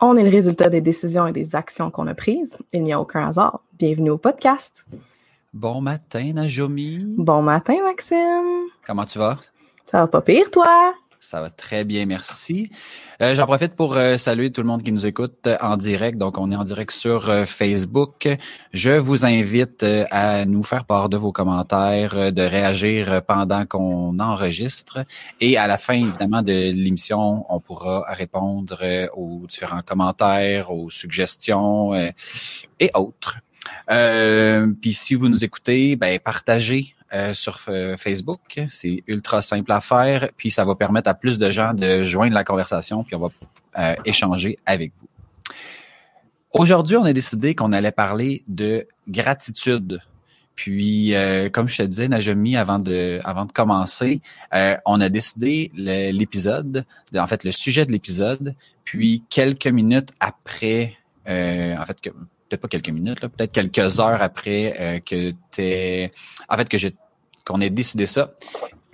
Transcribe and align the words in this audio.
On 0.00 0.14
est 0.16 0.22
le 0.22 0.30
résultat 0.30 0.68
des 0.68 0.82
décisions 0.82 1.26
et 1.26 1.32
des 1.32 1.56
actions 1.56 1.90
qu'on 1.90 2.06
a 2.06 2.14
prises. 2.14 2.58
Il 2.74 2.82
n'y 2.82 2.92
a 2.92 3.00
aucun 3.00 3.26
hasard. 3.28 3.60
Bienvenue 3.78 4.10
au 4.10 4.18
podcast. 4.18 4.84
Bon 5.54 5.80
matin, 5.80 6.32
Najomi. 6.34 6.98
Bon 7.16 7.40
matin, 7.40 7.76
Maxime. 7.82 8.66
Comment 8.86 9.06
tu 9.06 9.18
vas? 9.18 9.38
Ça 9.86 10.00
va 10.00 10.06
pas 10.06 10.20
pire, 10.20 10.50
toi? 10.50 10.92
Ça 11.20 11.40
va 11.40 11.50
très 11.50 11.84
bien, 11.84 12.06
merci. 12.06 12.70
Euh, 13.20 13.34
J'en 13.34 13.46
profite 13.46 13.74
pour 13.74 13.96
euh, 13.96 14.16
saluer 14.16 14.52
tout 14.52 14.60
le 14.60 14.66
monde 14.68 14.82
qui 14.82 14.92
nous 14.92 15.06
écoute 15.06 15.46
euh, 15.46 15.56
en 15.60 15.76
direct. 15.76 16.18
Donc, 16.18 16.38
on 16.38 16.52
est 16.52 16.56
en 16.56 16.62
direct 16.64 16.92
sur 16.92 17.28
euh, 17.30 17.44
Facebook. 17.44 18.28
Je 18.72 18.90
vous 18.90 19.24
invite 19.24 19.84
à 20.10 20.44
nous 20.44 20.62
faire 20.62 20.84
part 20.84 21.08
de 21.08 21.16
vos 21.16 21.32
commentaires, 21.32 22.32
de 22.32 22.42
réagir 22.42 23.22
pendant 23.26 23.66
qu'on 23.66 24.18
enregistre. 24.20 25.04
Et 25.40 25.56
à 25.56 25.66
la 25.66 25.78
fin, 25.78 25.94
évidemment, 25.94 26.42
de 26.42 26.70
l'émission, 26.72 27.44
on 27.48 27.60
pourra 27.60 28.04
répondre 28.08 28.78
aux 29.14 29.46
différents 29.48 29.82
commentaires, 29.82 30.70
aux 30.70 30.90
suggestions 30.90 31.94
et 31.94 32.90
autres. 32.94 33.38
Euh, 33.90 34.72
Puis 34.80 34.94
si 34.94 35.14
vous 35.14 35.28
nous 35.28 35.44
écoutez, 35.44 35.96
ben 35.96 36.18
partagez 36.18 36.95
euh, 37.12 37.34
sur 37.34 37.58
euh, 37.68 37.96
Facebook. 37.96 38.60
C'est 38.68 39.02
ultra 39.06 39.42
simple 39.42 39.72
à 39.72 39.80
faire. 39.80 40.28
Puis 40.36 40.50
ça 40.50 40.64
va 40.64 40.74
permettre 40.74 41.08
à 41.08 41.14
plus 41.14 41.38
de 41.38 41.50
gens 41.50 41.74
de 41.74 42.02
joindre 42.02 42.34
la 42.34 42.44
conversation. 42.44 43.04
Puis 43.04 43.14
on 43.16 43.20
va 43.20 43.28
euh, 43.78 43.94
échanger 44.04 44.58
avec 44.66 44.92
vous. 44.98 45.06
Aujourd'hui, 46.52 46.96
on 46.96 47.04
a 47.04 47.12
décidé 47.12 47.54
qu'on 47.54 47.72
allait 47.72 47.92
parler 47.92 48.42
de 48.48 48.86
gratitude. 49.08 50.00
Puis, 50.54 51.14
euh, 51.14 51.50
comme 51.50 51.68
je 51.68 51.76
te 51.76 51.82
disais, 51.82 52.08
Najami, 52.08 52.56
avant 52.56 52.78
de, 52.78 53.20
avant 53.24 53.44
de 53.44 53.52
commencer, 53.52 54.22
euh, 54.54 54.74
on 54.86 55.02
a 55.02 55.10
décidé 55.10 55.70
l'épisode, 55.74 56.86
de- 57.12 57.18
en 57.18 57.26
fait, 57.26 57.44
le 57.44 57.52
sujet 57.52 57.84
de 57.84 57.92
l'épisode. 57.92 58.54
Puis, 58.84 59.22
quelques 59.28 59.66
minutes 59.66 60.12
après, 60.18 60.96
euh, 61.28 61.76
en 61.76 61.84
fait, 61.84 62.00
que, 62.00 62.08
peut-être 62.48 62.60
pas 62.60 62.68
quelques 62.68 62.90
minutes, 62.90 63.20
peut-être 63.20 63.52
quelques 63.52 64.00
heures 64.00 64.22
après 64.22 64.74
euh, 64.80 64.98
que 65.00 65.32
t'es, 65.50 66.10
en 66.48 66.56
fait, 66.56 66.68
que 66.68 66.78
j'ai, 66.78 66.94
qu'on 67.44 67.60
ait 67.60 67.70
décidé 67.70 68.06
ça. 68.06 68.32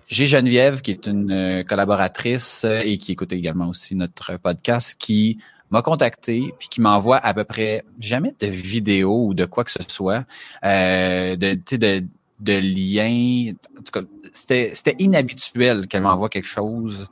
J'ai 0.09 0.27
Geneviève, 0.27 0.83
qui 0.83 0.91
est 0.91 1.07
une 1.07 1.33
euh, 1.33 1.65
collaboratrice 1.65 2.65
euh, 2.65 2.83
et 2.85 2.99
qui 2.99 3.13
écoute 3.13 3.33
également 3.33 3.69
aussi 3.69 3.95
notre 3.95 4.37
podcast, 4.37 4.95
qui 4.99 5.39
m'a 5.71 5.81
contacté 5.81 6.53
puis 6.59 6.69
qui 6.69 6.83
m'envoie 6.83 7.17
à 7.17 7.33
peu 7.33 7.45
près 7.45 7.83
jamais 7.99 8.35
de 8.39 8.47
vidéos 8.47 9.29
ou 9.29 9.35
de 9.35 9.47
quoi 9.47 9.65
que 9.65 9.71
ce 9.71 9.79
soit, 9.89 10.27
euh, 10.65 11.35
de, 11.37 11.55
de, 11.55 12.05
de 12.41 12.53
liens. 12.53 13.55
En 13.79 13.83
tout 13.83 14.01
cas, 14.01 14.07
c'était 14.35 14.97
inhabituel 14.99 15.89
qu'elle 15.89 16.03
m'envoie 16.03 16.29
quelque 16.29 16.49
chose 16.49 17.09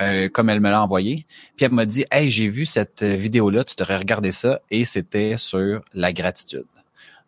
euh, 0.00 0.28
comme 0.28 0.50
elle 0.50 0.60
me 0.60 0.70
l'a 0.70 0.82
envoyé. 0.82 1.26
Puis 1.56 1.66
elle 1.66 1.72
m'a 1.72 1.86
dit, 1.86 2.04
hey, 2.10 2.30
j'ai 2.30 2.48
vu 2.48 2.66
cette 2.66 3.02
euh, 3.02 3.14
vidéo-là, 3.16 3.64
tu 3.64 3.76
devrais 3.76 3.96
regarder 3.96 4.32
ça, 4.32 4.60
et 4.70 4.84
c'était 4.84 5.36
sur 5.36 5.82
la 5.92 6.12
gratitude. 6.12 6.66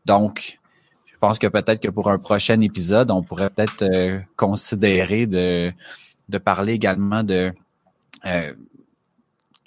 Donc, 0.04 0.58
je 1.06 1.16
pense 1.18 1.38
que 1.38 1.46
peut-être 1.46 1.80
que 1.80 1.88
pour 1.88 2.10
un 2.10 2.18
prochain 2.18 2.60
épisode, 2.60 3.10
on 3.10 3.22
pourrait 3.22 3.50
peut-être 3.50 3.82
euh, 3.82 4.20
considérer 4.36 5.26
de, 5.26 5.72
de 6.28 6.38
parler 6.38 6.74
également 6.74 7.22
de 7.22 7.52
euh, 8.26 8.52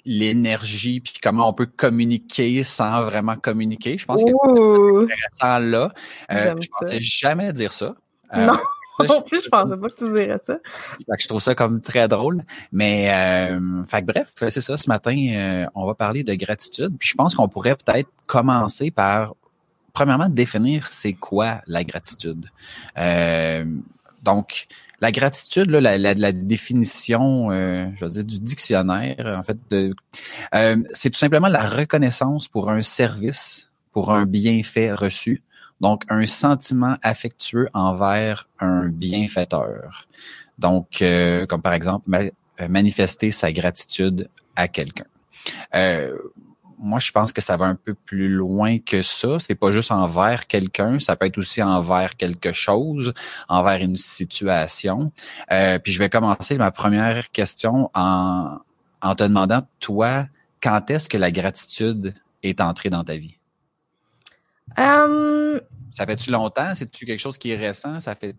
l'énergie 0.04 1.00
puis 1.00 1.14
comment 1.22 1.48
on 1.48 1.52
peut 1.52 1.66
communiquer 1.66 2.62
sans 2.62 3.02
vraiment 3.02 3.36
communiquer. 3.36 3.98
Je 3.98 4.06
pense 4.06 4.22
que 4.22 4.30
c'est 4.30 5.04
intéressant 5.04 5.58
là. 5.58 5.92
Euh, 6.32 6.54
je 6.60 6.68
pensais 6.68 7.00
jamais 7.00 7.52
dire 7.52 7.72
ça. 7.72 7.94
Euh, 8.34 8.46
Non. 8.46 8.58
En 9.08 9.22
plus, 9.22 9.42
je 9.44 9.48
pensais 9.48 9.76
pas 9.76 9.88
que 9.88 9.94
tu 9.94 10.12
dirais 10.12 10.38
ça. 10.44 10.58
fait 10.98 11.16
que 11.16 11.22
je 11.22 11.28
trouve 11.28 11.40
ça 11.40 11.54
comme 11.54 11.80
très 11.80 12.08
drôle. 12.08 12.42
Mais 12.72 13.10
euh, 13.10 13.84
fait 13.84 14.02
que 14.02 14.06
bref, 14.06 14.32
c'est 14.36 14.60
ça. 14.60 14.76
Ce 14.76 14.88
matin, 14.88 15.16
euh, 15.32 15.66
on 15.74 15.86
va 15.86 15.94
parler 15.94 16.24
de 16.24 16.34
gratitude. 16.34 16.96
Puis 16.98 17.08
je 17.08 17.14
pense 17.14 17.34
qu'on 17.34 17.48
pourrait 17.48 17.76
peut-être 17.76 18.08
commencer 18.26 18.90
par 18.90 19.34
premièrement 19.92 20.28
définir 20.28 20.86
c'est 20.86 21.12
quoi 21.12 21.60
la 21.66 21.84
gratitude. 21.84 22.46
Euh, 22.98 23.64
donc 24.22 24.66
la 25.00 25.12
gratitude, 25.12 25.70
là, 25.70 25.80
la, 25.80 25.98
la, 25.98 26.14
la 26.14 26.32
définition, 26.32 27.50
euh, 27.50 27.86
je 27.94 28.04
veux 28.04 28.10
dire, 28.10 28.24
du 28.24 28.38
dictionnaire, 28.38 29.34
en 29.38 29.42
fait, 29.42 29.56
de, 29.70 29.94
euh, 30.54 30.76
c'est 30.92 31.10
tout 31.10 31.18
simplement 31.18 31.48
la 31.48 31.66
reconnaissance 31.66 32.48
pour 32.48 32.70
un 32.70 32.82
service, 32.82 33.70
pour 33.92 34.12
un 34.12 34.26
bienfait 34.26 34.92
reçu. 34.92 35.42
Donc, 35.80 36.04
un 36.08 36.26
sentiment 36.26 36.96
affectueux 37.02 37.68
envers 37.72 38.48
un 38.58 38.88
bienfaiteur. 38.88 40.08
Donc, 40.58 41.00
euh, 41.02 41.46
comme 41.46 41.62
par 41.62 41.72
exemple, 41.72 42.10
euh, 42.60 42.68
manifester 42.68 43.30
sa 43.30 43.52
gratitude 43.52 44.28
à 44.56 44.68
quelqu'un. 44.68 45.06
Euh, 45.74 46.16
moi, 46.78 46.98
je 46.98 47.12
pense 47.12 47.32
que 47.32 47.40
ça 47.40 47.56
va 47.56 47.66
un 47.66 47.74
peu 47.74 47.94
plus 47.94 48.28
loin 48.28 48.78
que 48.78 49.02
ça. 49.02 49.38
C'est 49.38 49.54
pas 49.54 49.70
juste 49.70 49.92
envers 49.92 50.46
quelqu'un, 50.46 50.98
ça 50.98 51.16
peut 51.16 51.26
être 51.26 51.38
aussi 51.38 51.62
envers 51.62 52.16
quelque 52.16 52.52
chose, 52.52 53.12
envers 53.48 53.80
une 53.80 53.96
situation. 53.96 55.12
Euh, 55.52 55.78
puis 55.78 55.92
je 55.92 55.98
vais 55.98 56.08
commencer 56.08 56.56
ma 56.56 56.70
première 56.70 57.30
question 57.30 57.90
en, 57.94 58.58
en 59.02 59.14
te 59.14 59.22
demandant, 59.22 59.62
toi, 59.78 60.26
quand 60.62 60.90
est-ce 60.90 61.08
que 61.08 61.18
la 61.18 61.30
gratitude 61.30 62.14
est 62.42 62.60
entrée 62.60 62.90
dans 62.90 63.04
ta 63.04 63.16
vie? 63.16 63.39
Euh, 64.78 65.60
Ça 65.92 66.06
fait-tu 66.06 66.30
longtemps? 66.30 66.74
C'est-tu 66.74 67.06
quelque 67.06 67.20
chose 67.20 67.38
qui 67.38 67.52
est 67.52 67.56
récent? 67.56 68.00
Ça 68.00 68.14
fait. 68.14 68.36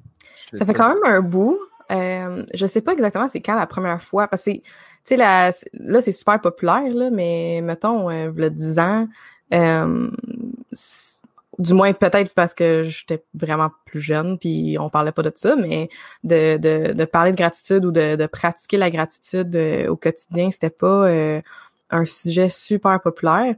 ça 0.53 0.65
fait 0.65 0.73
quand 0.73 0.89
même 0.89 1.03
un 1.03 1.21
bout. 1.21 1.59
Euh, 1.91 2.45
je 2.53 2.65
sais 2.65 2.81
pas 2.81 2.93
exactement 2.93 3.27
c'est 3.27 3.41
quand 3.41 3.55
la 3.55 3.67
première 3.67 4.01
fois, 4.01 4.27
parce 4.27 4.45
que, 4.45 4.51
tu 4.51 4.61
sais, 5.03 5.17
là, 5.17 5.51
c'est 5.51 6.11
super 6.11 6.39
populaire, 6.39 6.93
là, 6.93 7.09
mais 7.09 7.59
mettons, 7.61 8.09
euh, 8.09 8.31
le 8.33 8.49
10 8.49 8.79
ans, 8.79 9.07
euh, 9.53 10.09
du 11.59 11.73
moins 11.73 11.91
peut-être 11.91 12.33
parce 12.33 12.53
que 12.53 12.83
j'étais 12.83 13.23
vraiment 13.33 13.71
plus 13.85 13.99
jeune, 13.99 14.39
puis 14.39 14.77
on 14.79 14.89
parlait 14.89 15.11
pas 15.11 15.21
de 15.21 15.33
ça, 15.35 15.55
mais 15.57 15.89
de, 16.23 16.55
de, 16.57 16.93
de 16.93 17.05
parler 17.05 17.31
de 17.31 17.37
gratitude 17.37 17.83
ou 17.83 17.91
de, 17.91 18.15
de 18.15 18.25
pratiquer 18.25 18.77
la 18.77 18.89
gratitude 18.89 19.53
euh, 19.55 19.87
au 19.89 19.97
quotidien, 19.97 20.49
c'était 20.49 20.69
pas 20.69 21.11
un 21.89 22.05
sujet 22.05 22.47
super 22.47 23.01
populaire. 23.01 23.55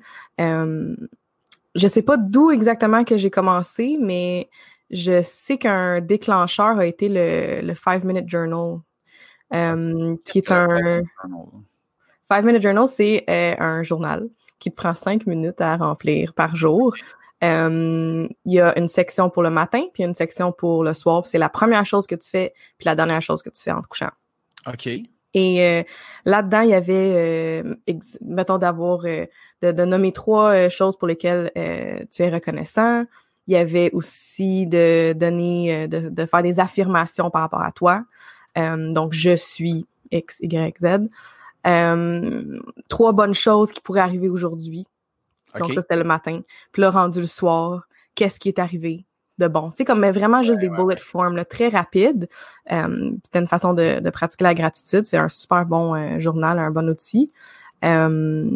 Je 1.75 1.87
sais 1.87 2.03
pas 2.03 2.17
d'où 2.17 2.51
exactement 2.51 3.03
que 3.03 3.17
j'ai 3.17 3.29
commencé, 3.31 3.97
mais 3.99 4.49
je 4.89 5.21
sais 5.23 5.57
qu'un 5.57 6.01
déclencheur 6.01 6.77
a 6.77 6.85
été 6.85 7.09
le, 7.09 7.61
le 7.65 7.73
Five 7.73 8.05
Minute 8.05 8.29
Journal, 8.29 8.79
euh, 9.53 10.15
qui 10.23 10.39
est 10.39 10.51
un 10.51 11.01
Five 12.31 12.45
Minute 12.45 12.61
Journal, 12.61 12.87
c'est 12.87 13.23
euh, 13.29 13.55
un 13.59 13.83
journal 13.83 14.29
qui 14.59 14.71
te 14.71 14.75
prend 14.75 14.95
cinq 14.95 15.27
minutes 15.27 15.61
à 15.61 15.75
remplir 15.77 16.33
par 16.33 16.55
jour. 16.55 16.95
Euh, 17.43 18.27
Il 18.45 18.53
y 18.53 18.59
a 18.59 18.77
une 18.79 18.87
section 18.87 19.29
pour 19.29 19.43
le 19.43 19.49
matin, 19.49 19.83
puis 19.93 20.03
une 20.03 20.13
section 20.13 20.51
pour 20.51 20.83
le 20.83 20.93
soir. 20.93 21.27
C'est 21.27 21.37
la 21.37 21.49
première 21.49 21.85
chose 21.85 22.07
que 22.07 22.15
tu 22.15 22.29
fais, 22.29 22.53
puis 22.77 22.85
la 22.85 22.95
dernière 22.95 23.21
chose 23.21 23.43
que 23.43 23.49
tu 23.49 23.61
fais 23.61 23.71
en 23.71 23.81
te 23.81 23.87
couchant. 23.87 24.11
OK. 24.67 24.89
Et 25.33 25.65
euh, 25.65 25.83
là-dedans, 26.25 26.61
il 26.61 26.69
y 26.69 26.73
avait, 26.73 27.63
euh, 27.65 27.75
mettons, 28.21 28.57
d'avoir, 28.57 29.05
euh, 29.05 29.25
de, 29.61 29.71
de 29.71 29.85
nommer 29.85 30.11
trois 30.11 30.53
euh, 30.53 30.69
choses 30.69 30.95
pour 30.95 31.07
lesquelles 31.07 31.51
euh, 31.57 31.99
tu 32.11 32.21
es 32.21 32.29
reconnaissant. 32.29 33.05
Il 33.47 33.53
y 33.53 33.57
avait 33.57 33.91
aussi 33.91 34.67
de 34.67 35.13
donner, 35.13 35.75
euh, 35.75 35.87
de, 35.87 36.09
de 36.09 36.25
faire 36.25 36.43
des 36.43 36.59
affirmations 36.59 37.29
par 37.29 37.41
rapport 37.41 37.61
à 37.61 37.71
toi. 37.71 38.03
Euh, 38.57 38.91
donc, 38.93 39.13
je 39.13 39.35
suis 39.35 39.87
X, 40.11 40.39
Y, 40.41 40.77
Z. 40.79 41.09
Euh, 41.65 42.59
trois 42.89 43.13
bonnes 43.13 43.33
choses 43.33 43.71
qui 43.71 43.81
pourraient 43.81 44.01
arriver 44.01 44.29
aujourd'hui. 44.29 44.85
Donc, 45.57 45.69
OK. 45.69 45.73
ça, 45.75 45.81
c'était 45.81 45.95
le 45.95 46.03
matin. 46.03 46.41
Puis 46.71 46.81
là, 46.81 46.91
rendu 46.91 47.21
le 47.21 47.27
soir, 47.27 47.87
qu'est-ce 48.15 48.39
qui 48.39 48.49
est 48.49 48.59
arrivé? 48.59 49.05
De 49.39 49.47
bon. 49.47 49.69
Tu 49.71 49.77
sais, 49.77 49.85
comme 49.85 49.99
mais 49.99 50.11
vraiment 50.11 50.43
juste 50.43 50.59
des 50.59 50.69
bullet 50.69 50.97
forms, 50.97 51.35
là, 51.35 51.45
très 51.45 51.69
rapides. 51.69 52.27
C'était 52.67 53.39
une 53.39 53.47
façon 53.47 53.73
de, 53.73 53.99
de, 53.99 54.09
pratiquer 54.09 54.43
la 54.43 54.53
gratitude. 54.53 55.05
C'est 55.05 55.17
un 55.17 55.29
super 55.29 55.65
bon 55.65 55.95
euh, 55.95 56.19
journal, 56.19 56.59
un 56.59 56.71
bon 56.71 56.89
outil. 56.89 57.31
Euh, 57.83 58.47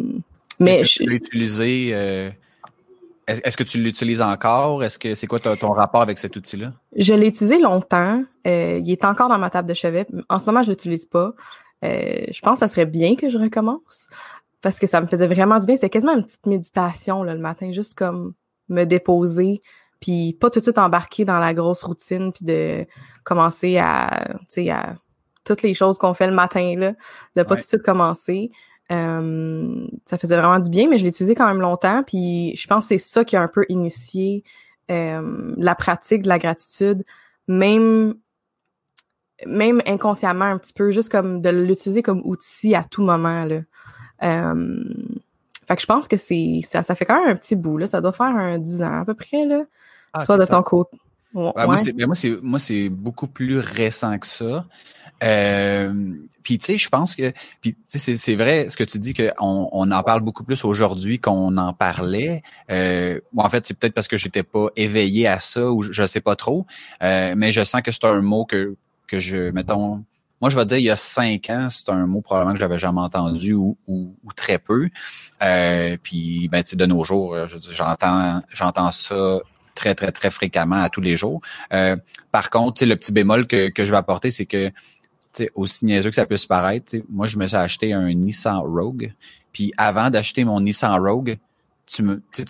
mais 0.58 0.78
est-ce 0.78 0.98
que 0.98 1.04
tu 1.04 1.10
l'as 1.10 1.16
utilisé 1.16 1.90
euh, 1.92 2.30
Est-ce 3.26 3.56
que 3.56 3.64
tu 3.64 3.78
l'utilises 3.78 4.22
encore? 4.22 4.82
Est-ce 4.82 4.98
que 4.98 5.14
c'est 5.14 5.26
quoi 5.26 5.38
ton, 5.38 5.72
rapport 5.72 6.02
avec 6.02 6.18
cet 6.18 6.36
outil-là? 6.36 6.72
Je 6.96 7.14
l'ai 7.14 7.28
utilisé 7.28 7.58
longtemps. 7.58 8.24
Euh, 8.46 8.80
il 8.82 8.90
est 8.90 9.04
encore 9.04 9.28
dans 9.28 9.38
ma 9.38 9.50
table 9.50 9.68
de 9.68 9.74
chevet. 9.74 10.06
En 10.28 10.38
ce 10.38 10.46
moment, 10.46 10.62
je 10.62 10.70
l'utilise 10.70 11.06
pas. 11.06 11.32
je 11.82 12.40
pense 12.40 12.54
que 12.54 12.60
ça 12.60 12.68
serait 12.68 12.86
bien 12.86 13.16
que 13.16 13.28
je 13.28 13.38
recommence 13.38 14.08
parce 14.60 14.78
que 14.78 14.86
ça 14.86 15.00
me 15.00 15.06
faisait 15.06 15.28
vraiment 15.28 15.58
du 15.58 15.66
bien. 15.66 15.76
C'était 15.76 15.90
quasiment 15.90 16.16
une 16.16 16.24
petite 16.24 16.46
méditation 16.46 17.22
là, 17.22 17.34
le 17.34 17.40
matin, 17.40 17.70
juste 17.72 17.96
comme 17.96 18.34
me 18.68 18.84
déposer, 18.84 19.62
puis 20.00 20.36
pas 20.40 20.50
tout 20.50 20.60
de 20.60 20.64
suite 20.64 20.78
embarquer 20.78 21.24
dans 21.24 21.38
la 21.38 21.54
grosse 21.54 21.82
routine, 21.82 22.32
puis 22.32 22.44
de 22.44 22.86
commencer 23.24 23.78
à, 23.78 24.26
tu 24.40 24.46
sais, 24.48 24.70
à 24.70 24.94
toutes 25.44 25.62
les 25.62 25.74
choses 25.74 25.98
qu'on 25.98 26.14
fait 26.14 26.26
le 26.26 26.34
matin 26.34 26.74
là, 26.76 26.92
de 27.36 27.42
pas 27.42 27.56
tout 27.56 27.62
de 27.62 27.66
suite 27.66 27.82
commencer. 27.82 28.50
Euh, 28.90 29.86
ça 30.04 30.16
faisait 30.18 30.36
vraiment 30.36 30.60
du 30.60 30.70
bien, 30.70 30.88
mais 30.88 30.98
je 30.98 31.02
l'ai 31.02 31.10
utilisé 31.10 31.34
quand 31.34 31.46
même 31.46 31.60
longtemps. 31.60 32.02
Puis 32.06 32.54
je 32.56 32.66
pense 32.66 32.84
que 32.84 32.88
c'est 32.88 32.98
ça 32.98 33.24
qui 33.24 33.36
a 33.36 33.42
un 33.42 33.48
peu 33.48 33.64
initié 33.68 34.44
euh, 34.90 35.54
la 35.56 35.74
pratique 35.74 36.22
de 36.22 36.28
la 36.28 36.38
gratitude, 36.38 37.04
même 37.46 38.14
même 39.46 39.80
inconsciemment 39.86 40.46
un 40.46 40.58
petit 40.58 40.72
peu, 40.72 40.90
juste 40.90 41.10
comme 41.10 41.40
de 41.40 41.50
l'utiliser 41.50 42.02
comme 42.02 42.22
outil 42.24 42.74
à 42.74 42.82
tout 42.82 43.02
moment. 43.02 43.44
Là. 43.44 43.60
Euh, 44.24 44.84
fait 45.66 45.76
que 45.76 45.82
je 45.82 45.86
pense 45.86 46.08
que 46.08 46.16
c'est 46.16 46.60
ça, 46.64 46.82
ça 46.82 46.94
fait 46.94 47.04
quand 47.04 47.20
même 47.20 47.30
un 47.30 47.36
petit 47.36 47.54
bout. 47.54 47.78
Là. 47.78 47.86
Ça 47.86 48.00
doit 48.00 48.12
faire 48.12 48.26
un 48.26 48.58
10 48.58 48.82
ans 48.82 49.00
à 49.00 49.04
peu 49.04 49.14
près. 49.14 49.44
Là. 49.44 49.64
Ah, 50.12 50.24
Toi, 50.26 50.38
de 50.38 50.44
ton 50.44 50.62
côté. 50.62 50.98
Ouais, 51.34 51.52
Moi, 51.66 51.76
c'est, 52.14 52.42
moi, 52.42 52.58
c'est, 52.58 52.88
beaucoup 52.88 53.26
plus 53.26 53.58
récent 53.58 54.18
que 54.18 54.26
ça. 54.26 54.64
Euh, 55.22 56.14
puis 56.48 56.56
tu 56.56 56.64
sais, 56.64 56.78
je 56.78 56.88
pense 56.88 57.14
que, 57.14 57.30
puis 57.60 57.76
c'est, 57.88 58.16
c'est 58.16 58.34
vrai 58.34 58.70
ce 58.70 58.76
que 58.78 58.84
tu 58.84 58.98
dis 58.98 59.12
qu'on 59.12 59.68
on 59.70 59.90
en 59.90 60.02
parle 60.02 60.22
beaucoup 60.22 60.44
plus 60.44 60.64
aujourd'hui 60.64 61.18
qu'on 61.18 61.58
en 61.58 61.74
parlait. 61.74 62.42
Euh, 62.70 63.20
en 63.36 63.50
fait, 63.50 63.66
c'est 63.66 63.78
peut-être 63.78 63.92
parce 63.92 64.08
que 64.08 64.16
j'étais 64.16 64.42
pas 64.42 64.68
éveillé 64.74 65.26
à 65.26 65.40
ça 65.40 65.70
ou 65.70 65.82
je, 65.82 66.06
sais 66.06 66.22
pas 66.22 66.36
trop, 66.36 66.64
euh, 67.02 67.34
mais 67.36 67.52
je 67.52 67.62
sens 67.64 67.82
que 67.82 67.92
c'est 67.92 68.06
un 68.06 68.22
mot 68.22 68.46
que 68.46 68.76
que 69.06 69.18
je, 69.18 69.50
mettons, 69.50 70.04
moi 70.40 70.48
je 70.48 70.56
vais 70.56 70.64
dire 70.64 70.78
il 70.78 70.84
y 70.84 70.90
a 70.90 70.96
cinq 70.96 71.50
ans, 71.50 71.68
c'est 71.68 71.90
un 71.90 72.06
mot 72.06 72.22
probablement 72.22 72.54
que 72.54 72.60
j'avais 72.60 72.78
jamais 72.78 73.00
entendu 73.00 73.52
ou, 73.52 73.76
ou, 73.86 74.14
très 74.34 74.58
peu. 74.58 74.88
Euh, 75.42 75.98
puis 76.02 76.48
ben 76.48 76.62
tu 76.62 76.70
sais, 76.70 76.76
de 76.76 76.86
nos 76.86 77.04
jours, 77.04 77.36
j'entends 77.46 78.40
j'entends 78.48 78.90
ça 78.90 79.40
très, 79.78 79.94
très, 79.94 80.12
très 80.12 80.30
fréquemment 80.30 80.82
à 80.82 80.90
tous 80.90 81.00
les 81.00 81.16
jours. 81.16 81.40
Euh, 81.72 81.96
par 82.32 82.50
contre, 82.50 82.84
le 82.84 82.96
petit 82.96 83.12
bémol 83.12 83.46
que, 83.46 83.70
que 83.70 83.84
je 83.84 83.90
vais 83.92 83.96
apporter, 83.96 84.30
c'est 84.30 84.46
que 84.46 84.70
aussi 85.54 85.84
niaiseux 85.84 86.10
que 86.10 86.16
ça 86.16 86.26
puisse 86.26 86.46
paraître, 86.46 86.96
moi, 87.08 87.26
je 87.28 87.38
me 87.38 87.46
suis 87.46 87.56
acheté 87.56 87.92
un 87.92 88.12
Nissan 88.12 88.58
Rogue. 88.58 89.12
Puis 89.52 89.72
avant 89.76 90.10
d'acheter 90.10 90.44
mon 90.44 90.60
Nissan 90.60 91.00
Rogue, 91.00 91.38
tu 91.86 92.02
me, 92.02 92.20
tu, 92.32 92.44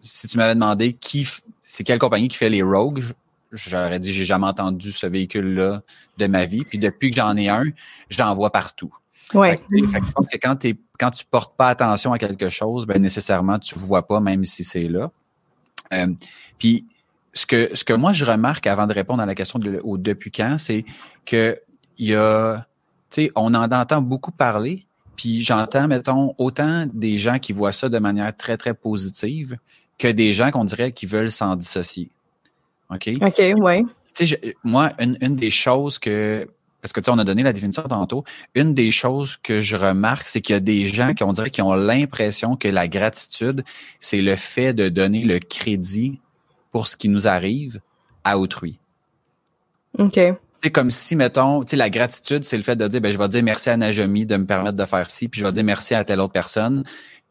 si 0.00 0.28
tu 0.28 0.36
m'avais 0.36 0.54
demandé 0.54 0.92
qui, 0.92 1.26
c'est 1.62 1.84
quelle 1.84 2.00
compagnie 2.00 2.26
qui 2.28 2.36
fait 2.36 2.50
les 2.50 2.62
Rogues, 2.62 3.04
j'aurais 3.52 4.00
dit 4.00 4.12
j'ai 4.12 4.24
jamais 4.24 4.46
entendu 4.46 4.90
ce 4.90 5.06
véhicule-là 5.06 5.82
de 6.18 6.26
ma 6.26 6.44
vie. 6.44 6.64
Puis 6.64 6.78
depuis 6.78 7.10
que 7.10 7.16
j'en 7.16 7.36
ai 7.36 7.48
un, 7.48 7.64
j'en 8.10 8.34
vois 8.34 8.50
partout. 8.50 8.92
Ouais. 9.34 9.56
Fait 9.90 10.00
que, 10.00 10.06
je 10.06 10.12
pense 10.12 10.26
que 10.26 10.38
quand, 10.42 10.56
t'es, 10.56 10.76
quand 10.98 11.12
tu 11.12 11.24
portes 11.24 11.56
pas 11.56 11.68
attention 11.68 12.12
à 12.12 12.18
quelque 12.18 12.48
chose, 12.48 12.86
ben 12.86 13.00
nécessairement 13.00 13.58
tu 13.58 13.78
vois 13.78 14.06
pas, 14.06 14.20
même 14.20 14.44
si 14.44 14.64
c'est 14.64 14.88
là. 14.88 15.10
Euh, 15.92 16.06
puis 16.58 16.86
ce 17.32 17.46
que 17.46 17.74
ce 17.74 17.84
que 17.84 17.92
moi 17.92 18.12
je 18.12 18.24
remarque 18.24 18.66
avant 18.66 18.86
de 18.86 18.92
répondre 18.92 19.22
à 19.22 19.26
la 19.26 19.34
question 19.34 19.58
de, 19.58 19.80
au 19.82 19.98
depuis 19.98 20.30
quand, 20.30 20.56
c'est 20.58 20.84
que 21.24 21.60
il 21.98 22.08
y 22.08 22.14
a, 22.14 22.66
tu 23.10 23.22
sais, 23.22 23.32
on 23.36 23.54
en 23.54 23.70
entend 23.70 24.00
beaucoup 24.00 24.32
parler, 24.32 24.86
puis 25.16 25.42
j'entends, 25.42 25.88
mettons, 25.88 26.34
autant 26.38 26.86
des 26.92 27.18
gens 27.18 27.38
qui 27.38 27.52
voient 27.52 27.72
ça 27.72 27.88
de 27.88 27.98
manière 27.98 28.36
très, 28.36 28.56
très 28.56 28.74
positive 28.74 29.56
que 29.98 30.08
des 30.08 30.32
gens 30.32 30.50
qu'on 30.50 30.64
dirait 30.64 30.92
qui 30.92 31.06
veulent 31.06 31.30
s'en 31.30 31.54
dissocier. 31.54 32.10
OK? 32.90 33.10
OK, 33.20 33.42
ouais. 33.60 33.84
Tu 34.14 34.26
sais, 34.26 34.56
moi, 34.64 34.92
une, 34.98 35.16
une 35.20 35.36
des 35.36 35.50
choses 35.50 35.98
que, 35.98 36.48
parce 36.82 36.92
que 36.92 37.00
tu 37.00 37.06
sais, 37.06 37.10
on 37.12 37.18
a 37.18 37.24
donné 37.24 37.42
la 37.42 37.52
définition 37.52 37.84
tantôt, 37.84 38.24
une 38.54 38.74
des 38.74 38.90
choses 38.90 39.36
que 39.36 39.60
je 39.60 39.76
remarque, 39.76 40.28
c'est 40.28 40.40
qu'il 40.40 40.52
y 40.52 40.56
a 40.56 40.60
des 40.60 40.86
gens 40.86 41.14
qui, 41.14 41.22
on 41.22 41.32
dirait, 41.32 41.50
qui 41.50 41.62
ont 41.62 41.74
l'impression 41.74 42.56
que 42.56 42.68
la 42.68 42.88
gratitude, 42.88 43.64
c'est 44.00 44.20
le 44.20 44.36
fait 44.36 44.74
de 44.74 44.88
donner 44.88 45.24
le 45.24 45.38
crédit 45.38 46.20
pour 46.72 46.88
ce 46.88 46.96
qui 46.96 47.08
nous 47.08 47.28
arrive 47.28 47.80
à 48.24 48.38
autrui. 48.38 48.78
OK 49.98 50.18
c'est 50.62 50.70
comme 50.70 50.90
si, 50.90 51.16
mettons, 51.16 51.64
tu 51.64 51.70
sais, 51.70 51.76
la 51.76 51.90
gratitude, 51.90 52.44
c'est 52.44 52.56
le 52.56 52.62
fait 52.62 52.76
de 52.76 52.86
dire, 52.86 53.00
ben, 53.00 53.12
je 53.12 53.18
vais 53.18 53.28
dire 53.28 53.42
merci 53.42 53.68
à 53.68 53.76
Najami 53.76 54.26
de 54.26 54.36
me 54.36 54.46
permettre 54.46 54.76
de 54.76 54.84
faire 54.84 55.10
ci, 55.10 55.26
puis 55.26 55.40
je 55.40 55.44
vais 55.44 55.50
dire 55.50 55.64
merci 55.64 55.92
à 55.94 56.04
telle 56.04 56.20
autre 56.20 56.32
personne. 56.32 56.84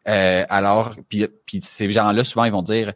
Euh, 0.06 0.44
alors, 0.50 0.94
puis, 1.08 1.26
puis 1.46 1.60
ces 1.62 1.90
gens-là, 1.90 2.24
souvent, 2.24 2.44
ils 2.44 2.52
vont 2.52 2.60
dire, 2.60 2.92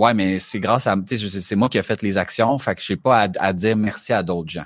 ouais, 0.00 0.14
mais 0.14 0.38
c'est 0.38 0.60
grâce 0.60 0.86
à, 0.86 0.96
tu 0.96 1.18
sais, 1.18 1.40
c'est 1.40 1.56
moi 1.56 1.68
qui 1.68 1.76
ai 1.76 1.82
fait 1.82 2.00
les 2.00 2.16
actions, 2.16 2.56
fait 2.58 2.74
que 2.74 2.80
j'ai 2.82 2.96
pas 2.96 3.28
à, 3.38 3.52
dire 3.52 3.76
merci 3.76 4.12
à 4.12 4.22
d'autres 4.22 4.48
gens. 4.48 4.64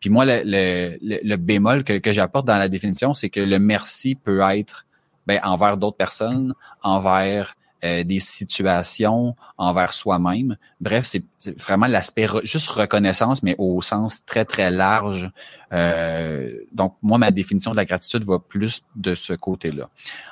Puis 0.00 0.08
moi, 0.08 0.24
le, 0.24 0.42
le, 0.44 0.96
le, 1.22 1.36
bémol 1.36 1.84
que, 1.84 1.98
que 1.98 2.10
j'apporte 2.10 2.46
dans 2.46 2.56
la 2.56 2.68
définition, 2.68 3.12
c'est 3.12 3.28
que 3.28 3.40
le 3.40 3.58
merci 3.58 4.14
peut 4.14 4.40
être, 4.40 4.86
ben, 5.26 5.38
envers 5.42 5.76
d'autres 5.76 5.98
personnes, 5.98 6.54
envers 6.82 7.54
euh, 7.84 8.02
des 8.04 8.20
situations 8.20 9.36
envers 9.58 9.92
soi-même. 9.92 10.56
Bref, 10.80 11.04
c'est 11.04 11.24
vraiment 11.60 11.86
l'aspect 11.86 12.26
juste 12.42 12.68
reconnaissance, 12.68 13.42
mais 13.42 13.54
au 13.58 13.82
sens 13.82 14.24
très, 14.24 14.46
très 14.46 14.70
large. 14.70 15.30
Euh, 15.74 16.50
donc, 16.72 16.94
moi, 17.02 17.18
ma 17.18 17.30
définition 17.30 17.72
de 17.72 17.76
la 17.76 17.84
gratitude 17.84 18.24
va 18.24 18.38
plus 18.38 18.80
de 18.94 19.14
ce 19.14 19.34
côté-là. 19.34 19.90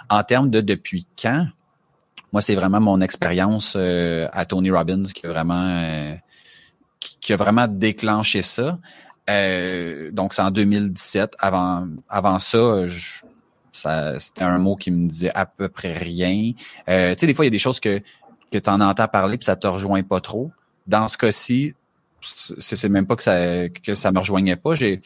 En 0.08 0.22
termes 0.22 0.48
de 0.48 0.62
depuis 0.62 1.06
quand, 1.20 1.46
moi, 2.34 2.42
c'est 2.42 2.56
vraiment 2.56 2.80
mon 2.80 3.00
expérience 3.00 3.74
euh, 3.76 4.26
à 4.32 4.44
Tony 4.44 4.68
Robbins 4.68 5.04
qui 5.04 5.24
a 5.24 5.28
vraiment 5.28 6.18
qui, 6.98 7.32
a 7.32 7.36
vraiment 7.36 7.68
déclenché 7.68 8.42
ça. 8.42 8.76
donc, 10.10 10.34
c'est 10.34 10.42
en 10.42 10.50
2017. 10.50 11.36
Avant, 11.38 11.86
avant 12.08 12.40
ça, 12.40 12.88
je, 12.88 13.20
c'était 13.72 14.42
un 14.42 14.58
mot 14.58 14.74
qui 14.74 14.90
me 14.90 15.08
disait 15.08 15.30
à 15.32 15.46
peu 15.46 15.68
près 15.68 15.92
rien. 15.92 16.50
Euh, 16.88 17.14
tu 17.14 17.20
sais, 17.20 17.26
des 17.28 17.34
fois, 17.34 17.44
il 17.44 17.48
y 17.48 17.52
a 17.52 17.56
des 17.58 17.60
choses 17.60 17.78
que, 17.78 18.00
que 18.50 18.58
tu 18.58 18.68
en 18.68 18.80
entends 18.80 19.06
parler 19.06 19.38
puis 19.38 19.44
ça 19.44 19.54
te 19.54 19.68
rejoint 19.68 20.02
pas 20.02 20.20
trop. 20.20 20.50
Dans 20.88 21.06
ce 21.06 21.16
cas-ci, 21.16 21.74
c'est 22.20 22.88
même 22.88 23.06
pas 23.06 23.14
que 23.14 23.22
ça 23.22 23.68
que 23.68 23.94
ça 23.94 24.10
me 24.10 24.18
rejoignait 24.18 24.56
pas. 24.56 24.74
J'ai 24.74 25.02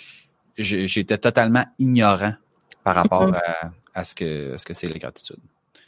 j'étais 0.56 1.18
totalement 1.18 1.66
ignorant 1.78 2.32
par 2.84 2.94
rapport 2.94 3.32
mm-hmm. 3.32 3.70
à, 3.94 4.00
à 4.00 4.04
ce 4.04 4.14
que 4.14 4.56
ce 4.56 4.64
que 4.64 4.72
c'est 4.72 4.88
la 4.88 4.98
gratitude. 4.98 5.36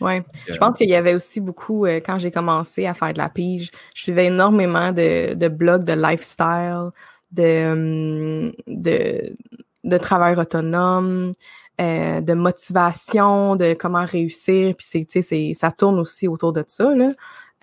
Ouais, 0.00 0.22
je 0.48 0.56
pense 0.56 0.76
qu'il 0.76 0.88
y 0.88 0.94
avait 0.94 1.14
aussi 1.14 1.40
beaucoup 1.40 1.84
euh, 1.84 1.96
quand 1.96 2.18
j'ai 2.18 2.30
commencé 2.30 2.86
à 2.86 2.94
faire 2.94 3.12
de 3.12 3.18
la 3.18 3.28
pige, 3.28 3.70
je 3.94 4.02
suivais 4.02 4.26
énormément 4.26 4.92
de, 4.92 5.34
de 5.34 5.48
blogs 5.48 5.84
de 5.84 5.92
lifestyle, 5.92 6.90
de 7.32 7.72
hum, 7.72 8.52
de 8.66 9.36
de 9.84 9.98
travail 9.98 10.36
autonome, 10.36 11.32
euh, 11.80 12.20
de 12.20 12.34
motivation, 12.34 13.56
de 13.56 13.74
comment 13.74 14.04
réussir. 14.04 14.74
Puis 14.76 14.86
c'est, 14.88 15.04
tu 15.06 15.22
sais, 15.22 15.52
ça 15.54 15.70
tourne 15.72 15.98
aussi 15.98 16.28
autour 16.28 16.52
de 16.52 16.64
ça. 16.66 16.94
Là. 16.94 17.12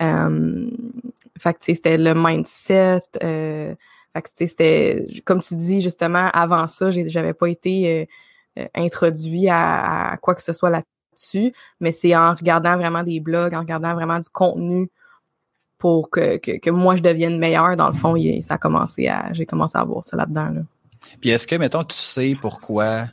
Euh, 0.02 0.70
fait 1.38 1.54
que 1.54 1.58
c'était 1.62 1.98
le 1.98 2.14
mindset. 2.14 3.00
Euh, 3.22 3.74
fait 4.12 4.22
que 4.22 4.28
c'était, 4.34 5.06
comme 5.24 5.40
tu 5.40 5.54
dis 5.54 5.80
justement, 5.80 6.30
avant 6.32 6.66
ça, 6.66 6.90
j'avais 6.90 7.34
pas 7.34 7.48
été 7.48 8.08
euh, 8.58 8.66
introduit 8.74 9.48
à, 9.48 10.18
quoi 10.20 10.34
que 10.34 10.42
ce 10.42 10.52
soit 10.52 10.70
là-dessus, 11.18 11.52
mais 11.80 11.92
c'est 11.92 12.14
en 12.16 12.34
regardant 12.34 12.76
vraiment 12.76 13.02
des 13.02 13.20
blogs, 13.20 13.54
en 13.54 13.60
regardant 13.60 13.94
vraiment 13.94 14.18
du 14.18 14.28
contenu 14.30 14.90
pour 15.78 16.10
que, 16.10 16.38
que, 16.38 16.58
que 16.58 16.70
moi 16.70 16.96
je 16.96 17.02
devienne 17.02 17.38
meilleur. 17.38 17.76
Dans 17.76 17.88
le 17.88 17.94
fond, 17.94 18.16
ça 18.40 18.54
a 18.54 18.58
commencé 18.58 19.08
à, 19.08 19.32
j'ai 19.32 19.46
commencé 19.46 19.78
à 19.78 19.84
voir 19.84 20.04
ça 20.04 20.16
là-dedans. 20.16 20.48
Là. 20.48 20.60
Puis 21.20 21.30
est-ce 21.30 21.46
que, 21.46 21.54
mettons, 21.56 21.84
tu 21.84 21.96
sais 21.96 22.36
pourquoi 22.40 23.06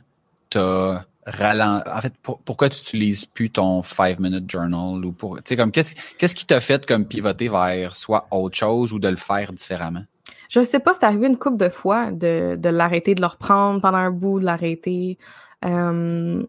t'as 0.50 1.04
ralenti. 1.24 1.90
En 1.90 2.00
fait, 2.00 2.14
pourquoi 2.22 2.68
tu 2.68 2.80
utilises 2.80 3.24
plus 3.24 3.50
ton 3.50 3.82
five 3.82 4.20
minute 4.20 4.50
journal 4.50 5.04
ou 5.04 5.12
pour, 5.12 5.36
tu 5.36 5.42
sais, 5.46 5.56
comme 5.56 5.72
qu'est-ce 5.72 5.94
qu'est-ce 6.18 6.34
qui 6.34 6.46
t'a 6.46 6.60
fait 6.60 6.86
comme 6.86 7.04
pivoter 7.04 7.48
vers 7.48 7.96
soit 7.96 8.26
autre 8.30 8.56
chose 8.56 8.92
ou 8.92 8.98
de 8.98 9.08
le 9.08 9.16
faire 9.16 9.52
différemment? 9.52 10.04
Je 10.48 10.62
sais 10.62 10.78
pas, 10.78 10.94
c'est 10.94 11.04
arrivé 11.04 11.26
une 11.26 11.36
couple 11.36 11.56
de 11.56 11.68
fois 11.68 12.12
de, 12.12 12.56
de 12.56 12.68
l'arrêter, 12.68 13.16
de 13.16 13.20
le 13.20 13.26
reprendre 13.26 13.80
pendant 13.80 13.98
un 13.98 14.12
bout, 14.12 14.38
de 14.38 14.44
l'arrêter. 14.44 15.18
Euh, 15.64 16.44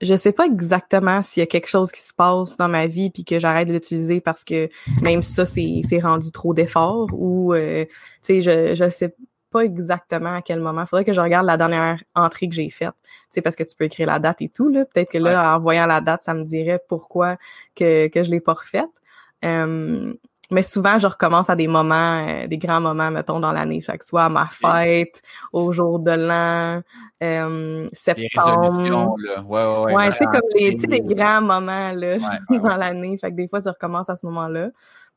je 0.00 0.14
sais 0.14 0.32
pas 0.32 0.46
exactement 0.46 1.22
s'il 1.22 1.40
y 1.40 1.44
a 1.44 1.46
quelque 1.46 1.68
chose 1.68 1.90
qui 1.92 2.00
se 2.00 2.12
passe 2.12 2.56
dans 2.56 2.68
ma 2.68 2.86
vie 2.86 3.10
puis 3.10 3.24
que 3.24 3.38
j'arrête 3.38 3.68
de 3.68 3.72
l'utiliser 3.72 4.20
parce 4.20 4.44
que 4.44 4.68
même 5.02 5.22
ça 5.22 5.44
c'est 5.44 5.80
c'est 5.88 6.00
rendu 6.00 6.30
trop 6.30 6.54
d'efforts 6.54 7.08
ou 7.12 7.54
euh, 7.54 7.84
tu 7.86 7.92
sais 8.22 8.40
je 8.42 8.74
je 8.74 8.90
sais 8.90 9.14
pas 9.50 9.64
exactement 9.64 10.34
à 10.34 10.42
quel 10.42 10.60
moment. 10.60 10.84
Faudrait 10.86 11.04
que 11.04 11.12
je 11.12 11.20
regarde 11.20 11.46
la 11.46 11.56
dernière 11.56 12.02
entrée 12.14 12.48
que 12.48 12.54
j'ai 12.54 12.68
faite. 12.68 12.94
C'est 13.30 13.42
parce 13.42 13.56
que 13.56 13.62
tu 13.62 13.76
peux 13.76 13.84
écrire 13.84 14.08
la 14.08 14.18
date 14.18 14.42
et 14.42 14.48
tout 14.48 14.68
là. 14.68 14.84
Peut-être 14.84 15.10
que 15.10 15.18
là, 15.18 15.54
en 15.54 15.58
voyant 15.58 15.86
la 15.86 16.00
date, 16.00 16.22
ça 16.22 16.34
me 16.34 16.44
dirait 16.44 16.80
pourquoi 16.88 17.36
que 17.74 18.08
que 18.08 18.22
je 18.22 18.30
l'ai 18.30 18.40
pas 18.40 18.54
refaite. 18.54 18.84
Euh, 19.44 20.12
mais 20.50 20.62
souvent, 20.62 20.98
je 20.98 21.06
recommence 21.06 21.50
à 21.50 21.56
des 21.56 21.66
moments, 21.66 22.26
euh, 22.26 22.46
des 22.46 22.58
grands 22.58 22.80
moments, 22.80 23.10
mettons, 23.10 23.40
dans 23.40 23.52
l'année. 23.52 23.80
Fait 23.80 23.98
que 23.98 24.04
soit 24.04 24.24
à 24.24 24.28
ma 24.28 24.46
fête, 24.46 25.20
au 25.52 25.72
jour 25.72 25.98
de 25.98 26.12
l'an, 26.12 26.82
euh, 27.22 27.88
septembre. 27.92 28.80
Les 28.80 28.90
là. 28.90 29.42
Ouais, 29.42 29.64
ouais, 29.64 29.84
ouais. 29.84 29.94
Ouais, 29.94 30.10
tu 30.12 30.18
sais, 30.18 30.24
comme 30.24 30.40
les, 30.54 30.70
les 30.70 31.00
grands 31.00 31.40
moments, 31.40 31.92
là, 31.92 32.16
dans 32.50 32.76
l'année. 32.76 33.18
Fait 33.18 33.30
que 33.30 33.36
des 33.36 33.48
fois, 33.48 33.60
je 33.60 33.68
recommence 33.68 34.08
à 34.08 34.16
ce 34.16 34.24
moment-là. 34.26 34.70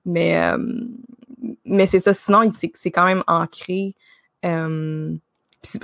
Mais, 0.05 0.41
euh, 0.41 0.57
mais 1.65 1.85
c'est 1.85 1.99
ça. 1.99 2.13
Sinon, 2.13 2.49
c'est 2.51 2.91
quand 2.91 3.05
même 3.05 3.23
ancré. 3.27 3.95
Euh, 4.45 5.13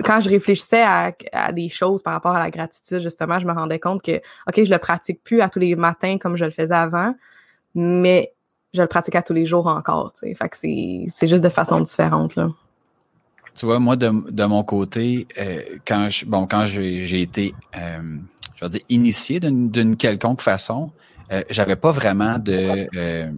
quand 0.02 0.20
je 0.20 0.30
réfléchissais 0.30 0.82
à, 0.82 1.12
à, 1.32 1.52
des 1.52 1.68
choses 1.68 2.02
par 2.02 2.14
rapport 2.14 2.34
à 2.34 2.42
la 2.42 2.50
gratitude, 2.50 3.00
justement, 3.00 3.38
je 3.38 3.46
me 3.46 3.52
rendais 3.52 3.78
compte 3.78 4.02
que, 4.02 4.16
OK, 4.48 4.64
je 4.64 4.70
le 4.70 4.78
pratique 4.78 5.22
plus 5.22 5.42
à 5.42 5.50
tous 5.50 5.58
les 5.58 5.76
matins 5.76 6.16
comme 6.18 6.34
je 6.34 6.46
le 6.46 6.50
faisais 6.50 6.74
avant, 6.74 7.14
mais 7.74 8.32
je 8.74 8.82
le 8.82 8.88
pratique 8.88 9.14
à 9.14 9.22
tous 9.22 9.32
les 9.32 9.46
jours 9.46 9.66
encore. 9.66 10.12
sais. 10.14 10.34
Fait 10.34 10.48
que 10.48 10.56
c'est 10.56 11.26
juste 11.26 11.42
de 11.42 11.48
façon 11.48 11.80
différente. 11.80 12.36
Là. 12.36 12.48
Tu 13.54 13.64
vois, 13.64 13.78
moi, 13.78 13.96
de, 13.96 14.12
de 14.30 14.44
mon 14.44 14.62
côté, 14.64 15.26
euh, 15.38 15.60
quand 15.86 16.08
je, 16.10 16.26
bon, 16.26 16.46
quand 16.46 16.66
j'ai 16.66 17.20
été, 17.20 17.54
euh, 17.74 18.18
je 18.54 18.64
veux 18.64 18.68
dire, 18.70 18.82
initié 18.90 19.40
d'une 19.40 19.96
quelconque 19.96 20.42
façon, 20.42 20.90
euh, 21.32 21.42
j'avais 21.48 21.76
pas 21.76 21.90
vraiment 21.90 22.38
de... 22.38 22.86
Euh, 22.94 23.30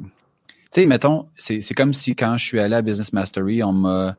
tu 0.72 0.82
sais, 0.82 0.86
mettons, 0.86 1.28
c'est 1.36 1.74
comme 1.74 1.92
si 1.92 2.14
quand 2.14 2.36
je 2.36 2.44
suis 2.44 2.58
allé 2.58 2.74
à 2.74 2.82
Business 2.82 3.12
Mastery, 3.12 3.62
on 3.62 3.72
m'a... 3.72 4.16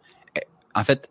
En 0.74 0.84
fait, 0.84 1.10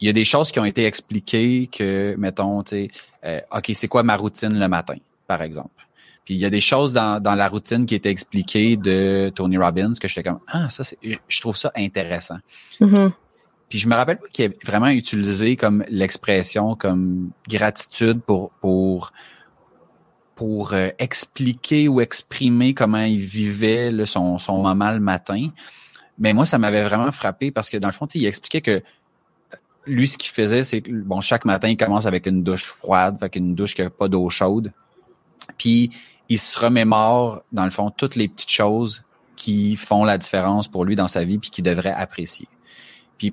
il 0.00 0.06
y 0.06 0.10
a 0.10 0.12
des 0.12 0.24
choses 0.24 0.52
qui 0.52 0.60
ont 0.60 0.64
été 0.64 0.84
expliquées 0.84 1.68
que, 1.72 2.14
mettons, 2.18 2.62
tu 2.62 2.88
sais, 3.22 3.44
OK, 3.50 3.70
c'est 3.72 3.88
quoi 3.88 4.02
ma 4.02 4.16
routine 4.16 4.58
le 4.58 4.68
matin, 4.68 4.96
par 5.26 5.40
exemple? 5.42 5.85
Puis 6.26 6.34
il 6.34 6.38
y 6.40 6.44
a 6.44 6.50
des 6.50 6.60
choses 6.60 6.92
dans, 6.92 7.22
dans 7.22 7.34
la 7.34 7.48
routine 7.48 7.86
qui 7.86 7.94
étaient 7.94 8.10
expliquées 8.10 8.76
de 8.76 9.32
Tony 9.34 9.56
Robbins 9.56 9.92
que 9.94 10.08
j'étais 10.08 10.24
comme 10.24 10.40
ah 10.48 10.68
ça 10.68 10.84
c'est 10.84 10.98
je 11.02 11.40
trouve 11.40 11.56
ça 11.56 11.72
intéressant. 11.76 12.38
Mm-hmm. 12.80 13.12
Puis 13.68 13.78
je 13.78 13.88
me 13.88 13.94
rappelle 13.94 14.18
pas 14.18 14.26
qu'il 14.26 14.44
ait 14.44 14.52
vraiment 14.64 14.88
utilisé 14.88 15.56
comme 15.56 15.84
l'expression 15.88 16.74
comme 16.74 17.30
gratitude 17.48 18.20
pour 18.20 18.50
pour 18.60 19.12
pour 20.36 20.74
euh, 20.74 20.90
expliquer 20.98 21.88
ou 21.88 22.00
exprimer 22.00 22.74
comment 22.74 23.00
il 23.00 23.20
vivait 23.20 23.90
là, 23.90 24.04
son, 24.04 24.38
son 24.38 24.62
moment 24.62 24.92
le 24.92 25.00
matin. 25.00 25.48
Mais 26.18 26.34
moi, 26.34 26.46
ça 26.46 26.58
m'avait 26.58 26.84
vraiment 26.84 27.10
frappé 27.10 27.50
parce 27.50 27.70
que 27.70 27.78
dans 27.78 27.88
le 27.88 27.94
fond, 27.94 28.06
il 28.14 28.26
expliquait 28.26 28.60
que 28.60 28.82
lui, 29.86 30.06
ce 30.06 30.18
qu'il 30.18 30.30
faisait, 30.30 30.62
c'est 30.62 30.82
que 30.82 30.90
bon, 30.92 31.20
chaque 31.20 31.46
matin, 31.46 31.68
il 31.68 31.76
commence 31.76 32.04
avec 32.06 32.26
une 32.26 32.42
douche 32.42 32.64
froide, 32.64 33.18
fait 33.18 33.34
une 33.36 33.54
douche 33.54 33.74
qui 33.74 33.82
n'a 33.82 33.90
pas 33.90 34.08
d'eau 34.08 34.28
chaude. 34.28 34.72
Puis 35.56 35.90
il 36.28 36.38
se 36.38 36.58
remémore, 36.58 37.42
dans 37.52 37.64
le 37.64 37.70
fond, 37.70 37.90
toutes 37.90 38.16
les 38.16 38.28
petites 38.28 38.50
choses 38.50 39.04
qui 39.36 39.76
font 39.76 40.04
la 40.04 40.18
différence 40.18 40.68
pour 40.68 40.84
lui 40.84 40.96
dans 40.96 41.08
sa 41.08 41.24
vie 41.24 41.38
puis 41.38 41.50
qu'il 41.50 41.64
devrait 41.64 41.92
apprécier. 41.92 42.48
Puis, 43.18 43.30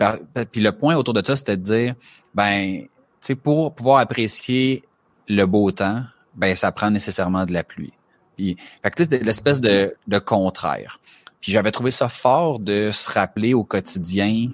puis 0.52 0.62
le 0.62 0.72
point 0.72 0.96
autour 0.96 1.14
de 1.14 1.26
ça, 1.26 1.36
c'était 1.36 1.58
de 1.58 1.64
dire, 1.64 1.96
ben, 2.34 2.84
tu 2.84 2.90
sais, 3.20 3.36
pour 3.36 3.74
pouvoir 3.74 4.00
apprécier 4.00 4.84
le 5.28 5.46
beau 5.46 5.72
temps, 5.72 6.04
ben, 6.36 6.56
ça 6.56 6.72
prend 6.72 6.92
nécessairement 6.92 7.46
de 7.46 7.54
la 7.54 7.64
pluie. 7.64 7.94
Puis, 8.38 8.58
fait 8.82 8.92
que 8.92 9.04
c'est 9.04 9.24
l'espèce 9.24 9.62
de, 9.62 9.96
de 10.08 10.20
contraire. 10.20 11.00
Puis 11.42 11.52
j'avais 11.52 11.72
trouvé 11.72 11.92
ça 11.92 12.08
fort 12.08 12.60
de 12.60 12.92
se 12.92 13.10
rappeler 13.10 13.54
au 13.54 13.64
quotidien, 13.64 14.50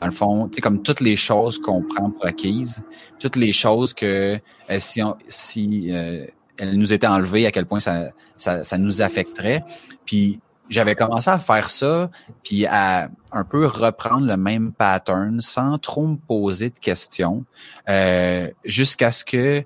dans 0.00 0.06
le 0.06 0.12
fond, 0.12 0.48
tu 0.48 0.56
sais, 0.56 0.60
comme 0.60 0.82
toutes 0.82 1.00
les 1.00 1.16
choses 1.16 1.58
qu'on 1.58 1.82
prend 1.82 2.10
pour 2.10 2.24
acquises, 2.24 2.82
toutes 3.18 3.36
les 3.36 3.52
choses 3.52 3.92
que 3.92 4.38
euh, 4.70 4.78
si 4.78 5.02
on, 5.02 5.16
si 5.28 5.92
euh, 5.92 6.26
elle 6.58 6.76
nous 6.76 6.92
était 6.92 7.06
enlevée, 7.06 7.46
à 7.46 7.50
quel 7.50 7.66
point 7.66 7.80
ça, 7.80 8.08
ça, 8.36 8.64
ça 8.64 8.78
nous 8.78 9.02
affecterait. 9.02 9.64
Puis 10.04 10.40
j'avais 10.68 10.94
commencé 10.94 11.30
à 11.30 11.38
faire 11.38 11.70
ça, 11.70 12.10
puis 12.42 12.66
à 12.66 13.08
un 13.32 13.44
peu 13.44 13.66
reprendre 13.66 14.26
le 14.26 14.36
même 14.36 14.72
pattern 14.72 15.40
sans 15.40 15.78
trop 15.78 16.06
me 16.06 16.16
poser 16.16 16.70
de 16.70 16.78
questions, 16.78 17.44
euh, 17.88 18.50
jusqu'à 18.64 19.12
ce 19.12 19.24
que 19.24 19.64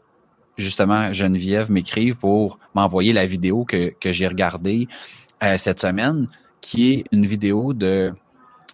justement 0.56 1.12
Geneviève 1.12 1.70
m'écrive 1.70 2.18
pour 2.18 2.58
m'envoyer 2.74 3.12
la 3.12 3.26
vidéo 3.26 3.64
que, 3.64 3.92
que 4.00 4.12
j'ai 4.12 4.28
regardée 4.28 4.88
euh, 5.42 5.56
cette 5.58 5.80
semaine, 5.80 6.28
qui 6.60 6.92
est 6.92 7.04
une 7.10 7.26
vidéo 7.26 7.72
de 7.72 8.12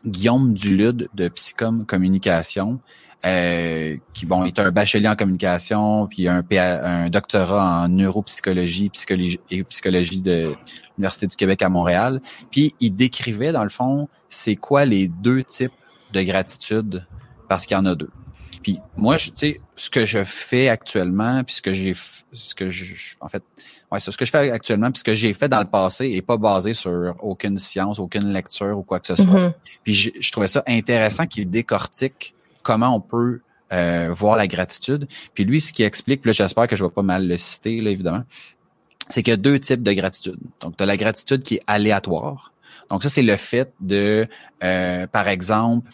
Guillaume 0.05 0.55
Dulude 0.55 1.09
de 1.15 1.29
Psychom 1.29 1.85
Communication, 1.87 2.81
euh, 3.27 3.97
qui 4.15 4.27
bon 4.27 4.45
est 4.45 4.59
un 4.59 4.71
bachelier 4.71 5.09
en 5.09 5.17
communication, 5.17 6.07
puis 6.07 6.29
un, 6.29 6.45
un 6.51 7.11
doctorat 7.11 7.83
en 7.83 7.89
neuropsychologie, 7.89 8.91
psychologie 8.91 9.41
et 9.51 9.65
psychologie 9.65 10.21
de 10.21 10.55
l'Université 10.97 11.27
du 11.27 11.37
Québec 11.37 11.63
à 11.63 11.69
Montréal. 11.69 12.21
Puis 12.51 12.75
il 12.81 12.95
décrivait 12.95 13.53
dans 13.53 13.65
le 13.65 13.71
fond 13.71 14.09
c'est 14.29 14.57
quoi 14.57 14.85
les 14.85 15.09
deux 15.09 15.43
types 15.43 15.73
de 16.13 16.23
gratitude 16.23 17.07
parce 17.49 17.67
qu'il 17.67 17.77
y 17.77 17.81
en 17.81 17.87
a 17.87 17.95
deux. 17.95 18.11
Puis 18.63 18.81
moi, 18.97 19.17
tu 19.17 19.31
sais, 19.35 19.61
ce 19.77 19.91
que 19.91 20.05
je 20.05 20.25
fais 20.25 20.69
actuellement, 20.69 21.43
puis 21.45 21.57
ce 21.57 21.63
que 21.63 21.73
j'ai, 21.73 21.95
ce 22.33 22.55
que 22.55 22.69
je, 22.69 23.15
en 23.21 23.29
fait, 23.29 23.43
ouais, 23.91 24.01
ce 24.01 24.17
que 24.17 24.25
je 24.25 24.31
fais 24.31 24.51
actuellement, 24.51 24.91
puis 24.91 24.99
ce 24.99 25.05
que 25.05 25.15
j'ai 25.15 25.33
fait 25.33 25.49
dans 25.49 25.61
le 25.61 25.67
passé, 25.67 26.11
est 26.11 26.23
pas 26.23 26.37
basé 26.37 26.75
sur 26.75 27.15
aucune 27.21 27.59
science, 27.59 27.99
aucune 27.99 28.33
lecture 28.33 28.79
ou 28.79 28.83
quoi 28.83 29.01
que 29.01 29.07
ce 29.07 29.17
soit. 29.17 29.25
Mm-hmm. 29.25 29.53
Puis 29.85 29.95
je, 29.95 30.11
je, 30.19 30.33
trouvais 30.33 30.49
ça 30.49 30.63
intéressant 30.67 31.27
qu'il 31.27 31.49
décortique 31.49 32.35
comment 32.63 32.95
on 32.95 33.01
peut 33.01 33.41
euh, 33.73 34.09
voir 34.11 34.37
la 34.37 34.47
gratitude. 34.47 35.07
Puis 35.35 35.45
lui, 35.45 35.61
ce 35.61 35.73
qui 35.73 35.83
explique, 35.83 36.25
là, 36.25 36.33
j'espère 36.33 36.67
que 36.67 36.77
je 36.77 36.85
vais 36.85 36.91
pas 36.91 37.03
mal 37.03 37.27
le 37.29 37.37
citer, 37.37 37.81
là, 37.81 37.91
évidemment, 37.91 38.25
c'est 39.09 39.23
qu'il 39.23 39.31
y 39.31 39.35
a 39.35 39.39
deux 39.39 39.59
types 39.59 39.83
de 39.83 39.93
gratitude. 39.93 40.39
Donc, 40.61 40.77
tu 40.77 40.85
la 40.85 40.97
gratitude 40.97 41.43
qui 41.43 41.57
est 41.57 41.63
aléatoire. 41.67 42.53
Donc, 42.91 43.03
ça, 43.03 43.09
c'est 43.09 43.23
le 43.23 43.37
fait 43.37 43.73
de, 43.81 44.27
euh, 44.65 45.07
par 45.07 45.29
exemple, 45.29 45.91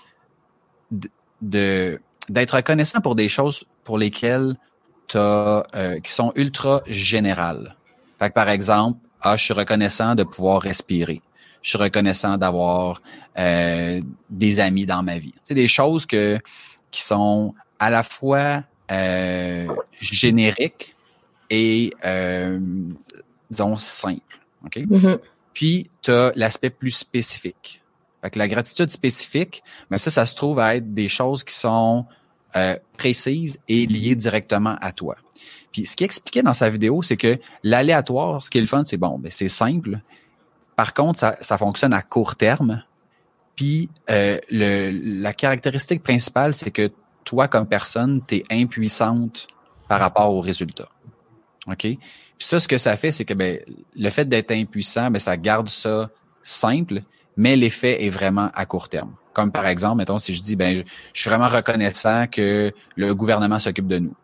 de 1.43 2.01
d'être 2.31 2.57
reconnaissant 2.57 3.01
pour 3.03 3.17
des 3.17 3.29
choses 3.29 3.65
pour 3.83 3.99
lesquelles 3.99 4.57
as, 5.15 5.65
euh, 5.75 6.01
qui 6.01 6.13
sont 6.13 6.33
ultra 6.37 6.83
générales. 6.87 7.77
Fait 8.19 8.31
que, 8.31 8.35
par 8.35 8.49
exemple, 8.49 8.99
ah, 9.21 9.37
je 9.37 9.45
suis 9.45 9.55
reconnaissant 9.55 10.15
de 10.15 10.23
pouvoir 10.23 10.63
respirer 10.63 11.21
je 11.65 11.71
suis 11.71 11.79
reconnaissant 11.79 12.37
d'avoir 12.37 13.01
euh, 13.39 14.01
des 14.29 14.61
amis 14.61 14.85
dans 14.85 15.03
ma 15.03 15.19
vie. 15.19 15.35
C'est 15.43 15.55
des 15.55 15.67
choses 15.67 16.05
que 16.05 16.39
qui 16.91 17.03
sont 17.03 17.55
à 17.79 17.91
la 17.91 18.03
fois 18.03 18.63
euh, 18.93 19.67
génériques 19.99 20.95
et 21.49 21.91
euh, 22.05 22.61
disons 23.51 23.77
simples. 23.79 24.41
OK? 24.67 24.77
Mm-hmm. 24.77 25.19
Puis 25.55 25.91
tu 26.03 26.11
as 26.11 26.33
l'aspect 26.37 26.71
plus 26.71 26.91
spécifique. 26.91 27.83
Fait 28.21 28.31
que 28.31 28.39
la 28.39 28.47
gratitude 28.49 28.91
spécifique, 28.91 29.63
mais 29.91 29.97
ça, 29.97 30.11
ça 30.11 30.27
se 30.27 30.35
trouve 30.35 30.59
à 30.59 30.77
être 30.77 30.93
des 30.93 31.09
choses 31.09 31.45
qui 31.45 31.55
sont 31.55 32.05
euh, 32.57 32.77
précises 32.99 33.59
et 33.69 33.87
liées 33.87 34.15
directement 34.15 34.77
à 34.83 34.93
toi. 34.93 35.17
Puis 35.73 35.87
ce 35.87 35.97
qu'il 35.97 36.05
expliquait 36.05 36.43
dans 36.43 36.55
sa 36.55 36.69
vidéo, 36.69 37.03
c'est 37.03 37.17
que 37.17 37.39
l'aléatoire, 37.63 38.45
ce 38.45 38.51
qui 38.51 38.59
est 38.59 38.61
le 38.61 38.67
fun, 38.67 38.85
c'est 38.85 38.99
bon, 38.99 39.19
ben 39.19 39.31
c'est 39.31 39.49
simple, 39.49 39.99
par 40.77 40.95
contre, 40.95 41.19
ça, 41.19 41.59
fonctionne 41.59 41.93
à 41.93 42.03
court 42.03 42.37
terme. 42.37 42.83
Puis 43.57 43.89
euh, 44.11 44.39
la 44.51 45.33
caractéristique 45.33 46.03
principale, 46.03 46.55
c'est 46.55 46.71
que 46.71 46.91
toi, 47.25 47.49
comme 47.49 47.67
personne, 47.67 48.21
tu 48.27 48.37
es 48.37 48.45
impuissante 48.51 49.47
par 49.89 50.01
rapport 50.01 50.33
aux 50.33 50.41
résultats. 50.41 50.89
OK? 51.67 51.79
Puis 51.79 51.99
ça, 52.39 52.59
ce 52.59 52.69
que 52.69 52.79
ça 52.79 52.97
fait, 52.97 53.13
c'est 53.13 53.25
que 53.25 53.35
ben, 53.35 53.61
le 53.95 54.11
fait 54.11 54.25
d'être 54.25 54.51
impuissant, 54.51 55.11
ben, 55.11 55.21
ça 55.21 55.37
garde 55.37 55.69
ça 55.69 56.11
simple, 56.43 57.01
mais 57.37 57.57
l'effet 57.57 58.05
est 58.05 58.11
vraiment 58.11 58.51
à 58.55 58.67
court 58.67 58.89
terme. 58.89 59.15
Comme 59.33 59.53
par 59.53 59.67
exemple, 59.67 59.99
mettons, 59.99 60.19
si 60.19 60.35
je 60.35 60.43
dis, 60.43 60.57
ben, 60.57 60.77
je, 60.77 60.83
je 61.13 61.21
suis 61.21 61.31
vraiment 61.31 61.47
reconnaissant 61.47 62.27
que 62.27 62.73
le 62.97 63.15
gouvernement 63.15 63.59
s'occupe 63.59 63.87
de 63.87 63.99
nous. 63.99 64.15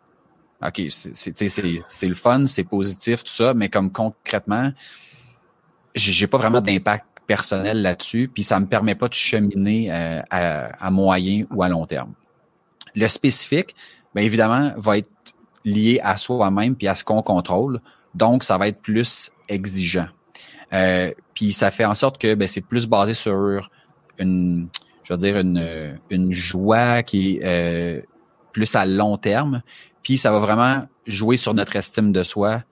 OK, 0.63 0.83
c'est 0.89 2.07
le 2.07 2.13
fun, 2.13 2.45
c'est 2.45 2.63
positif, 2.63 3.23
tout 3.23 3.31
ça, 3.31 3.53
mais 3.55 3.69
comme 3.69 3.91
concrètement, 3.91 4.71
j'ai 5.95 6.27
pas 6.27 6.37
vraiment 6.37 6.61
d'impact 6.61 7.05
personnel 7.27 7.81
là-dessus, 7.81 8.29
puis 8.33 8.43
ça 8.43 8.59
me 8.59 8.65
permet 8.65 8.95
pas 8.95 9.07
de 9.07 9.13
cheminer 9.13 9.91
euh, 9.91 10.21
à, 10.29 10.91
moyen 10.91 11.45
ou 11.51 11.63
à 11.63 11.69
long 11.69 11.85
terme. 11.85 12.13
Le 12.95 13.07
spécifique, 13.07 13.75
bien 14.13 14.23
évidemment, 14.23 14.71
va 14.77 14.97
être 14.97 15.09
lié 15.63 15.99
à 16.03 16.17
soi-même 16.17 16.75
puis 16.75 16.87
à 16.87 16.95
ce 16.95 17.03
qu'on 17.03 17.21
contrôle, 17.21 17.79
donc 18.15 18.43
ça 18.43 18.57
va 18.57 18.67
être 18.67 18.81
plus 18.81 19.31
exigeant. 19.47 20.07
Euh, 20.73 21.11
puis 21.33 21.53
ça 21.53 21.71
fait 21.71 21.85
en 21.85 21.93
sorte 21.93 22.17
que 22.17 22.35
ben, 22.35 22.47
c'est 22.47 22.61
plus 22.61 22.85
basé 22.85 23.13
sur 23.13 23.69
une, 24.17 24.67
je 25.03 25.13
veux 25.13 25.19
dire 25.19 25.37
une, 25.37 25.97
une 26.09 26.31
joie 26.31 27.03
qui 27.03 27.37
est 27.37 27.41
euh, 27.43 28.01
plus 28.51 28.75
à 28.75 28.85
long 28.85 29.17
terme, 29.17 29.61
puis 30.03 30.17
ça 30.17 30.31
va 30.31 30.39
vraiment 30.39 30.85
jouer 31.07 31.37
sur 31.37 31.53
notre 31.53 31.75
estime 31.75 32.11
de 32.11 32.23
soi, 32.23 32.63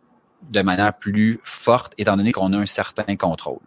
de 0.50 0.62
manière 0.62 0.93
plus 0.93 1.39
forte, 1.43 1.93
étant 1.98 2.17
donné 2.17 2.31
qu'on 2.31 2.53
a 2.53 2.58
un 2.58 2.65
certain 2.65 3.15
contrôle. 3.15 3.60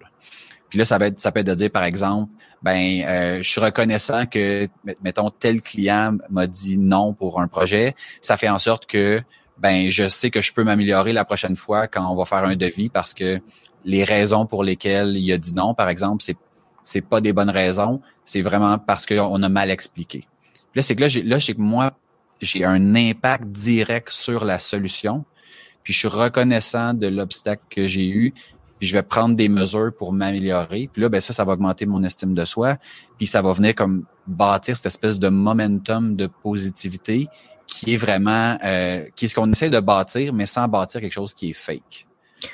Puis 0.69 0.79
là, 0.79 0.85
ça 0.85 0.99
va 0.99 1.09
être, 1.09 1.21
ça 1.21 1.33
peut 1.33 1.41
être 1.41 1.47
de 1.47 1.55
dire, 1.55 1.71
par 1.71 1.85
exemple, 1.85 2.33
ben, 2.63 3.05
euh, 3.05 3.43
je 3.43 3.49
suis 3.49 3.61
reconnaissant 3.61 4.27
que, 4.27 4.69
mettons, 5.03 5.31
tel 5.31 5.61
client 5.61 6.17
m'a 6.31 6.47
dit 6.47 6.79
non 6.79 7.13
pour 7.13 7.41
un 7.41 7.49
projet. 7.49 7.95
Ça 8.21 8.37
fait 8.37 8.49
en 8.49 8.59
sorte 8.59 8.87
que, 8.87 9.21
ben, 9.59 9.91
je 9.91 10.09
sais 10.09 10.31
que 10.31 10.41
je 10.41 10.53
peux 10.53 10.65
m'améliorer 10.65 11.13
la 11.13 11.25
prochaine 11.25 11.57
fois 11.57 11.89
quand 11.89 12.11
on 12.11 12.17
va 12.17 12.25
faire 12.25 12.45
un 12.45 12.57
devis 12.57 12.89
parce 12.89 13.13
que 13.13 13.41
les 13.85 14.05
raisons 14.05 14.47
pour 14.47 14.65
lesquelles 14.65 15.17
il 15.17 15.31
a 15.33 15.39
dit 15.39 15.55
non, 15.55 15.75
par 15.75 15.89
exemple, 15.89 16.23
c'est 16.23 16.37
c'est 16.85 17.01
pas 17.01 17.21
des 17.21 17.33
bonnes 17.33 17.51
raisons, 17.51 18.01
c'est 18.25 18.43
vraiment 18.43 18.79
parce 18.79 19.07
qu'on 19.07 19.43
a 19.43 19.49
mal 19.49 19.71
expliqué. 19.71 20.27
Là, 20.75 20.83
c'est 20.83 20.97
que 20.97 21.03
là, 21.03 21.09
là, 21.25 21.41
c'est 21.41 21.55
que 21.55 21.61
moi, 21.61 21.93
j'ai 22.41 22.65
un 22.65 22.95
impact 22.95 23.45
direct 23.47 24.11
sur 24.11 24.45
la 24.45 24.59
solution, 24.59 25.25
puis 25.83 25.93
je 25.93 25.99
suis 25.99 26.09
reconnaissant 26.09 26.95
de 26.95 27.07
l'obstacle 27.07 27.63
que 27.71 27.87
j'ai 27.87 28.09
eu, 28.09 28.33
puis 28.79 28.89
je 28.89 28.97
vais 28.97 29.03
prendre 29.03 29.37
des 29.37 29.49
mesures 29.49 29.93
pour 29.97 30.13
m'améliorer. 30.13 30.91
Puis 30.93 31.03
là, 31.03 31.09
ben 31.09 31.21
ça, 31.21 31.33
ça 31.33 31.45
va 31.45 31.53
augmenter 31.53 31.87
mon 31.87 32.03
estime 32.03 32.35
de 32.35 32.45
soi, 32.45 32.79
puis 33.17 33.27
ça 33.27 33.41
va 33.41 33.53
venir 33.53 33.75
comme 33.75 34.05
bâtir 34.27 34.77
cette 34.77 34.87
espèce 34.87 35.19
de 35.19 35.29
momentum 35.29 36.17
de 36.17 36.27
positivité 36.27 37.29
qui 37.67 37.95
est 37.95 37.97
vraiment, 37.97 38.59
euh, 38.65 39.05
qui 39.15 39.27
est 39.27 39.29
ce 39.29 39.35
qu'on 39.35 39.51
essaie 39.51 39.71
de 39.71 39.81
bâtir, 39.81 40.33
mais 40.33 40.47
sans 40.47 40.69
bâtir 40.69 41.01
quelque 41.01 41.13
chose 41.13 41.33
qui 41.33 41.51
est 41.51 41.55
fake. 41.55 42.07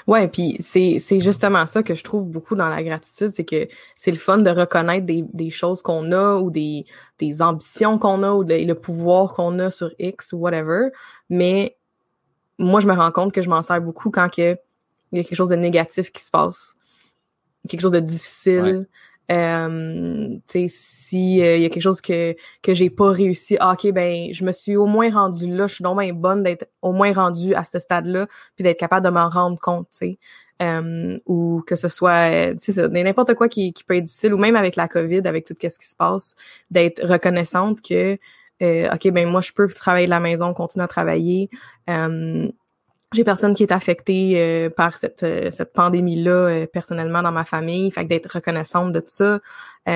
Ouais, 0.06 0.28
puis 0.28 0.58
c'est 0.60 0.98
c'est 0.98 1.20
justement 1.20 1.64
ça 1.64 1.82
que 1.82 1.94
je 1.94 2.04
trouve 2.04 2.28
beaucoup 2.28 2.54
dans 2.54 2.68
la 2.68 2.82
gratitude, 2.82 3.30
c'est 3.30 3.44
que 3.44 3.68
c'est 3.94 4.10
le 4.10 4.18
fun 4.18 4.36
de 4.36 4.50
reconnaître 4.50 5.06
des, 5.06 5.24
des 5.32 5.48
choses 5.50 5.80
qu'on 5.80 6.12
a 6.12 6.36
ou 6.36 6.50
des 6.50 6.84
des 7.18 7.40
ambitions 7.40 7.98
qu'on 7.98 8.22
a 8.22 8.32
ou 8.32 8.42
le 8.42 8.74
pouvoir 8.74 9.32
qu'on 9.32 9.58
a 9.58 9.70
sur 9.70 9.90
X 9.98 10.34
ou 10.34 10.38
whatever, 10.38 10.88
mais 11.30 11.77
moi 12.58 12.80
je 12.80 12.86
me 12.86 12.94
rends 12.94 13.12
compte 13.12 13.32
que 13.32 13.42
je 13.42 13.48
m'en 13.48 13.62
sers 13.62 13.80
beaucoup 13.80 14.10
quand 14.10 14.28
que 14.28 14.56
il 15.12 15.18
y 15.18 15.20
a 15.20 15.24
quelque 15.24 15.36
chose 15.36 15.48
de 15.48 15.56
négatif 15.56 16.12
qui 16.12 16.22
se 16.22 16.30
passe, 16.30 16.76
quelque 17.68 17.80
chose 17.80 17.92
de 17.92 18.00
difficile. 18.00 18.86
Euh, 19.30 20.30
si 20.68 21.42
euh, 21.42 21.56
il 21.56 21.62
y 21.62 21.66
a 21.66 21.68
quelque 21.68 21.82
chose 21.82 22.00
que 22.00 22.34
que 22.62 22.72
j'ai 22.72 22.88
pas 22.88 23.10
réussi, 23.10 23.58
ah, 23.60 23.72
ok 23.72 23.92
ben 23.92 24.32
je 24.32 24.42
me 24.42 24.52
suis 24.52 24.74
au 24.74 24.86
moins 24.86 25.10
rendu 25.10 25.54
là, 25.54 25.66
je 25.66 25.74
suis 25.74 25.84
donc 25.84 26.00
bien 26.00 26.14
bonne 26.14 26.42
d'être 26.42 26.66
au 26.80 26.92
moins 26.92 27.12
rendue 27.12 27.54
à 27.54 27.62
ce 27.62 27.78
stade-là, 27.78 28.26
puis 28.56 28.62
d'être 28.62 28.78
capable 28.78 29.04
de 29.04 29.10
m'en 29.10 29.28
rendre 29.28 29.60
compte, 29.60 29.86
tu 29.92 29.98
sais. 29.98 30.18
Euh, 30.60 31.18
ou 31.26 31.62
que 31.66 31.76
ce 31.76 31.88
soit 31.88 32.56
c'est 32.56 32.88
n'importe 32.88 33.34
quoi 33.34 33.48
qui, 33.48 33.72
qui 33.72 33.84
peut 33.84 33.96
être 33.96 34.04
difficile 34.04 34.34
ou 34.34 34.38
même 34.38 34.56
avec 34.56 34.74
la 34.74 34.88
Covid 34.88 35.22
avec 35.26 35.44
tout 35.44 35.54
ce 35.60 35.78
qui 35.78 35.86
se 35.86 35.94
passe 35.94 36.34
d'être 36.70 37.06
reconnaissante 37.06 37.80
que 37.80 38.18
euh, 38.62 38.88
ok 38.92 39.10
ben 39.10 39.28
moi 39.28 39.40
je 39.40 39.52
peux 39.52 39.68
travailler 39.68 40.06
de 40.06 40.10
la 40.10 40.20
maison 40.20 40.52
continuer 40.54 40.84
à 40.84 40.88
travailler 40.88 41.50
euh, 41.88 42.48
j'ai 43.12 43.24
personne 43.24 43.54
qui 43.54 43.62
est 43.62 43.72
affecté 43.72 44.34
euh, 44.36 44.68
par 44.68 44.94
cette, 44.96 45.22
euh, 45.22 45.50
cette 45.50 45.72
pandémie-là 45.72 46.30
euh, 46.30 46.66
personnellement 46.66 47.22
dans 47.22 47.32
ma 47.32 47.46
famille. 47.46 47.90
Fait 47.90 48.04
que 48.04 48.08
d'être 48.08 48.34
reconnaissante 48.34 48.92
de 48.92 49.00
tout 49.00 49.06
ça, 49.08 49.40
tu 49.86 49.92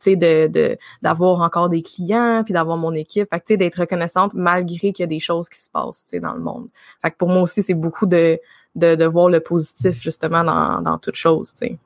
sais, 0.00 0.16
de, 0.16 0.76
d'avoir 1.00 1.40
encore 1.42 1.68
des 1.68 1.82
clients, 1.82 2.42
puis 2.44 2.52
d'avoir 2.52 2.76
mon 2.76 2.92
équipe. 2.92 3.28
Fait 3.30 3.38
que 3.38 3.44
tu 3.44 3.52
sais, 3.52 3.56
d'être 3.56 3.76
reconnaissante 3.78 4.32
malgré 4.34 4.92
qu'il 4.92 5.00
y 5.00 5.04
a 5.04 5.06
des 5.06 5.20
choses 5.20 5.48
qui 5.48 5.60
se 5.60 5.70
passent, 5.70 6.04
tu 6.04 6.10
sais, 6.10 6.20
dans 6.20 6.32
le 6.32 6.40
monde. 6.40 6.66
Fait 7.02 7.12
que 7.12 7.16
pour 7.16 7.28
moi 7.28 7.42
aussi, 7.42 7.62
c'est 7.62 7.74
beaucoup 7.74 8.06
de, 8.06 8.40
de, 8.74 8.96
de 8.96 9.04
voir 9.04 9.28
le 9.28 9.38
positif 9.38 10.00
justement 10.02 10.42
dans, 10.42 10.82
dans 10.82 10.98
toute 10.98 11.14
chose, 11.14 11.54
tu 11.54 11.68
sais. 11.68 11.78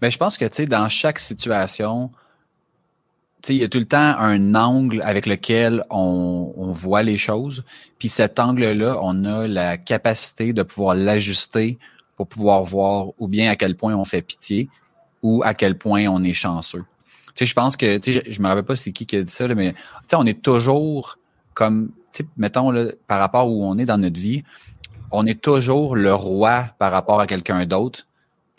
Mais 0.00 0.10
je 0.10 0.16
pense 0.16 0.38
que, 0.38 0.46
tu 0.46 0.54
sais, 0.54 0.64
dans 0.64 0.88
chaque 0.88 1.18
situation, 1.18 2.10
il 3.48 3.56
y 3.56 3.64
a 3.64 3.68
tout 3.68 3.78
le 3.78 3.84
temps 3.84 3.98
un 4.18 4.54
angle 4.54 5.00
avec 5.02 5.26
lequel 5.26 5.82
on, 5.90 6.72
voit 6.72 7.02
les 7.02 7.18
choses. 7.18 7.64
Puis 7.98 8.08
cet 8.08 8.38
angle-là, 8.38 8.98
on 9.02 9.24
a 9.24 9.46
la 9.46 9.76
capacité 9.76 10.52
de 10.52 10.62
pouvoir 10.62 10.94
l'ajuster 10.94 11.78
pour 12.16 12.26
pouvoir 12.26 12.62
voir 12.64 13.08
ou 13.18 13.28
bien 13.28 13.50
à 13.50 13.56
quel 13.56 13.76
point 13.76 13.94
on 13.94 14.04
fait 14.04 14.22
pitié 14.22 14.68
ou 15.22 15.42
à 15.44 15.54
quel 15.54 15.76
point 15.76 16.06
on 16.06 16.22
est 16.24 16.34
chanceux. 16.34 16.84
Tu 17.28 17.32
sais, 17.34 17.46
je 17.46 17.54
pense 17.54 17.76
que, 17.76 17.98
tu 17.98 18.12
sais, 18.12 18.22
je, 18.30 18.42
me 18.42 18.48
rappelle 18.48 18.64
pas 18.64 18.76
c'est 18.76 18.92
qui 18.92 19.06
qui 19.06 19.16
a 19.16 19.22
dit 19.22 19.32
ça, 19.32 19.48
mais 19.48 19.72
tu 19.72 19.78
sais, 20.08 20.16
on 20.16 20.24
est 20.24 20.42
toujours 20.42 21.18
comme, 21.54 21.90
tu 22.12 22.22
sais, 22.22 22.28
mettons 22.36 22.70
là, 22.70 22.86
par 23.06 23.18
rapport 23.18 23.48
où 23.50 23.64
on 23.64 23.78
est 23.78 23.86
dans 23.86 23.98
notre 23.98 24.18
vie, 24.18 24.42
on 25.10 25.26
est 25.26 25.40
toujours 25.40 25.96
le 25.96 26.14
roi 26.14 26.66
par 26.78 26.92
rapport 26.92 27.20
à 27.20 27.26
quelqu'un 27.26 27.64
d'autre 27.66 28.06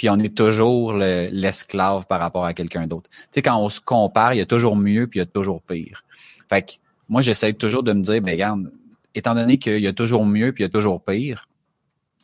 puis 0.03 0.09
on 0.09 0.19
est 0.19 0.35
toujours 0.35 0.95
l'esclave 0.95 2.07
par 2.07 2.19
rapport 2.19 2.43
à 2.43 2.53
quelqu'un 2.53 2.87
d'autre. 2.87 3.09
Tu 3.09 3.17
sais, 3.31 3.41
quand 3.41 3.57
on 3.57 3.69
se 3.69 3.79
compare, 3.79 4.33
il 4.33 4.39
y 4.39 4.41
a 4.41 4.45
toujours 4.45 4.75
mieux, 4.75 5.07
puis 5.07 5.19
il 5.19 5.21
y 5.21 5.23
a 5.23 5.25
toujours 5.25 5.61
pire. 5.61 6.03
Fait 6.49 6.61
que 6.61 6.73
moi, 7.07 7.21
j'essaie 7.21 7.53
toujours 7.53 7.83
de 7.83 7.93
me 7.93 8.01
dire, 8.01 8.21
ben 8.21 8.31
regarde, 8.31 8.69
étant 9.15 9.33
donné 9.33 9.57
qu'il 9.57 9.79
y 9.79 9.87
a 9.87 9.93
toujours 9.93 10.25
mieux, 10.25 10.51
puis 10.51 10.61
il 10.61 10.65
y 10.65 10.69
a 10.69 10.69
toujours 10.69 11.01
pire, 11.01 11.47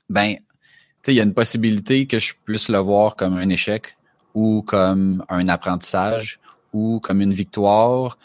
ben, 0.10 0.34
tu 0.34 0.42
sais, 1.04 1.14
il 1.14 1.16
y 1.16 1.22
a 1.22 1.24
une 1.24 1.34
possibilité 1.34 2.06
que 2.06 2.20
je 2.20 2.34
puisse 2.44 2.68
le 2.68 2.80
voir 2.80 3.16
comme 3.16 3.38
un 3.38 3.48
échec 3.48 3.98
ou 4.34 4.62
comme 4.62 5.24
un 5.30 5.48
apprentissage 5.48 6.42
ou 6.74 7.00
comme 7.00 7.22
une 7.22 7.32
victoire 7.32 8.18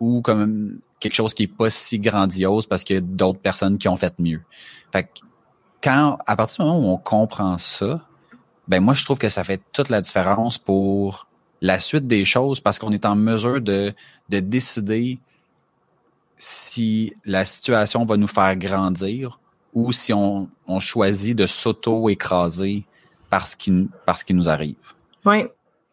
ou 0.00 0.22
comme 0.22 0.80
quelque 1.00 1.16
chose 1.16 1.34
qui 1.34 1.42
est 1.42 1.54
pas 1.54 1.68
si 1.68 1.98
grandiose 1.98 2.66
parce 2.66 2.82
qu'il 2.82 2.96
y 2.96 2.98
a 2.98 3.02
d'autres 3.02 3.40
personnes 3.40 3.76
qui 3.76 3.88
ont 3.88 3.96
fait 3.96 4.18
mieux. 4.18 4.40
Fait 4.90 5.02
que 5.02 5.20
quand, 5.82 6.16
à 6.26 6.34
partir 6.34 6.64
du 6.64 6.70
moment 6.70 6.88
où 6.88 6.94
on 6.94 6.96
comprend 6.96 7.58
ça, 7.58 8.08
ben 8.68 8.80
moi 8.80 8.94
je 8.94 9.04
trouve 9.04 9.18
que 9.18 9.28
ça 9.28 9.44
fait 9.44 9.60
toute 9.72 9.88
la 9.88 10.00
différence 10.00 10.58
pour 10.58 11.26
la 11.60 11.78
suite 11.78 12.06
des 12.06 12.24
choses 12.24 12.60
parce 12.60 12.78
qu'on 12.78 12.90
est 12.90 13.04
en 13.04 13.14
mesure 13.14 13.60
de, 13.60 13.92
de 14.28 14.40
décider 14.40 15.18
si 16.36 17.14
la 17.24 17.44
situation 17.44 18.04
va 18.04 18.16
nous 18.16 18.26
faire 18.26 18.56
grandir 18.56 19.38
ou 19.72 19.92
si 19.92 20.12
on, 20.12 20.48
on 20.66 20.80
choisit 20.80 21.36
de 21.36 21.46
s'auto-écraser 21.46 22.84
parce 23.30 23.54
qu'il 23.54 23.88
parce 24.04 24.24
qu'il 24.24 24.36
nous 24.36 24.48
arrive. 24.48 24.74
Oui, 25.24 25.44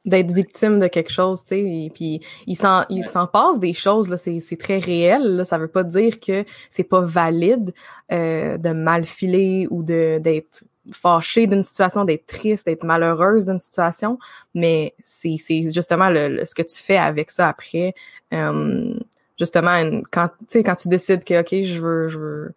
d'être 0.05 0.31
victime 0.33 0.79
de 0.79 0.87
quelque 0.87 1.11
chose, 1.11 1.41
tu 1.41 1.49
sais, 1.49 1.61
et 1.61 1.91
puis 1.93 2.19
il 2.47 2.55
s'en 2.55 2.83
il 2.89 3.03
s'en 3.03 3.27
passe 3.27 3.59
des 3.59 3.73
choses 3.73 4.09
là, 4.09 4.17
c'est 4.17 4.39
c'est 4.39 4.57
très 4.57 4.79
réel 4.79 5.37
là, 5.37 5.43
ça 5.43 5.57
veut 5.57 5.67
pas 5.67 5.83
dire 5.83 6.19
que 6.19 6.45
c'est 6.69 6.83
pas 6.83 7.01
valide 7.01 7.73
euh, 8.11 8.57
de 8.57 8.71
mal 8.71 9.05
filer 9.05 9.67
ou 9.69 9.83
de 9.83 10.19
d'être 10.19 10.63
fâchée 10.91 11.47
d'une 11.47 11.63
situation, 11.63 12.05
d'être 12.05 12.25
triste, 12.25 12.65
d'être 12.65 12.83
malheureuse 12.83 13.45
d'une 13.45 13.59
situation, 13.59 14.19
mais 14.53 14.93
c'est 15.01 15.37
justement 15.73 16.09
le, 16.09 16.43
ce 16.45 16.55
que 16.55 16.61
tu 16.61 16.77
fais 16.77 16.97
avec 16.97 17.31
ça 17.31 17.49
après. 17.49 17.93
Euh, 18.33 18.93
justement, 19.37 20.01
quand 20.11 20.29
quand 20.53 20.75
tu 20.75 20.87
décides 20.87 21.23
que 21.23 21.39
ok, 21.41 21.63
je 21.63 21.81
veux 21.81 22.07
je 22.07 22.19
veux 22.19 22.53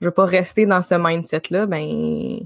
je 0.00 0.06
veux 0.06 0.12
pas 0.12 0.26
rester 0.26 0.66
dans 0.66 0.82
ce 0.82 0.94
mindset 0.94 1.42
là, 1.50 1.66
ben 1.66 2.38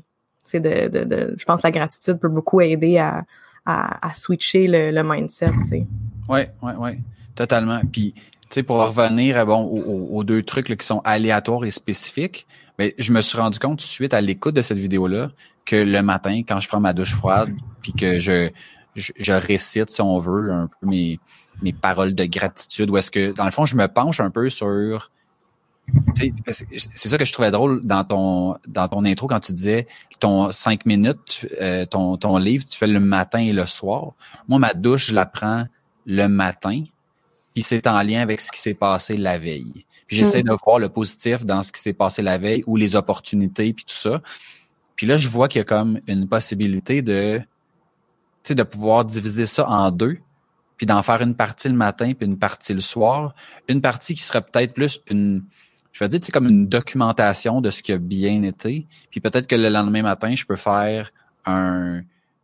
c'est 0.42 0.60
de, 0.60 0.88
de, 0.88 1.34
je 1.36 1.44
pense 1.44 1.60
que 1.60 1.66
la 1.66 1.72
gratitude 1.72 2.18
peut 2.18 2.28
beaucoup 2.28 2.60
aider 2.60 2.98
à 2.98 3.24
à, 3.70 4.12
switcher 4.12 4.66
le, 4.66 5.02
mindset. 5.02 5.50
Ouais, 6.26 6.50
ouais, 6.62 6.74
ouais, 6.74 6.98
totalement. 7.34 7.82
Puis 7.92 8.14
sais, 8.54 8.62
pour 8.62 8.76
revenir 8.76 9.44
bon, 9.46 9.62
aux, 9.62 10.16
aux 10.16 10.24
deux 10.24 10.42
trucs 10.42 10.68
là, 10.68 10.76
qui 10.76 10.86
sont 10.86 11.00
aléatoires 11.04 11.64
et 11.64 11.70
spécifiques, 11.70 12.46
mais 12.78 12.94
je 12.98 13.12
me 13.12 13.20
suis 13.20 13.38
rendu 13.38 13.58
compte 13.58 13.80
suite 13.80 14.14
à 14.14 14.20
l'écoute 14.20 14.54
de 14.54 14.62
cette 14.62 14.78
vidéo-là 14.78 15.30
que 15.64 15.76
le 15.76 16.02
matin, 16.02 16.42
quand 16.48 16.60
je 16.60 16.68
prends 16.68 16.80
ma 16.80 16.92
douche 16.92 17.12
froide, 17.12 17.50
puis 17.82 17.92
que 17.92 18.20
je, 18.20 18.50
je, 18.94 19.32
récite, 19.32 19.90
si 19.90 20.00
on 20.00 20.18
veut, 20.18 20.50
un 20.50 20.68
peu 20.68 20.86
mes, 20.86 21.20
mes 21.62 21.72
paroles 21.72 22.14
de 22.14 22.24
gratitude, 22.24 22.90
ou 22.90 22.96
est-ce 22.96 23.10
que, 23.10 23.32
dans 23.32 23.44
le 23.44 23.50
fond, 23.50 23.66
je 23.66 23.76
me 23.76 23.86
penche 23.86 24.20
un 24.20 24.30
peu 24.30 24.48
sur 24.48 25.10
c'est 26.14 27.08
ça 27.08 27.16
que 27.16 27.24
je 27.24 27.32
trouvais 27.32 27.50
drôle 27.50 27.80
dans 27.82 28.04
ton 28.04 28.56
dans 28.66 28.88
ton 28.88 29.06
intro 29.06 29.26
quand 29.26 29.40
tu 29.40 29.54
disais 29.54 29.86
ton 30.20 30.50
cinq 30.50 30.84
minutes, 30.84 31.46
euh, 31.62 31.86
ton, 31.86 32.18
ton 32.18 32.36
livre, 32.36 32.64
tu 32.64 32.76
fais 32.76 32.86
le 32.86 33.00
matin 33.00 33.38
et 33.38 33.52
le 33.52 33.64
soir. 33.64 34.12
Moi, 34.48 34.58
ma 34.58 34.74
douche, 34.74 35.06
je 35.06 35.14
la 35.14 35.24
prends 35.24 35.64
le 36.04 36.26
matin, 36.26 36.84
puis 37.58 37.64
c'est 37.64 37.88
en 37.88 38.00
lien 38.02 38.20
avec 38.20 38.40
ce 38.40 38.52
qui 38.52 38.60
s'est 38.60 38.74
passé 38.74 39.16
la 39.16 39.36
veille. 39.36 39.84
Puis 40.06 40.16
j'essaie 40.16 40.44
mm. 40.44 40.50
de 40.50 40.56
voir 40.64 40.78
le 40.78 40.88
positif 40.88 41.44
dans 41.44 41.64
ce 41.64 41.72
qui 41.72 41.80
s'est 41.80 41.92
passé 41.92 42.22
la 42.22 42.38
veille 42.38 42.62
ou 42.68 42.76
les 42.76 42.94
opportunités 42.94 43.72
puis 43.72 43.84
tout 43.84 43.96
ça. 43.96 44.22
Puis 44.94 45.08
là, 45.08 45.16
je 45.16 45.28
vois 45.28 45.48
qu'il 45.48 45.58
y 45.58 45.62
a 45.62 45.64
comme 45.64 45.98
une 46.06 46.28
possibilité 46.28 47.02
de, 47.02 47.40
de 48.48 48.62
pouvoir 48.62 49.04
diviser 49.04 49.44
ça 49.44 49.68
en 49.68 49.90
deux, 49.90 50.18
puis 50.76 50.86
d'en 50.86 51.02
faire 51.02 51.20
une 51.20 51.34
partie 51.34 51.68
le 51.68 51.74
matin 51.74 52.12
puis 52.16 52.28
une 52.28 52.38
partie 52.38 52.74
le 52.74 52.80
soir. 52.80 53.34
Une 53.66 53.80
partie 53.80 54.14
qui 54.14 54.22
serait 54.22 54.42
peut-être 54.42 54.72
plus 54.72 55.00
une, 55.10 55.42
je 55.90 56.04
vais 56.04 56.08
dire, 56.08 56.20
c'est 56.22 56.30
comme 56.30 56.46
une 56.46 56.68
documentation 56.68 57.60
de 57.60 57.72
ce 57.72 57.82
qui 57.82 57.90
a 57.90 57.98
bien 57.98 58.44
été. 58.44 58.86
Puis 59.10 59.18
peut-être 59.18 59.48
que 59.48 59.56
le 59.56 59.68
lendemain 59.68 60.02
matin, 60.02 60.32
je 60.32 60.46
peux 60.46 60.54
faire 60.54 61.10
un, 61.44 62.02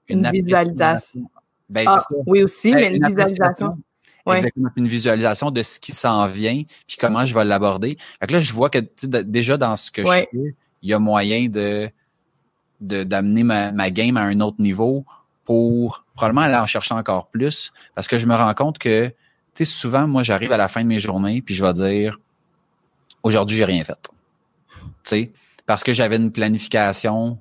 une, 0.09 0.29
visualisation. 0.33 1.31
Ben, 1.70 1.85
ah, 1.87 2.00
ça. 2.00 2.16
Oui, 2.27 2.42
aussi, 2.42 2.72
ben, 2.72 2.81
mais 2.81 2.96
une, 2.96 3.07
visualisation. 3.07 3.79
Exactement, 4.26 4.70
une 4.76 4.88
visualisation 4.88 5.50
de 5.50 5.62
ce 5.62 5.78
qui 5.78 5.92
s'en 5.92 6.26
vient, 6.26 6.62
puis 6.87 6.96
comment 6.98 7.26
je 7.26 7.34
vais 7.34 7.44
l'aborder. 7.44 7.98
Fait 8.20 8.26
que 8.26 8.32
là, 8.32 8.40
je 8.40 8.52
vois 8.52 8.70
que 8.70 8.78
déjà 9.22 9.56
dans 9.56 9.76
ce 9.76 9.90
que 9.90 10.02
je 10.02 10.08
fais, 10.08 10.28
il 10.32 10.88
y 10.88 10.92
a 10.92 10.98
moyen 10.98 11.48
de 11.48 11.90
d'amener 12.80 13.44
ma, 13.44 13.72
ma 13.72 13.90
game 13.90 14.16
à 14.16 14.22
un 14.22 14.40
autre 14.40 14.60
niveau 14.60 15.06
pour 15.44 16.04
probablement 16.14 16.42
aller 16.42 16.56
en 16.56 16.66
chercher 16.66 16.94
encore 16.94 17.28
plus. 17.28 17.72
Parce 17.94 18.08
que 18.08 18.18
je 18.18 18.26
me 18.26 18.34
rends 18.34 18.54
compte 18.54 18.78
que, 18.78 19.06
tu 19.08 19.14
sais, 19.54 19.64
souvent, 19.64 20.06
moi, 20.06 20.22
j'arrive 20.22 20.52
à 20.52 20.56
la 20.56 20.68
fin 20.68 20.82
de 20.82 20.88
mes 20.88 20.98
journées, 20.98 21.40
puis 21.42 21.54
je 21.54 21.64
vais 21.64 21.72
dire, 21.72 22.18
aujourd'hui, 23.22 23.56
j'ai 23.56 23.64
rien 23.64 23.84
fait. 23.84 24.10
Tu 24.70 24.80
sais, 25.04 25.32
parce 25.66 25.84
que 25.84 25.92
j'avais 25.92 26.16
une 26.16 26.32
planification 26.32 27.38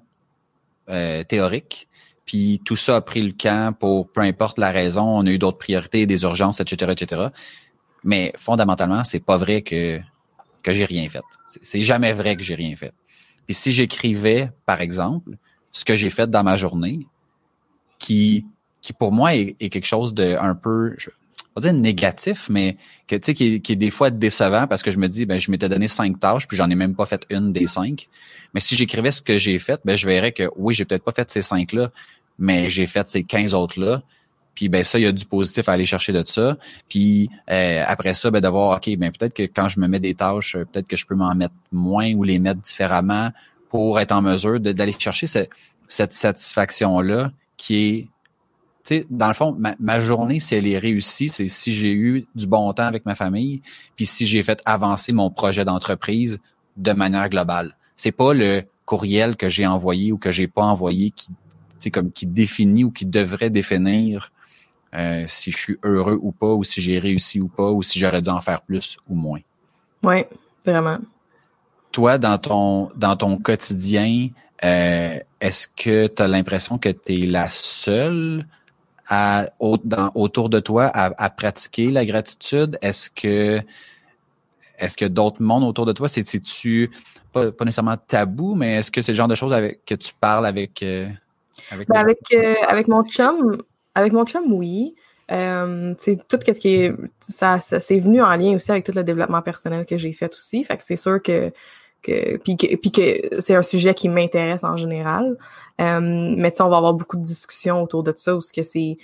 euh, 0.90 1.24
théorique, 1.24 1.88
puis 2.26 2.62
tout 2.64 2.76
ça 2.76 2.98
a 2.98 3.02
pris 3.02 3.22
le 3.22 3.34
camp 3.34 3.78
pour 3.78 4.12
peu 4.12 4.22
importe 4.22 4.58
la 4.58 4.72
raison, 4.72 5.04
on 5.04 5.26
a 5.26 5.30
eu 5.30 5.38
d'autres 5.38 5.58
priorités, 5.58 6.06
des 6.06 6.24
urgences, 6.24 6.60
etc., 6.60 6.92
etc. 6.92 7.28
Mais 8.04 8.34
fondamentalement, 8.38 9.04
c'est 9.04 9.20
pas 9.20 9.38
vrai 9.38 9.62
que 9.62 10.00
que 10.62 10.72
j'ai 10.72 10.86
rien 10.86 11.10
fait. 11.10 11.24
C'est 11.62 11.82
jamais 11.82 12.14
vrai 12.14 12.38
que 12.38 12.44
j'ai 12.44 12.56
rien 12.56 12.76
fait. 12.76 12.94
Puis 13.46 13.54
si 13.54 13.74
j'écrivais, 13.74 14.50
par 14.66 14.80
exemple, 14.80 15.32
ce 15.74 15.84
que 15.84 15.96
j'ai 15.96 16.10
fait 16.10 16.30
dans 16.30 16.44
ma 16.44 16.56
journée, 16.56 17.06
qui 18.00 18.46
qui 18.82 18.94
pour 18.94 19.12
moi 19.12 19.34
est, 19.34 19.54
quelque 19.70 19.86
chose 19.86 20.14
de 20.14 20.36
un 20.40 20.56
peu, 20.56 20.96
vais 21.56 21.62
dire 21.62 21.74
négatif, 21.74 22.48
mais 22.50 22.78
que 23.08 23.16
tu 23.16 23.26
sais 23.26 23.34
qui, 23.34 23.62
qui, 23.62 23.74
est 23.74 23.78
des 23.78 23.90
fois 23.90 24.10
décevant 24.10 24.68
parce 24.68 24.84
que 24.84 24.92
je 24.92 24.98
me 24.98 25.08
dis 25.08 25.26
ben 25.26 25.40
je 25.40 25.52
m'étais 25.52 25.70
donné 25.70 25.88
cinq 25.88 26.20
tâches 26.20 26.48
puis 26.48 26.58
j'en 26.58 26.70
ai 26.70 26.76
même 26.76 26.96
pas 26.96 27.06
fait 27.06 27.26
une 27.30 27.54
des 27.54 27.68
cinq. 27.68 28.08
Mais 28.54 28.60
si 28.60 28.76
j'écrivais 28.76 29.12
ce 29.12 29.22
que 29.22 29.38
j'ai 29.38 29.60
fait, 29.60 29.80
ben 29.86 29.98
je 29.98 30.08
verrais 30.08 30.32
que 30.32 30.50
oui 30.56 30.74
j'ai 30.74 30.86
peut-être 30.86 31.04
pas 31.04 31.12
fait 31.12 31.30
ces 31.30 31.42
cinq 31.42 31.74
là, 31.74 31.90
mais 32.40 32.70
j'ai 32.70 32.86
fait 32.86 33.08
ces 33.08 33.24
15 33.24 33.54
autres 33.54 33.80
là. 33.80 34.02
Puis 34.56 34.70
ben 34.70 34.84
ça, 34.84 35.00
il 35.00 35.04
y 35.04 35.08
a 35.08 35.12
du 35.12 35.26
positif 35.26 35.68
à 35.68 35.74
aller 35.74 35.86
chercher 35.86 36.14
de 36.14 36.24
ça. 36.26 36.58
Puis 36.88 37.30
euh, 37.50 37.84
après 37.86 38.14
ça, 38.14 38.30
ben 38.32 38.40
d'avoir 38.40 38.78
ok, 38.78 38.96
ben 38.98 39.12
peut-être 39.12 39.34
que 39.34 39.44
quand 39.44 39.68
je 39.68 39.80
me 39.80 39.88
mets 39.88 40.00
des 40.00 40.14
tâches, 40.14 40.56
euh, 40.56 40.66
peut-être 40.66 40.88
que 40.88 40.98
je 40.98 41.06
peux 41.06 41.16
m'en 41.16 41.34
mettre 41.34 41.56
moins 41.72 42.14
ou 42.14 42.24
les 42.24 42.40
mettre 42.40 42.62
différemment 42.62 43.32
pour 43.70 44.00
être 44.00 44.12
en 44.12 44.22
mesure 44.22 44.60
d'aller 44.60 44.96
chercher 44.98 45.26
cette 45.26 46.14
satisfaction 46.14 47.00
là 47.00 47.32
qui 47.58 47.76
est 47.76 48.08
sais, 48.84 49.06
dans 49.10 49.28
le 49.28 49.34
fond, 49.34 49.58
ma, 49.80 50.00
journée, 50.00 50.40
si 50.40 50.56
elle 50.56 50.68
est 50.68 50.78
réussie, 50.78 51.30
c'est 51.30 51.48
si 51.48 51.74
j'ai 51.74 51.94
eu 51.94 52.26
du 52.36 52.48
bon 52.48 52.72
temps 52.74 52.86
avec 52.86 53.06
ma 53.06 53.16
famille, 53.16 53.62
puis 53.96 54.06
si 54.06 54.26
j'ai 54.26 54.44
fait 54.44 54.62
avancer 54.66 55.14
mon 55.14 55.30
projet 55.30 55.66
d'entreprise 55.66 56.40
de 56.78 56.92
manière 56.92 57.30
globale. 57.30 57.76
C'est 57.96 58.12
pas 58.12 58.34
le 58.34 58.64
courriel 58.86 59.36
que 59.36 59.48
j'ai 59.50 59.66
envoyé 59.66 60.12
ou 60.12 60.18
que 60.18 60.32
j'ai 60.32 60.48
pas 60.48 60.64
envoyé 60.64 61.12
qui, 61.12 61.30
comme 61.92 62.12
qui 62.12 62.26
définit 62.26 62.84
ou 62.84 62.92
qui 62.92 63.06
devrait 63.06 63.50
définir 63.50 64.32
euh, 64.94 65.26
si 65.28 65.52
je 65.52 65.58
suis 65.58 65.78
heureux 65.84 66.20
ou 66.22 66.32
pas, 66.32 66.54
ou 66.54 66.64
si 66.64 66.82
j'ai 66.82 67.00
réussi 67.00 67.40
ou 67.40 67.48
pas, 67.48 67.72
ou 67.72 67.82
si 67.82 68.00
j'aurais 68.00 68.22
dû 68.22 68.30
en 68.30 68.42
faire 68.42 68.62
plus 68.62 68.98
ou 69.10 69.16
moins. 69.16 69.40
Oui, 70.04 70.26
vraiment. 70.66 71.00
Toi, 71.92 72.18
dans 72.18 72.38
ton 72.38 72.90
dans 72.96 73.16
ton 73.16 73.38
quotidien, 73.38 74.30
euh, 74.64 75.20
est-ce 75.42 75.68
que 75.68 76.08
tu 76.08 76.22
as 76.22 76.28
l'impression 76.28 76.78
que 76.78 76.90
tu 76.90 77.24
es 77.24 77.26
la 77.26 77.50
seule 77.50 78.46
à, 79.10 79.46
autour 79.60 80.50
de 80.50 80.60
toi 80.60 80.86
à, 80.86 81.30
pratiquer 81.30 81.92
la 81.92 82.06
gratitude? 82.06 82.78
Est-ce 82.82 83.10
que 83.10 83.62
est-ce 84.80 84.98
que 84.98 85.06
d'autres 85.06 85.42
mondes 85.42 85.64
autour 85.64 85.86
de 85.86 85.94
toi, 85.94 86.08
c'est-tu 86.10 86.92
pas, 87.32 87.52
pas, 87.52 87.64
nécessairement 87.64 87.96
tabou, 87.96 88.56
mais 88.56 88.78
est-ce 88.78 88.92
que 88.92 89.02
c'est 89.02 89.12
le 89.12 89.16
genre 89.16 89.28
de 89.28 89.36
choses 89.36 89.54
avec, 89.54 89.86
que 89.86 89.96
tu 89.96 90.14
parles 90.20 90.46
avec 90.46 90.82
euh, 90.84 91.08
avec, 91.70 91.88
ben 91.88 92.00
avec, 92.00 92.20
avec 92.68 92.88
mon 92.88 93.04
chum, 93.04 93.58
avec 93.96 94.14
mon 94.14 94.26
chum, 94.26 94.52
oui. 94.52 94.96
Euh, 95.32 95.94
tout 96.28 96.38
ce 96.46 96.60
qui 96.60 96.76
est 96.76 96.94
ça, 97.20 97.60
ça 97.60 97.80
c'est 97.80 98.00
venu 98.00 98.22
en 98.22 98.36
lien 98.36 98.56
aussi 98.56 98.72
avec 98.72 98.86
tout 98.86 98.92
le 98.94 99.04
développement 99.04 99.42
personnel 99.42 99.86
que 99.86 99.98
j'ai 99.98 100.12
fait 100.12 100.34
aussi. 100.34 100.64
Fait 100.64 100.76
que 100.76 100.84
c'est 100.84 100.98
sûr 100.98 101.22
que 101.22 101.52
que 102.04 102.38
puis 102.38 102.58
que, 102.58 102.76
puis 102.76 102.92
que 102.92 103.42
c'est 103.42 103.56
un 103.56 103.62
sujet 103.64 103.94
qui 103.94 104.10
m'intéresse 104.10 104.64
en 104.64 104.78
général. 104.78 105.38
Euh, 105.82 106.00
mais 106.38 106.52
tu 106.52 106.58
sais, 106.58 106.64
on 106.64 106.70
va 106.70 106.78
avoir 106.78 106.94
beaucoup 106.94 107.18
de 107.18 107.24
discussions 107.24 107.82
autour 107.82 108.04
de 108.04 108.14
ça, 108.16 108.36
où 108.36 108.42
ce 108.42 108.54
que 108.54 108.64
c'est 108.64 108.98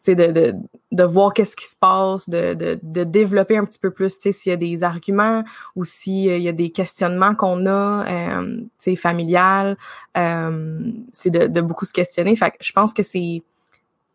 c'est 0.00 0.14
de, 0.14 0.26
de, 0.30 0.54
de 0.92 1.02
voir 1.02 1.32
qu'est-ce 1.32 1.56
qui 1.56 1.66
se 1.66 1.74
passe, 1.74 2.28
de, 2.28 2.54
de, 2.54 2.78
de 2.80 3.02
développer 3.02 3.56
un 3.56 3.64
petit 3.64 3.80
peu 3.80 3.90
plus, 3.90 4.14
tu 4.14 4.22
sais, 4.22 4.32
s'il 4.32 4.50
y 4.50 4.52
a 4.52 4.56
des 4.56 4.84
arguments 4.84 5.42
ou 5.74 5.84
s'il 5.84 6.40
y 6.40 6.48
a 6.48 6.52
des 6.52 6.70
questionnements 6.70 7.34
qu'on 7.34 7.66
a, 7.66 8.06
euh, 8.06 8.58
tu 8.58 8.68
sais, 8.78 8.96
familial, 8.96 9.76
euh, 10.16 10.78
c'est 11.12 11.30
de, 11.30 11.48
de 11.48 11.60
beaucoup 11.60 11.84
se 11.84 11.92
questionner. 11.92 12.36
Fait 12.36 12.52
que 12.52 12.58
je 12.60 12.72
pense 12.72 12.94
que 12.94 13.02
c'est 13.02 13.42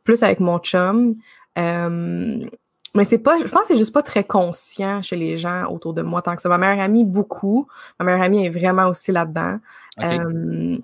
plus 0.06 0.24
avec 0.24 0.40
mon 0.40 0.60
chum. 0.60 1.16
Mais 2.96 3.06
c'est 3.06 3.18
pas, 3.18 3.40
je 3.40 3.46
pense 3.46 3.64
que 3.64 3.68
c'est 3.70 3.78
juste 3.78 3.94
pas 3.94 4.04
très 4.04 4.24
conscient 4.24 5.02
chez 5.02 5.16
les 5.16 5.38
gens 5.38 5.66
autour 5.66 5.94
de 5.94 6.04
moi 6.04 6.22
tant 6.22 6.36
que 6.36 6.42
ça. 6.42 6.50
Ma 6.50 6.60
meilleure 6.60 6.80
amie, 6.80 7.04
beaucoup. 7.06 7.68
Ma 8.00 8.06
meilleure 8.06 8.22
amie 8.22 8.46
est 8.46 8.50
vraiment 8.50 8.88
aussi 8.88 9.12
là-dedans. 9.12 9.58
Euh, 10.02 10.78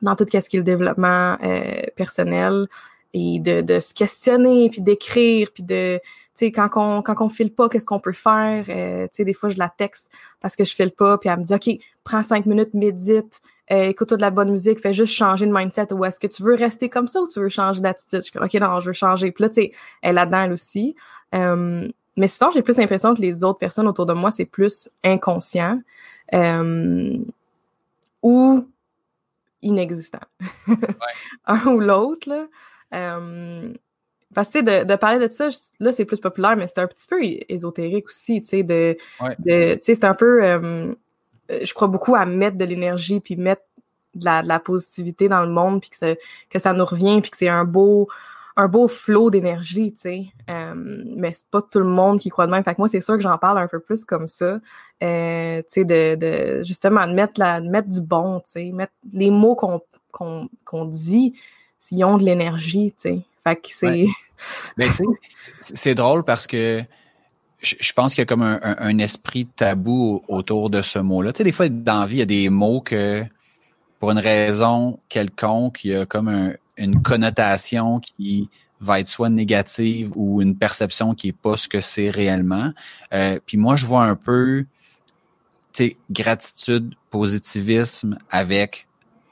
dans 0.00 0.16
tout 0.16 0.26
ce 0.30 0.48
qui 0.48 0.56
est 0.56 0.60
le 0.60 0.64
développement 0.64 1.36
euh, 1.42 1.82
personnel 1.94 2.68
et 3.14 3.38
de, 3.38 3.60
de 3.60 3.78
se 3.78 3.94
questionner, 3.94 4.70
puis 4.70 4.80
d'écrire, 4.80 5.48
puis 5.52 5.62
de, 5.62 5.98
tu 5.98 6.46
sais, 6.46 6.52
quand 6.52 6.70
on 6.76 7.02
quand 7.02 7.20
on 7.20 7.28
file 7.28 7.52
pas, 7.54 7.68
qu'est-ce 7.68 7.86
qu'on 7.86 8.00
peut 8.00 8.12
faire? 8.12 8.64
Euh, 8.68 9.04
tu 9.04 9.08
sais, 9.12 9.24
des 9.24 9.34
fois, 9.34 9.50
je 9.50 9.58
la 9.58 9.68
texte 9.68 10.10
parce 10.40 10.56
que 10.56 10.64
je 10.64 10.74
file 10.74 10.92
pas, 10.92 11.18
puis 11.18 11.28
elle 11.28 11.38
me 11.38 11.44
dit, 11.44 11.54
OK, 11.54 11.70
prends 12.04 12.22
cinq 12.22 12.46
minutes, 12.46 12.72
médite, 12.72 13.42
euh, 13.70 13.84
écoute-toi 13.84 14.16
de 14.16 14.22
la 14.22 14.30
bonne 14.30 14.50
musique, 14.50 14.80
fais 14.80 14.92
juste 14.94 15.12
changer 15.12 15.46
de 15.46 15.52
mindset. 15.52 15.92
Ou 15.92 16.04
est-ce 16.04 16.18
que 16.18 16.26
tu 16.26 16.42
veux 16.42 16.54
rester 16.54 16.88
comme 16.88 17.06
ça 17.06 17.20
ou 17.20 17.28
tu 17.28 17.40
veux 17.40 17.48
changer 17.48 17.80
d'attitude? 17.80 18.22
Je 18.22 18.30
suis 18.30 18.38
OK, 18.38 18.54
non, 18.54 18.80
je 18.80 18.86
veux 18.86 18.92
changer. 18.92 19.30
Puis 19.30 19.42
là, 19.42 19.50
tu 19.50 19.54
sais, 19.62 19.72
elle 20.00 20.10
est 20.10 20.14
là-dedans, 20.14 20.42
elle 20.42 20.52
aussi. 20.52 20.96
Euh, 21.34 21.88
mais 22.16 22.26
sinon, 22.26 22.50
j'ai 22.50 22.62
plus 22.62 22.76
l'impression 22.76 23.14
que 23.14 23.20
les 23.20 23.44
autres 23.44 23.58
personnes 23.58 23.88
autour 23.88 24.06
de 24.06 24.12
moi, 24.12 24.30
c'est 24.30 24.44
plus 24.44 24.90
inconscient 25.02 25.80
euh, 26.34 27.18
ou 28.22 28.66
inexistant. 29.62 30.20
Un 31.46 31.66
ou 31.66 31.80
l'autre, 31.80 32.28
là. 32.28 32.46
Euh, 32.94 33.72
parce 34.34 34.48
que, 34.48 34.60
de, 34.60 34.84
de, 34.84 34.96
parler 34.96 35.26
de 35.26 35.32
ça, 35.32 35.48
là, 35.78 35.92
c'est 35.92 36.04
plus 36.04 36.20
populaire, 36.20 36.56
mais 36.56 36.66
c'est 36.66 36.78
un 36.78 36.86
petit 36.86 37.06
peu 37.06 37.18
ésotérique 37.48 38.06
aussi, 38.06 38.42
tu 38.42 38.48
sais, 38.48 38.62
de, 38.62 38.96
de 39.38 39.74
tu 39.74 39.80
sais, 39.82 39.94
c'est 39.94 40.04
un 40.04 40.14
peu, 40.14 40.42
euh, 40.42 40.94
je 41.50 41.74
crois 41.74 41.88
beaucoup 41.88 42.14
à 42.14 42.24
mettre 42.24 42.56
de 42.56 42.64
l'énergie, 42.64 43.20
puis 43.20 43.36
mettre 43.36 43.62
de 44.14 44.24
la, 44.24 44.42
de 44.42 44.48
la, 44.48 44.58
positivité 44.58 45.28
dans 45.28 45.42
le 45.42 45.50
monde, 45.50 45.80
puis 45.80 45.90
que 45.90 45.96
ça, 45.96 46.14
que 46.48 46.58
ça 46.58 46.72
nous 46.72 46.84
revient, 46.84 47.20
puis 47.20 47.30
que 47.30 47.36
c'est 47.36 47.48
un 47.48 47.64
beau, 47.64 48.08
un 48.56 48.68
beau 48.68 48.88
flot 48.88 49.30
d'énergie, 49.30 49.92
tu 49.92 50.00
sais. 50.00 50.26
Euh, 50.50 50.74
mais 50.76 51.32
c'est 51.32 51.48
pas 51.50 51.62
tout 51.62 51.78
le 51.78 51.86
monde 51.86 52.20
qui 52.20 52.28
croit 52.28 52.46
de 52.46 52.50
même. 52.50 52.62
Fait 52.64 52.74
que 52.74 52.80
moi, 52.80 52.88
c'est 52.88 53.00
sûr 53.00 53.14
que 53.14 53.22
j'en 53.22 53.38
parle 53.38 53.58
un 53.58 53.68
peu 53.68 53.80
plus 53.80 54.04
comme 54.04 54.28
ça. 54.28 54.60
Euh, 55.02 55.62
tu 55.62 55.66
sais, 55.68 55.84
de, 55.84 56.14
de, 56.14 56.62
justement 56.62 57.06
de 57.06 57.12
mettre 57.12 57.40
la, 57.40 57.60
de 57.60 57.68
mettre 57.68 57.88
du 57.88 58.00
bon, 58.00 58.40
tu 58.40 58.52
sais, 58.52 58.64
mettre 58.72 58.92
les 59.12 59.30
mots 59.30 59.54
qu'on 59.54 59.80
qu'on 60.10 60.48
qu'on 60.64 60.84
dit, 60.84 61.34
s'ils 61.78 62.04
ont 62.04 62.18
de 62.18 62.24
l'énergie, 62.24 62.92
tu 62.92 63.10
sais. 63.10 63.20
Fait 63.42 63.56
que 63.56 63.68
c'est. 63.70 64.06
Mais 64.76 64.86
tu 64.88 65.04
sais, 65.40 65.52
c'est 65.60 65.94
drôle 65.94 66.24
parce 66.24 66.46
que 66.46 66.82
je, 67.60 67.92
pense 67.92 68.14
qu'il 68.14 68.22
y 68.22 68.22
a 68.22 68.26
comme 68.26 68.42
un, 68.42 68.60
un, 68.62 68.98
esprit 68.98 69.46
tabou 69.46 70.22
autour 70.28 70.68
de 70.68 70.82
ce 70.82 70.98
mot-là. 70.98 71.32
Tu 71.32 71.38
sais, 71.38 71.44
des 71.44 71.52
fois, 71.52 71.68
dans 71.68 72.00
la 72.00 72.06
vie, 72.06 72.16
il 72.16 72.18
y 72.18 72.22
a 72.22 72.26
des 72.26 72.48
mots 72.48 72.80
que, 72.80 73.24
pour 74.00 74.10
une 74.10 74.18
raison 74.18 74.98
quelconque, 75.08 75.84
il 75.84 75.92
y 75.92 75.94
a 75.94 76.06
comme 76.06 76.26
un, 76.26 76.54
une 76.76 77.02
connotation 77.02 78.00
qui 78.00 78.48
va 78.80 79.00
être 79.00 79.08
soit 79.08 79.28
négative 79.28 80.12
ou 80.16 80.42
une 80.42 80.56
perception 80.56 81.14
qui 81.14 81.28
est 81.28 81.36
pas 81.36 81.56
ce 81.56 81.68
que 81.68 81.80
c'est 81.80 82.10
réellement. 82.10 82.72
Euh, 83.12 83.38
puis 83.46 83.56
moi, 83.56 83.76
je 83.76 83.86
vois 83.86 84.04
un 84.04 84.16
peu, 84.16 84.66
gratitude, 86.10 86.94
positivisme 87.10 88.18
avec 88.30 88.86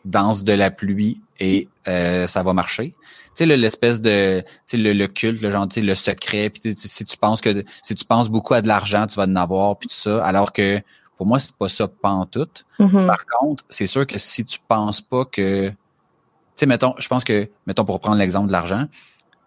danse 0.04 0.44
de 0.44 0.52
la 0.52 0.70
pluie 0.70 1.20
et 1.40 1.68
euh, 1.88 2.26
ça 2.26 2.42
va 2.42 2.52
marcher. 2.52 2.94
Tu 3.34 3.46
sais, 3.46 3.46
l'espèce 3.46 4.00
de, 4.00 4.40
tu 4.40 4.46
sais, 4.66 4.76
le, 4.76 5.06
culte, 5.06 5.42
le 5.42 5.50
genre, 5.50 5.68
tu 5.68 5.74
sais, 5.74 5.80
le 5.82 5.94
secret. 5.94 6.50
Puis 6.50 6.74
si 6.76 7.04
tu 7.04 7.16
penses 7.16 7.40
que, 7.40 7.64
si 7.82 7.94
tu 7.94 8.04
penses 8.04 8.28
beaucoup 8.28 8.54
à 8.54 8.62
de 8.62 8.68
l'argent, 8.68 9.06
tu 9.06 9.16
vas 9.16 9.24
en 9.24 9.36
avoir, 9.36 9.78
puis 9.78 9.88
tout 9.88 9.94
ça. 9.94 10.24
Alors 10.24 10.52
que 10.52 10.80
pour 11.16 11.26
moi, 11.26 11.38
c'est 11.38 11.54
pas 11.54 11.68
ça 11.68 11.86
pas 11.86 12.26
tout. 12.30 12.48
Mm-hmm. 12.78 13.06
Par 13.06 13.26
contre, 13.26 13.64
c'est 13.68 13.86
sûr 13.86 14.06
que 14.06 14.18
si 14.18 14.44
tu 14.44 14.58
penses 14.66 15.00
pas 15.00 15.24
que 15.24 15.72
sais, 16.60 16.66
mettons, 16.66 16.94
je 16.98 17.08
pense 17.08 17.24
que, 17.24 17.48
mettons, 17.66 17.84
pour 17.84 18.00
prendre 18.00 18.18
l'exemple 18.18 18.46
de 18.46 18.52
l'argent, 18.52 18.86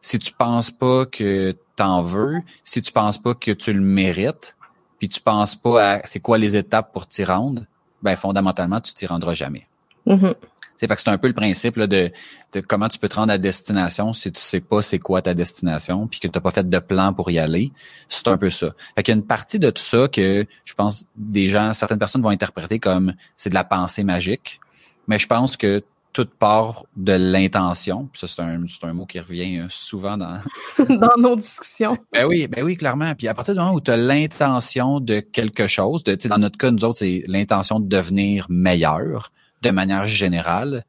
si 0.01 0.19
tu 0.19 0.33
penses 0.33 0.69
pas 0.69 1.05
que 1.05 1.55
t'en 1.75 2.01
veux, 2.01 2.41
si 2.63 2.81
tu 2.81 2.91
penses 2.91 3.17
pas 3.17 3.33
que 3.33 3.51
tu 3.51 3.73
le 3.73 3.81
mérites, 3.81 4.57
puis 4.99 5.09
tu 5.09 5.21
penses 5.21 5.55
pas 5.55 5.93
à 5.93 6.01
c'est 6.05 6.19
quoi 6.19 6.37
les 6.37 6.55
étapes 6.55 6.91
pour 6.93 7.07
t'y 7.07 7.23
rendre, 7.23 7.63
ben 8.01 8.15
fondamentalement, 8.15 8.81
tu 8.81 8.93
t'y 8.93 9.05
rendras 9.05 9.33
jamais. 9.33 9.67
Mm-hmm. 10.07 10.35
C'est 10.77 10.87
fait 10.87 10.95
que 10.95 11.01
c'est 11.01 11.09
un 11.09 11.17
peu 11.17 11.27
le 11.27 11.33
principe 11.33 11.79
de, 11.79 12.11
de 12.51 12.59
comment 12.59 12.89
tu 12.89 12.99
peux 12.99 13.07
te 13.07 13.15
rendre 13.15 13.31
à 13.31 13.37
destination 13.37 14.11
si 14.11 14.31
tu 14.31 14.41
sais 14.41 14.59
pas 14.59 14.81
c'est 14.81 14.99
quoi 14.99 15.21
ta 15.21 15.33
destination, 15.33 16.07
puis 16.07 16.19
que 16.19 16.27
tu 16.27 16.37
n'as 16.37 16.41
pas 16.41 16.51
fait 16.51 16.67
de 16.67 16.79
plan 16.79 17.13
pour 17.13 17.31
y 17.31 17.39
aller. 17.39 17.71
C'est 18.09 18.27
un 18.27 18.37
peu 18.37 18.49
ça. 18.49 18.73
Fait 18.95 19.03
qu'il 19.03 19.13
y 19.13 19.15
a 19.15 19.19
une 19.19 19.25
partie 19.25 19.59
de 19.59 19.69
tout 19.69 19.81
ça 19.81 20.09
que 20.09 20.45
je 20.65 20.73
pense 20.73 21.05
des 21.15 21.47
gens, 21.47 21.73
certaines 21.73 21.99
personnes 21.99 22.21
vont 22.21 22.29
interpréter 22.29 22.79
comme 22.79 23.13
c'est 23.37 23.49
de 23.49 23.55
la 23.55 23.63
pensée 23.63 24.03
magique. 24.03 24.59
Mais 25.07 25.19
je 25.19 25.27
pense 25.27 25.55
que 25.55 25.83
toute 26.13 26.35
part 26.35 26.85
de 26.95 27.13
l'intention. 27.13 28.07
Ça, 28.13 28.27
c'est 28.27 28.41
un, 28.41 28.63
un, 28.83 28.93
mot 28.93 29.05
qui 29.07 29.19
revient 29.19 29.59
euh, 29.59 29.65
souvent 29.69 30.15
dans... 30.15 30.39
dans 30.87 31.17
nos 31.17 31.35
discussions. 31.35 31.97
Ben 32.13 32.25
oui, 32.25 32.47
ben 32.47 32.63
oui, 32.63 32.77
clairement. 32.77 33.13
Puis 33.15 33.27
à 33.27 33.33
partir 33.33 33.55
du 33.55 33.59
moment 33.59 33.73
où 33.73 33.81
tu 33.81 33.89
as 33.89 33.97
l'intention 33.97 34.99
de 34.99 35.19
quelque 35.19 35.65
chose, 35.65 36.03
de, 36.03 36.15
dans 36.27 36.37
notre 36.37 36.57
cas, 36.57 36.69
nous 36.69 36.85
autres, 36.85 36.99
c'est 36.99 37.23
l'intention 37.27 37.79
de 37.79 37.87
devenir 37.87 38.45
meilleur 38.49 39.31
de 39.63 39.71
manière 39.71 40.05
générale. 40.05 40.85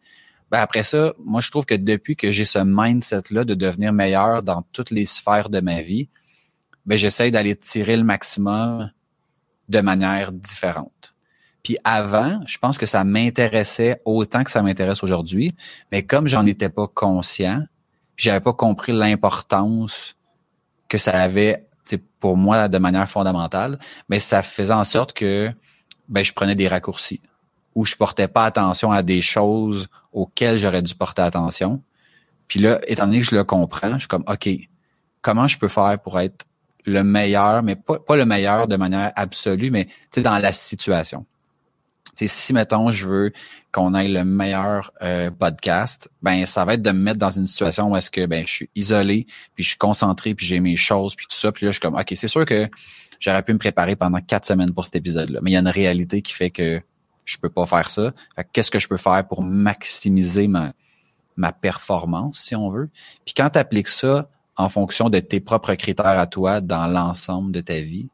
Ben 0.50 0.60
après 0.60 0.82
ça, 0.82 1.14
moi, 1.24 1.40
je 1.40 1.50
trouve 1.50 1.64
que 1.64 1.74
depuis 1.74 2.16
que 2.16 2.30
j'ai 2.30 2.44
ce 2.44 2.58
mindset-là 2.62 3.44
de 3.44 3.54
devenir 3.54 3.94
meilleur 3.94 4.42
dans 4.42 4.62
toutes 4.72 4.90
les 4.90 5.06
sphères 5.06 5.48
de 5.48 5.60
ma 5.60 5.80
vie, 5.80 6.10
ben 6.84 6.98
j'essaie 6.98 7.30
d'aller 7.30 7.56
tirer 7.56 7.96
le 7.96 8.04
maximum 8.04 8.90
de 9.70 9.80
manière 9.80 10.32
différente. 10.32 10.92
Puis 11.64 11.79
avant, 11.83 12.40
je 12.46 12.59
pense 12.59 12.79
que 12.79 12.87
ça 12.87 13.03
m'intéressait 13.03 14.00
autant 14.05 14.44
que 14.44 14.50
ça 14.50 14.62
m'intéresse 14.62 15.03
aujourd'hui, 15.03 15.57
mais 15.90 16.05
comme 16.05 16.29
j'en 16.29 16.46
étais 16.46 16.68
pas 16.68 16.87
conscient, 16.87 17.62
j'avais 18.16 18.40
pas 18.40 18.53
compris 18.53 18.92
l'importance 18.92 20.14
que 20.88 20.98
ça 20.98 21.20
avait 21.20 21.66
pour 22.20 22.37
moi 22.37 22.68
de 22.68 22.79
manière 22.79 23.09
fondamentale, 23.09 23.79
mais 24.09 24.20
ça 24.20 24.42
faisait 24.42 24.72
en 24.72 24.85
sorte 24.85 25.12
que 25.12 25.53
ben, 26.09 26.24
je 26.24 26.33
prenais 26.33 26.55
des 26.55 26.68
raccourcis 26.68 27.20
ou 27.74 27.85
je 27.85 27.96
portais 27.96 28.29
pas 28.29 28.44
attention 28.44 28.92
à 28.92 29.03
des 29.03 29.20
choses 29.20 29.88
auxquelles 30.12 30.57
j'aurais 30.57 30.83
dû 30.83 30.94
porter 30.94 31.22
attention. 31.22 31.83
Puis 32.48 32.61
là, 32.61 32.81
étant 32.87 33.07
donné 33.07 33.20
que 33.20 33.27
je 33.27 33.35
le 33.35 33.44
comprends, 33.44 33.94
je 33.94 34.00
suis 34.00 34.09
comme, 34.09 34.24
OK, 34.29 34.48
comment 35.20 35.48
je 35.48 35.59
peux 35.59 35.68
faire 35.68 35.98
pour 36.03 36.20
être 36.20 36.46
le 36.87 37.03
meilleur, 37.03 37.62
mais 37.62 37.77
pas, 37.77 37.98
pas 37.98 38.16
le 38.16 38.27
meilleur 38.27 38.68
de 38.68 38.77
manière 38.77 39.12
absolue, 39.16 39.70
mais 39.70 39.88
dans 40.16 40.38
la 40.38 40.53
situation. 40.53 41.27
Si, 42.16 42.53
mettons, 42.53 42.90
je 42.90 43.07
veux 43.07 43.33
qu'on 43.72 43.94
ait 43.94 44.09
le 44.09 44.24
meilleur 44.24 44.92
euh, 45.03 45.31
podcast, 45.31 46.09
ben 46.22 46.46
ça 46.46 46.64
va 46.64 46.74
être 46.74 46.83
de 46.83 46.90
me 46.90 46.98
mettre 46.98 47.18
dans 47.18 47.31
une 47.31 47.46
situation 47.46 47.90
où 47.90 47.96
est-ce 47.96 48.11
que 48.11 48.27
ben 48.27 48.46
je 48.46 48.53
suis 48.53 48.70
isolé, 48.74 49.27
puis 49.55 49.64
je 49.64 49.70
suis 49.70 49.79
concentré, 49.79 50.35
puis 50.35 50.46
j'ai 50.46 50.61
mes 50.61 50.77
choses, 50.77 51.14
puis 51.14 51.27
tout 51.27 51.37
ça. 51.37 51.50
Puis 51.53 51.66
là, 51.66 51.72
je 51.72 51.74
suis 51.74 51.81
comme, 51.81 51.96
OK, 51.96 52.12
c'est 52.14 52.29
sûr 52.29 52.44
que 52.44 52.68
j'aurais 53.18 53.42
pu 53.42 53.53
me 53.53 53.59
préparer 53.59 53.96
pendant 53.96 54.20
quatre 54.20 54.46
semaines 54.46 54.72
pour 54.72 54.85
cet 54.85 54.96
épisode-là. 54.96 55.40
Mais 55.42 55.50
il 55.50 55.55
y 55.55 55.57
a 55.57 55.61
une 55.61 55.68
réalité 55.68 56.22
qui 56.22 56.33
fait 56.33 56.50
que 56.50 56.81
je 57.24 57.37
peux 57.38 57.48
pas 57.48 57.66
faire 57.66 57.90
ça. 57.90 58.12
qu'est-ce 58.53 58.70
que 58.70 58.79
je 58.79 58.88
peux 58.88 58.96
faire 58.96 59.27
pour 59.27 59.42
maximiser 59.42 60.46
ma, 60.46 60.72
ma 61.37 61.53
performance, 61.53 62.40
si 62.40 62.55
on 62.55 62.70
veut? 62.70 62.90
Puis 63.24 63.35
quand 63.35 63.50
tu 63.50 63.59
appliques 63.59 63.88
ça 63.88 64.29
en 64.57 64.68
fonction 64.68 65.11
de 65.11 65.18
tes 65.20 65.40
propres 65.40 65.74
critères 65.74 66.18
à 66.18 66.27
toi 66.27 66.61
dans 66.61 66.87
l'ensemble 66.87 67.50
de 67.53 67.61
ta 67.61 67.81
vie, 67.81 68.11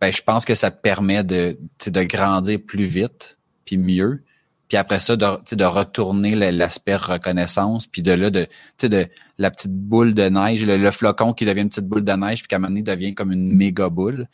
ben, 0.00 0.12
je 0.12 0.22
pense 0.22 0.44
que 0.44 0.54
ça 0.54 0.70
te 0.70 0.80
permet 0.80 1.24
de, 1.24 1.58
de 1.86 2.02
grandir 2.02 2.58
plus 2.64 2.84
vite, 2.84 3.38
puis 3.64 3.78
mieux. 3.78 4.22
Puis 4.68 4.76
après 4.76 4.98
ça, 4.98 5.16
de, 5.16 5.54
de 5.54 5.64
retourner 5.64 6.34
l'aspect 6.50 6.96
reconnaissance, 6.96 7.86
puis 7.86 8.02
de 8.02 8.12
là, 8.12 8.30
de, 8.30 8.48
de 8.82 9.06
la 9.38 9.50
petite 9.50 9.72
boule 9.72 10.12
de 10.12 10.28
neige, 10.28 10.64
le, 10.64 10.90
flocon 10.90 11.32
qui 11.32 11.44
devient 11.44 11.60
une 11.62 11.68
petite 11.68 11.86
boule 11.86 12.04
de 12.04 12.12
neige, 12.12 12.40
puis 12.40 12.48
qu'à 12.48 12.56
un 12.56 12.58
moment 12.58 12.70
donné 12.70 12.82
devient 12.82 13.14
comme 13.14 13.32
une 13.32 13.52
méga 13.52 13.88
boule. 13.88 14.26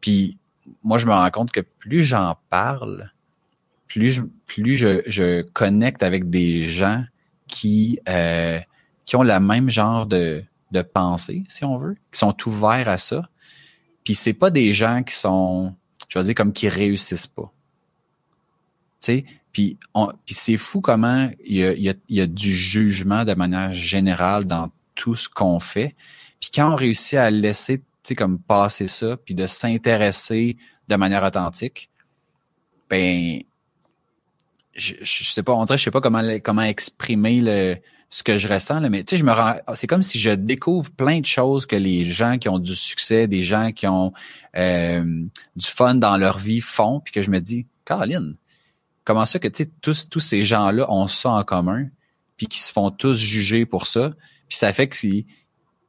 Puis 0.00 0.38
moi, 0.84 0.98
je 0.98 1.06
me 1.06 1.12
rends 1.12 1.30
compte 1.30 1.50
que 1.50 1.60
plus 1.60 2.04
j'en 2.04 2.36
parle, 2.50 3.10
plus 3.88 4.12
je, 4.12 4.22
plus 4.46 4.76
je, 4.76 5.02
je 5.06 5.42
connecte 5.42 6.02
avec 6.02 6.30
des 6.30 6.64
gens 6.64 7.02
qui, 7.48 7.98
euh, 8.08 8.60
qui 9.04 9.16
ont 9.16 9.24
le 9.24 9.40
même 9.40 9.70
genre 9.70 10.06
de, 10.06 10.44
de 10.70 10.82
pensée, 10.82 11.44
si 11.48 11.64
on 11.64 11.76
veut, 11.78 11.96
qui 12.12 12.18
sont 12.18 12.36
ouverts 12.46 12.88
à 12.88 12.98
ça. 12.98 13.28
Puis 14.08 14.14
c'est 14.14 14.32
pas 14.32 14.48
des 14.48 14.72
gens 14.72 15.02
qui 15.02 15.14
sont, 15.14 15.74
je 16.08 16.18
veux 16.18 16.24
dire, 16.24 16.34
comme 16.34 16.54
qui 16.54 16.66
réussissent 16.70 17.26
pas. 17.26 17.52
Tu 18.98 19.04
sais, 19.04 19.24
puis, 19.52 19.76
puis 20.24 20.34
c'est 20.34 20.56
fou 20.56 20.80
comment 20.80 21.30
il 21.44 21.56
y, 21.56 21.62
a, 21.62 21.74
y 21.74 21.90
a, 21.90 21.94
y 22.08 22.22
a 22.22 22.26
du 22.26 22.50
jugement 22.50 23.26
de 23.26 23.34
manière 23.34 23.74
générale 23.74 24.46
dans 24.46 24.70
tout 24.94 25.14
ce 25.14 25.28
qu'on 25.28 25.60
fait. 25.60 25.94
Puis 26.40 26.48
quand 26.54 26.72
on 26.72 26.74
réussit 26.74 27.18
à 27.18 27.30
laisser, 27.30 27.80
tu 27.80 27.84
sais, 28.02 28.14
comme 28.14 28.38
passer 28.38 28.88
ça, 28.88 29.18
puis 29.18 29.34
de 29.34 29.46
s'intéresser 29.46 30.56
de 30.88 30.96
manière 30.96 31.22
authentique, 31.22 31.90
ben, 32.88 33.42
je, 34.72 34.94
je, 35.02 35.24
sais 35.24 35.42
pas, 35.42 35.52
on 35.52 35.66
dirait, 35.66 35.76
je 35.76 35.84
sais 35.84 35.90
pas 35.90 36.00
comment 36.00 36.22
comment 36.42 36.62
exprimer 36.62 37.42
le 37.42 37.76
ce 38.10 38.22
que 38.22 38.38
je 38.38 38.48
ressens 38.48 38.80
là, 38.80 38.88
mais 38.88 39.04
tu 39.04 39.10
sais, 39.10 39.16
je 39.18 39.24
me 39.24 39.32
rends, 39.32 39.56
c'est 39.74 39.86
comme 39.86 40.02
si 40.02 40.18
je 40.18 40.30
découvre 40.30 40.90
plein 40.90 41.20
de 41.20 41.26
choses 41.26 41.66
que 41.66 41.76
les 41.76 42.04
gens 42.04 42.38
qui 42.38 42.48
ont 42.48 42.58
du 42.58 42.74
succès, 42.74 43.26
des 43.26 43.42
gens 43.42 43.70
qui 43.72 43.86
ont 43.86 44.12
euh, 44.56 45.02
du 45.56 45.66
fun 45.66 45.94
dans 45.94 46.16
leur 46.16 46.38
vie 46.38 46.60
font, 46.60 47.00
puis 47.00 47.12
que 47.12 47.20
je 47.20 47.30
me 47.30 47.40
dis, 47.40 47.66
Caroline, 47.84 48.36
comment 49.04 49.26
ça 49.26 49.38
que 49.38 49.48
tu 49.48 49.64
sais 49.64 49.70
tous 49.82 50.08
tous 50.08 50.20
ces 50.20 50.42
gens-là 50.42 50.90
ont 50.90 51.06
ça 51.06 51.30
en 51.30 51.44
commun, 51.44 51.86
puis 52.36 52.46
qui 52.46 52.60
se 52.60 52.72
font 52.72 52.90
tous 52.90 53.18
juger 53.18 53.66
pour 53.66 53.86
ça, 53.86 54.12
puis 54.48 54.56
ça 54.56 54.72
fait 54.72 54.88
que 54.88 54.96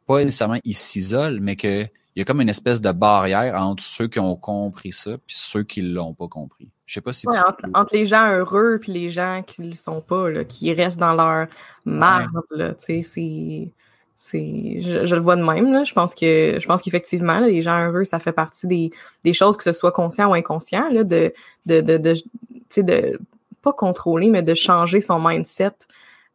pas 0.05 0.23
nécessairement 0.23 0.59
ils 0.65 0.75
s'isolent, 0.75 1.39
mais 1.39 1.55
que 1.55 1.87
il 2.15 2.19
y 2.19 2.21
a 2.21 2.25
comme 2.25 2.41
une 2.41 2.49
espèce 2.49 2.81
de 2.81 2.91
barrière 2.91 3.55
entre 3.55 3.81
ceux 3.81 4.09
qui 4.09 4.19
ont 4.19 4.35
compris 4.35 4.91
ça 4.91 5.17
puis 5.25 5.37
ceux 5.37 5.63
qui 5.63 5.81
l'ont 5.81 6.13
pas 6.13 6.27
compris. 6.27 6.67
Je 6.89 6.95
sais 6.95 7.01
pas 7.01 7.13
si 7.13 7.27
entre, 7.75 7.93
les 7.93 8.07
gens 8.07 8.31
heureux 8.31 8.79
puis 8.81 8.91
les 8.91 9.11
gens 9.11 9.43
qui 9.45 9.61
le 9.61 9.73
sont 9.73 10.01
pas, 10.01 10.27
là, 10.31 10.43
qui 10.43 10.73
restent 10.73 10.97
dans 10.97 11.13
leur 11.13 11.45
marbre, 11.85 12.41
tu 12.51 12.65
sais, 12.79 13.01
c'est 13.03 13.71
c'est 14.15 14.81
je, 14.81 15.15
le 15.15 15.21
vois 15.21 15.35
de 15.35 15.43
même 15.43 15.71
là. 15.71 15.83
Je 15.83 15.93
pense 15.93 16.15
que 16.15 16.57
je 16.59 16.65
pense 16.65 16.81
qu'effectivement 16.81 17.41
les 17.41 17.61
gens 17.61 17.85
heureux 17.85 18.05
ça 18.05 18.17
fait 18.19 18.31
partie 18.31 18.65
des, 18.65 18.89
des 19.23 19.33
choses 19.33 19.55
que 19.55 19.63
ce 19.63 19.71
soit 19.71 19.91
conscient 19.91 20.31
ou 20.31 20.33
inconscient 20.33 20.89
là 20.89 21.03
de 21.03 21.31
de 21.67 21.81
de, 21.81 21.97
de 21.97 22.13
tu 22.15 22.25
sais 22.69 22.81
de 22.81 23.19
pas 23.61 23.71
contrôler 23.71 24.29
mais 24.29 24.41
de 24.41 24.55
changer 24.55 24.99
son 24.99 25.19
mindset. 25.19 25.75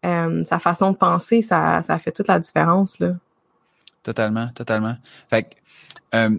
Euh, 0.06 0.44
sa 0.44 0.60
façon 0.60 0.92
de 0.92 0.96
penser 0.96 1.42
ça 1.42 1.82
ça 1.82 1.98
fait 1.98 2.12
toute 2.12 2.28
la 2.28 2.38
différence 2.38 3.00
là. 3.00 3.16
Totalement 4.04 4.48
totalement. 4.54 4.94
Fait 5.28 5.42
que 5.42 5.48
euh, 6.14 6.38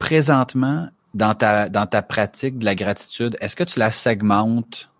présentement, 0.00 0.88
dans 1.14 1.34
ta, 1.34 1.68
dans 1.68 1.86
ta 1.86 2.02
pratique 2.02 2.58
de 2.58 2.64
la 2.64 2.74
gratitude, 2.74 3.36
est-ce 3.40 3.56
que 3.56 3.64
tu 3.64 3.78
la 3.78 3.90
segmentes 3.92 4.90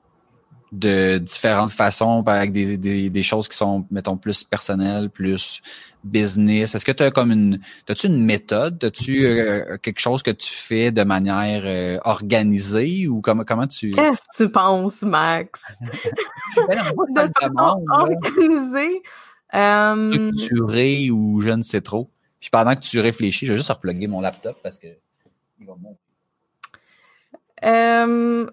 de 0.70 1.18
différentes 1.18 1.70
façons, 1.70 2.24
avec 2.26 2.50
des, 2.50 2.76
des, 2.76 3.08
des, 3.08 3.22
choses 3.22 3.46
qui 3.46 3.56
sont, 3.56 3.86
mettons, 3.90 4.16
plus 4.16 4.42
personnelles, 4.42 5.08
plus 5.10 5.60
business? 6.02 6.74
Est-ce 6.74 6.84
que 6.84 6.92
tu 6.92 7.02
as 7.02 7.10
comme 7.10 7.30
une, 7.30 7.60
as-tu 7.88 8.08
une 8.08 8.24
méthode? 8.24 8.82
As-tu 8.82 9.24
euh, 9.24 9.76
quelque 9.78 10.00
chose 10.00 10.22
que 10.22 10.32
tu 10.32 10.52
fais 10.52 10.90
de 10.90 11.04
manière 11.04 11.62
euh, 11.64 11.98
organisée 12.04 13.06
ou 13.06 13.20
comment, 13.20 13.44
comment 13.44 13.66
tu... 13.66 13.92
Qu'est-ce 13.92 14.22
que 14.22 14.44
tu 14.44 14.50
penses, 14.50 15.02
Max? 15.02 15.62
ben 16.56 17.26
de 17.26 17.32
façon 17.40 17.84
organisée. 17.88 19.02
Structurée 19.52 21.10
ou 21.10 21.40
je 21.40 21.50
ne 21.50 21.62
sais 21.62 21.80
trop. 21.80 22.10
Puis 22.40 22.50
pendant 22.50 22.74
que 22.74 22.80
tu 22.80 22.98
réfléchis, 23.00 23.46
je 23.46 23.52
vais 23.52 23.56
juste 23.56 23.70
repluguer 23.70 24.08
mon 24.08 24.20
laptop 24.20 24.58
parce 24.62 24.78
que 24.78 24.88
il 25.60 25.66
va 25.66 25.74
monter. 25.80 26.03
Euh, 27.64 28.46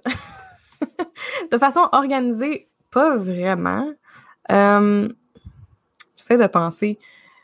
de 1.51 1.57
façon 1.57 1.87
organisée, 1.91 2.69
pas 2.91 3.17
vraiment. 3.17 3.89
Euh... 4.51 5.09
J'essaie 6.15 6.37
de 6.37 6.47
penser. 6.47 6.99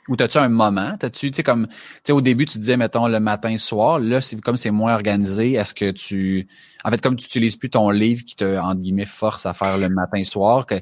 Ou 0.07 0.15
t'as-tu 0.15 0.37
un 0.37 0.47
moment? 0.47 0.95
T'as-tu, 0.97 1.31
tu 1.31 1.35
sais, 1.35 1.43
comme, 1.43 1.67
tu 1.67 1.73
sais, 2.05 2.13
au 2.13 2.21
début, 2.21 2.45
tu 2.45 2.57
disais, 2.59 2.77
mettons, 2.77 3.07
le 3.07 3.19
matin, 3.19 3.57
soir. 3.57 3.99
Là, 3.99 4.21
c'est 4.21 4.39
comme 4.39 4.55
c'est 4.55 4.71
moins 4.71 4.93
organisé. 4.93 5.53
Est-ce 5.53 5.73
que 5.73 5.91
tu, 5.91 6.47
en 6.85 6.91
fait, 6.91 7.01
comme 7.01 7.17
tu 7.17 7.25
utilises 7.25 7.57
plus 7.57 7.69
ton 7.69 7.89
livre 7.89 8.23
qui 8.23 8.35
te, 8.35 8.57
entre 8.57 8.79
guillemets, 8.79 9.05
force 9.05 9.45
à 9.45 9.53
faire 9.53 9.77
le 9.77 9.89
matin, 9.89 10.23
soir, 10.23 10.65
que, 10.65 10.75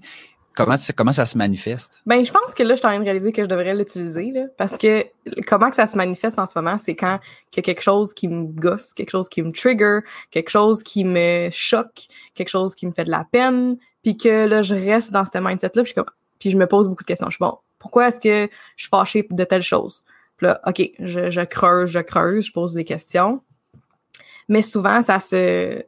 Comment, 0.56 0.76
comment 0.96 1.12
ça 1.12 1.26
se 1.26 1.38
manifeste? 1.38 2.02
Ben, 2.06 2.24
je 2.24 2.32
pense 2.32 2.54
que 2.54 2.64
là, 2.64 2.76
je 2.76 2.80
suis 2.80 2.88
en 2.88 2.92
train 2.92 3.00
de 3.00 3.04
réaliser 3.04 3.32
que 3.32 3.44
je 3.44 3.50
devrais 3.50 3.76
l'utiliser, 3.76 4.32
là. 4.32 4.46
Parce 4.58 4.78
que 4.78 5.06
comment 5.48 5.70
que 5.70 5.76
ça 5.76 5.86
se 5.86 5.98
manifeste 5.98 6.40
en 6.40 6.46
ce 6.46 6.54
moment, 6.56 6.78
c'est 6.78 6.96
quand 6.96 7.20
il 7.52 7.58
y 7.58 7.60
a 7.60 7.62
quelque 7.62 7.82
chose 7.82 8.14
qui 8.14 8.28
me 8.28 8.46
gosse, 8.46 8.94
quelque 8.94 9.10
chose 9.10 9.28
qui 9.28 9.42
me 9.42 9.52
trigger, 9.52 10.00
quelque 10.32 10.50
chose 10.50 10.84
qui 10.84 11.04
me 11.04 11.50
choque, 11.52 12.08
quelque 12.34 12.50
chose 12.50 12.74
qui 12.74 12.88
me 12.88 12.94
fait 12.94 13.04
de 13.04 13.12
la 13.12 13.26
peine, 13.30 13.78
puis 14.02 14.16
que 14.16 14.46
là, 14.46 14.62
je 14.62 14.76
reste 14.76 15.12
dans 15.12 15.26
ce 15.26 15.38
mindset-là, 15.38 15.84
puis 15.84 15.94
je, 15.96 16.02
puis 16.40 16.52
je 16.52 16.58
me 16.58 16.68
pose 16.68 16.88
beaucoup 16.88 17.04
de 17.04 17.08
questions. 17.08 17.28
Je 17.30 17.36
suis 17.36 17.44
bon, 17.44 17.58
pourquoi 17.80 18.08
est-ce 18.08 18.22
que 18.22 18.50
je 18.78 18.84
suis 18.84 18.90
fâchée 18.90 19.28
de 19.30 19.44
telle 19.44 19.62
chose? 19.62 20.06
Puis 20.38 20.48
là, 20.48 20.62
OK, 20.66 20.92
je, 21.00 21.30
je 21.30 21.42
creuse, 21.42 21.90
je 21.90 22.00
creuse, 22.00 22.46
je 22.46 22.54
pose 22.54 22.74
des 22.74 22.86
questions. 22.86 23.42
Mais 24.48 24.62
souvent, 24.62 25.02
ça 25.02 25.20
se, 25.20 25.84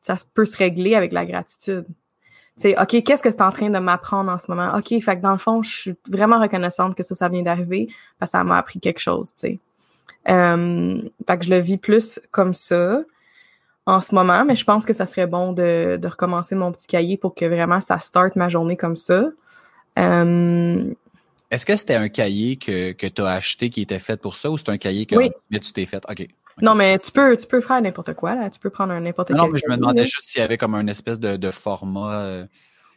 ça 0.00 0.14
peut 0.34 0.44
se 0.44 0.56
régler 0.56 0.94
avec 0.94 1.12
la 1.12 1.24
gratitude 1.24 1.86
c'est 2.56 2.78
OK, 2.80 3.02
qu'est-ce 3.02 3.22
que 3.22 3.30
c'est 3.30 3.42
en 3.42 3.50
train 3.50 3.70
de 3.70 3.78
m'apprendre 3.78 4.30
en 4.30 4.38
ce 4.38 4.44
moment? 4.48 4.76
OK, 4.76 4.88
fait 4.88 5.16
que 5.16 5.22
dans 5.22 5.32
le 5.32 5.38
fond, 5.38 5.62
je 5.62 5.70
suis 5.70 5.94
vraiment 6.08 6.40
reconnaissante 6.40 6.94
que 6.94 7.02
ça, 7.02 7.14
ça 7.14 7.28
vient 7.28 7.42
d'arriver 7.42 7.88
parce 8.18 8.30
que 8.32 8.38
ça 8.38 8.44
m'a 8.44 8.58
appris 8.58 8.80
quelque 8.80 9.00
chose, 9.00 9.34
tu 9.34 9.40
sais. 9.40 9.58
Euh, 10.28 11.02
fait 11.26 11.38
que 11.38 11.44
je 11.44 11.50
le 11.50 11.58
vis 11.58 11.78
plus 11.78 12.20
comme 12.30 12.54
ça 12.54 13.02
en 13.86 14.00
ce 14.00 14.14
moment, 14.14 14.44
mais 14.44 14.54
je 14.54 14.64
pense 14.64 14.86
que 14.86 14.92
ça 14.92 15.06
serait 15.06 15.26
bon 15.26 15.52
de, 15.52 15.98
de 16.00 16.08
recommencer 16.08 16.54
mon 16.54 16.70
petit 16.70 16.86
cahier 16.86 17.16
pour 17.16 17.34
que 17.34 17.44
vraiment 17.44 17.80
ça 17.80 17.98
starte 17.98 18.36
ma 18.36 18.48
journée 18.48 18.76
comme 18.76 18.94
ça. 18.94 19.24
Euh, 19.98 20.94
Est-ce 21.50 21.66
que 21.66 21.74
c'était 21.74 21.96
un 21.96 22.08
cahier 22.08 22.56
que, 22.56 22.92
que 22.92 23.06
tu 23.08 23.22
as 23.22 23.30
acheté 23.30 23.70
qui 23.70 23.82
était 23.82 23.98
fait 23.98 24.20
pour 24.20 24.36
ça 24.36 24.50
ou 24.50 24.58
c'est 24.58 24.68
un 24.68 24.78
cahier 24.78 25.06
que 25.06 25.16
tu 25.58 25.72
t'es 25.72 25.86
fait? 25.86 26.04
OK. 26.08 26.28
Non, 26.60 26.74
mais 26.74 26.98
tu 26.98 27.10
peux, 27.10 27.36
tu 27.36 27.46
peux 27.46 27.60
faire 27.60 27.80
n'importe 27.80 28.14
quoi, 28.14 28.34
là. 28.34 28.50
Tu 28.50 28.58
peux 28.58 28.70
prendre 28.70 28.92
un 28.92 29.00
n'importe 29.00 29.28
quel. 29.28 29.36
Non, 29.36 29.48
mais 29.48 29.58
je 29.58 29.70
me 29.70 29.76
demandais 29.76 30.04
juste 30.04 30.24
s'il 30.28 30.40
y 30.40 30.44
avait 30.44 30.58
comme 30.58 30.74
un 30.74 30.86
espèce 30.86 31.18
de, 31.18 31.36
de 31.36 31.50
format. 31.50 32.12
Euh... 32.20 32.46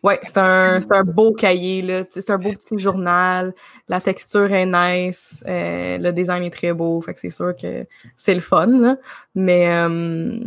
Ouais, 0.04 0.20
c'est 0.24 0.38
un, 0.38 0.82
c'est 0.82 0.92
un 0.92 1.04
beau 1.04 1.34
cahier, 1.34 1.82
là. 1.82 2.04
C'est 2.10 2.30
un 2.30 2.38
beau 2.38 2.52
petit 2.52 2.78
journal. 2.78 3.54
La 3.88 4.02
texture 4.02 4.52
est 4.52 4.66
nice. 4.66 5.44
Euh, 5.48 5.98
le 5.98 6.12
design 6.12 6.44
est 6.44 6.52
très 6.54 6.74
beau. 6.74 7.00
Fait 7.02 7.14
que 7.14 7.20
c'est 7.20 7.30
sûr 7.30 7.56
que 7.56 7.86
c'est 8.18 8.36
le 8.36 8.42
fun, 8.42 8.68
là. 8.68 8.98
Mais, 9.34 9.70
euh, 9.70 10.38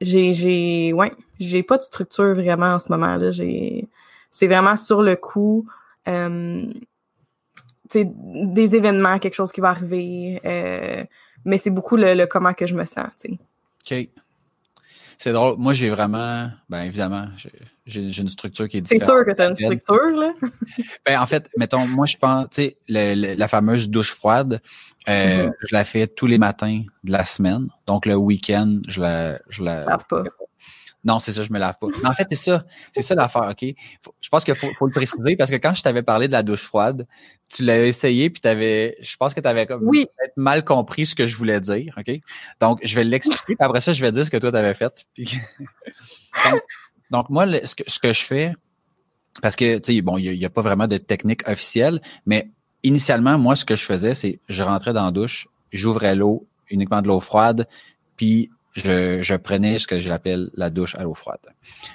j'ai, 0.00 0.32
j'ai, 0.32 0.92
ouais, 0.92 1.12
j'ai 1.38 1.62
pas 1.62 1.76
de 1.76 1.82
structure 1.82 2.34
vraiment 2.34 2.70
en 2.70 2.78
ce 2.78 2.90
moment, 2.90 3.16
là. 3.16 3.30
J'ai, 3.30 3.88
c'est 4.30 4.46
vraiment 4.46 4.76
sur 4.76 5.02
le 5.02 5.16
coup, 5.16 5.66
euh, 6.08 6.64
des 7.94 8.76
événements, 8.76 9.18
quelque 9.18 9.34
chose 9.34 9.52
qui 9.52 9.60
va 9.60 9.70
arriver, 9.70 10.40
euh, 10.44 11.04
mais 11.46 11.58
c'est 11.58 11.70
beaucoup 11.70 11.96
le, 11.96 12.26
comment 12.26 12.52
que 12.52 12.66
je 12.66 12.74
me 12.74 12.84
sens, 12.84 13.08
tu 13.18 13.38
sais. 13.86 14.02
OK. 14.04 14.08
C'est 15.18 15.32
drôle. 15.32 15.56
Moi, 15.56 15.72
j'ai 15.72 15.88
vraiment, 15.88 16.50
ben 16.68 16.82
évidemment, 16.82 17.28
j'ai 17.86 18.20
une 18.20 18.28
structure 18.28 18.68
qui 18.68 18.78
est 18.78 18.80
différente. 18.82 19.02
C'est 19.02 19.12
sûr 19.12 19.24
que 19.24 19.30
tu 19.30 19.42
as 19.42 19.48
une 19.48 19.54
structure, 19.54 20.10
là. 20.10 20.34
ben, 21.06 21.20
en 21.20 21.26
fait, 21.26 21.48
mettons, 21.56 21.86
moi, 21.86 22.04
je 22.04 22.18
pense, 22.18 22.46
tu 22.50 22.62
sais, 22.62 22.76
la 22.88 23.48
fameuse 23.48 23.88
douche 23.88 24.12
froide, 24.12 24.60
euh, 25.08 25.46
mm-hmm. 25.46 25.52
je 25.60 25.74
la 25.74 25.84
fais 25.84 26.06
tous 26.06 26.26
les 26.26 26.36
matins 26.36 26.82
de 27.04 27.12
la 27.12 27.24
semaine. 27.24 27.68
Donc, 27.86 28.04
le 28.04 28.16
week-end, 28.16 28.80
je 28.88 29.00
la... 29.00 29.38
Je 29.48 29.62
la 29.62 29.98
pas. 30.08 30.24
Non, 31.06 31.20
c'est 31.20 31.30
ça, 31.30 31.44
je 31.44 31.52
me 31.52 31.60
lave 31.60 31.78
pas. 31.80 31.86
en 32.04 32.12
fait, 32.12 32.26
c'est 32.30 32.50
ça. 32.50 32.64
C'est 32.92 33.02
ça 33.02 33.14
l'affaire, 33.14 33.48
OK? 33.48 33.64
je 34.20 34.28
pense 34.28 34.44
qu'il 34.44 34.56
faut, 34.56 34.66
faut, 34.76 34.86
le 34.86 34.92
préciser 34.92 35.36
parce 35.36 35.50
que 35.50 35.56
quand 35.56 35.72
je 35.72 35.82
t'avais 35.82 36.02
parlé 36.02 36.26
de 36.26 36.32
la 36.32 36.42
douche 36.42 36.62
froide, 36.62 37.06
tu 37.48 37.62
l'avais 37.62 37.88
essayé 37.88 38.28
puis 38.28 38.40
t'avais, 38.40 38.96
je 39.00 39.16
pense 39.16 39.32
que 39.32 39.40
tu 39.40 39.46
avais 39.46 39.66
comme 39.66 39.86
oui. 39.86 40.08
mal 40.36 40.64
compris 40.64 41.06
ce 41.06 41.14
que 41.14 41.28
je 41.28 41.36
voulais 41.36 41.60
dire, 41.60 41.94
OK? 41.96 42.20
Donc, 42.60 42.80
je 42.82 42.94
vais 42.96 43.04
l'expliquer 43.04 43.54
puis 43.54 43.56
après 43.60 43.80
ça, 43.80 43.92
je 43.92 44.00
vais 44.00 44.10
dire 44.10 44.26
ce 44.26 44.30
que 44.30 44.36
toi 44.36 44.50
t'avais 44.50 44.74
fait. 44.74 45.06
donc, 47.12 47.30
moi, 47.30 47.46
ce, 47.64 47.76
que, 47.76 47.84
ce 47.86 48.00
que 48.00 48.12
je 48.12 48.24
fais, 48.24 48.52
parce 49.40 49.54
que, 49.54 49.78
tu 49.78 49.94
sais, 49.94 50.00
bon, 50.02 50.18
il 50.18 50.36
n'y 50.36 50.44
a, 50.44 50.48
a, 50.48 50.50
pas 50.50 50.62
vraiment 50.62 50.88
de 50.88 50.96
technique 50.96 51.48
officielle, 51.48 52.00
mais 52.26 52.50
initialement, 52.82 53.38
moi, 53.38 53.54
ce 53.54 53.64
que 53.64 53.76
je 53.76 53.84
faisais, 53.84 54.16
c'est 54.16 54.40
je 54.48 54.62
rentrais 54.64 54.92
dans 54.92 55.04
la 55.04 55.12
douche, 55.12 55.46
j'ouvrais 55.72 56.16
l'eau, 56.16 56.48
uniquement 56.68 57.00
de 57.00 57.06
l'eau 57.06 57.20
froide, 57.20 57.68
puis 58.16 58.50
je, 58.76 59.22
je 59.22 59.34
prenais 59.34 59.78
ce 59.78 59.86
que 59.86 59.98
j'appelle 59.98 60.50
la 60.54 60.70
douche 60.70 60.94
à 60.96 61.02
l'eau 61.02 61.14
froide. 61.14 61.40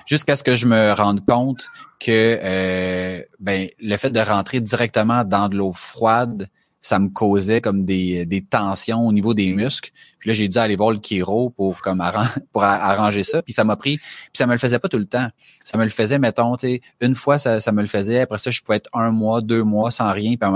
Jusqu'à 0.05 0.35
ce 0.35 0.43
que 0.43 0.55
je 0.55 0.65
me 0.65 0.93
rende 0.93 1.25
compte 1.25 1.67
que 1.99 2.39
euh, 2.41 3.21
ben, 3.39 3.67
le 3.79 3.97
fait 3.97 4.09
de 4.09 4.19
rentrer 4.19 4.59
directement 4.59 5.23
dans 5.23 5.49
de 5.49 5.57
l'eau 5.57 5.71
froide, 5.71 6.47
ça 6.81 6.97
me 6.97 7.09
causait 7.09 7.61
comme 7.61 7.85
des, 7.85 8.25
des 8.25 8.41
tensions 8.41 9.07
au 9.07 9.13
niveau 9.13 9.35
des 9.35 9.53
muscles. 9.53 9.91
Puis 10.17 10.29
là, 10.29 10.33
j'ai 10.33 10.47
dû 10.47 10.57
aller 10.57 10.75
voir 10.75 10.91
le 10.91 10.97
chiro 10.97 11.51
pour 11.51 11.79
comme 11.81 12.03
pour 12.51 12.63
arranger 12.63 13.23
ça. 13.23 13.43
Puis 13.43 13.53
ça 13.53 13.63
m'a 13.63 13.75
pris, 13.75 13.97
puis 13.97 14.29
ça 14.33 14.47
me 14.47 14.53
le 14.53 14.57
faisait 14.57 14.79
pas 14.79 14.87
tout 14.87 14.97
le 14.97 15.05
temps. 15.05 15.27
Ça 15.63 15.77
me 15.77 15.83
le 15.83 15.89
faisait, 15.89 16.17
mettons, 16.17 16.55
tu 16.55 16.67
sais, 16.67 16.81
une 16.99 17.13
fois 17.13 17.37
ça, 17.37 17.59
ça 17.59 17.71
me 17.71 17.81
le 17.81 17.87
faisait. 17.87 18.21
Après 18.21 18.39
ça, 18.39 18.49
je 18.49 18.61
pouvais 18.61 18.77
être 18.77 18.89
un 18.93 19.11
mois, 19.11 19.41
deux 19.41 19.63
mois 19.63 19.91
sans 19.91 20.11
rien. 20.11 20.35
Puis 20.35 20.39
à 20.41 20.47
un 20.47 20.51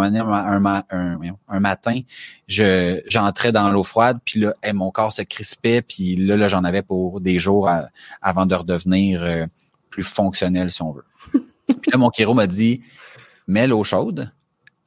moment 0.60 0.82
un, 0.90 1.18
un, 1.22 1.36
un, 1.48 1.60
matin, 1.60 2.00
je 2.48 3.02
j'entrais 3.08 3.52
dans 3.52 3.70
l'eau 3.70 3.84
froide. 3.84 4.18
Puis 4.26 4.40
là, 4.40 4.54
mon 4.74 4.90
corps 4.90 5.14
se 5.14 5.22
crispait. 5.22 5.84
Puis 5.84 6.16
là, 6.16 6.36
là 6.38 6.48
j'en 6.48 6.64
avais 6.64 6.82
pour 6.82 7.22
des 7.22 7.38
jours 7.38 7.70
avant 8.22 8.46
de 8.48 8.56
redevenir 8.56 9.22
euh, 9.22 9.46
plus 9.92 10.04
fonctionnel, 10.04 10.72
si 10.72 10.82
on 10.82 10.92
veut. 10.92 11.06
puis 11.34 11.92
là, 11.92 12.00
mon 12.00 12.10
chiro 12.10 12.34
m'a 12.34 12.48
dit, 12.48 12.82
mets 13.48 13.68
l'eau 13.68 13.84
chaude, 13.84 14.32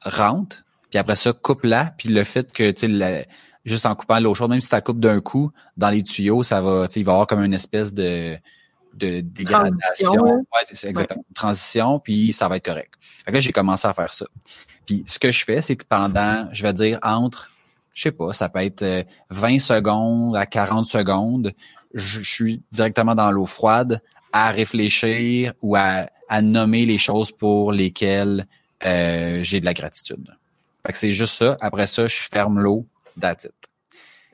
rentre 0.01 0.65
puis 0.89 0.99
après 0.99 1.15
ça, 1.15 1.33
coupe-la, 1.33 1.93
puis 1.97 2.09
le 2.09 2.23
fait 2.23 2.51
que, 2.51 2.71
tu 2.71 2.87
sais, 2.99 3.27
juste 3.65 3.85
en 3.85 3.95
coupant 3.95 4.19
l'eau 4.19 4.33
chaude, 4.33 4.49
même 4.49 4.61
si 4.61 4.69
tu 4.69 4.81
coupes 4.81 4.99
d'un 4.99 5.21
coup, 5.21 5.51
dans 5.77 5.89
les 5.89 6.03
tuyaux, 6.03 6.43
ça 6.43 6.61
va, 6.61 6.87
tu 6.87 6.95
sais, 6.95 6.99
il 7.01 7.05
va 7.05 7.11
y 7.11 7.15
avoir 7.15 7.27
comme 7.27 7.43
une 7.43 7.53
espèce 7.53 7.93
de, 7.93 8.37
de 8.95 9.21
dégradation. 9.21 10.23
Ouais, 10.23 10.43
c'est 10.71 10.89
exactement. 10.89 11.23
Transition, 11.33 11.99
puis 11.99 12.33
ça 12.33 12.47
va 12.47 12.57
être 12.57 12.65
correct. 12.65 12.93
Fait 13.01 13.31
que 13.31 13.35
là, 13.35 13.41
j'ai 13.41 13.51
commencé 13.51 13.87
à 13.87 13.93
faire 13.93 14.13
ça. 14.13 14.25
Puis 14.85 15.03
ce 15.05 15.19
que 15.19 15.31
je 15.31 15.43
fais, 15.43 15.61
c'est 15.61 15.75
que 15.75 15.85
pendant, 15.85 16.47
je 16.51 16.63
vais 16.63 16.73
dire, 16.73 16.99
entre, 17.03 17.51
je 17.93 18.03
sais 18.03 18.11
pas, 18.11 18.33
ça 18.33 18.49
peut 18.49 18.63
être 18.63 19.05
20 19.29 19.55
euh, 19.55 19.59
secondes 19.59 20.35
à 20.35 20.45
40 20.45 20.85
secondes, 20.85 21.53
je, 21.93 22.21
suis 22.21 22.61
directement 22.71 23.15
dans 23.15 23.31
l'eau 23.31 23.45
froide 23.45 24.01
à 24.31 24.51
réfléchir 24.51 25.53
ou 25.61 25.75
à, 25.75 26.07
à 26.27 26.41
nommer 26.41 26.85
les 26.85 26.97
choses 26.97 27.31
pour 27.31 27.71
lesquelles 27.71 28.47
euh, 28.85 29.43
j'ai 29.43 29.59
de 29.59 29.65
la 29.65 29.73
gratitude. 29.73 30.35
Fait 30.85 30.93
que 30.93 30.97
c'est 30.97 31.11
juste 31.11 31.35
ça. 31.35 31.57
Après 31.61 31.87
ça, 31.87 32.07
je 32.07 32.21
ferme 32.31 32.59
l'eau, 32.59 32.85
that's 33.19 33.45
it. 33.45 33.53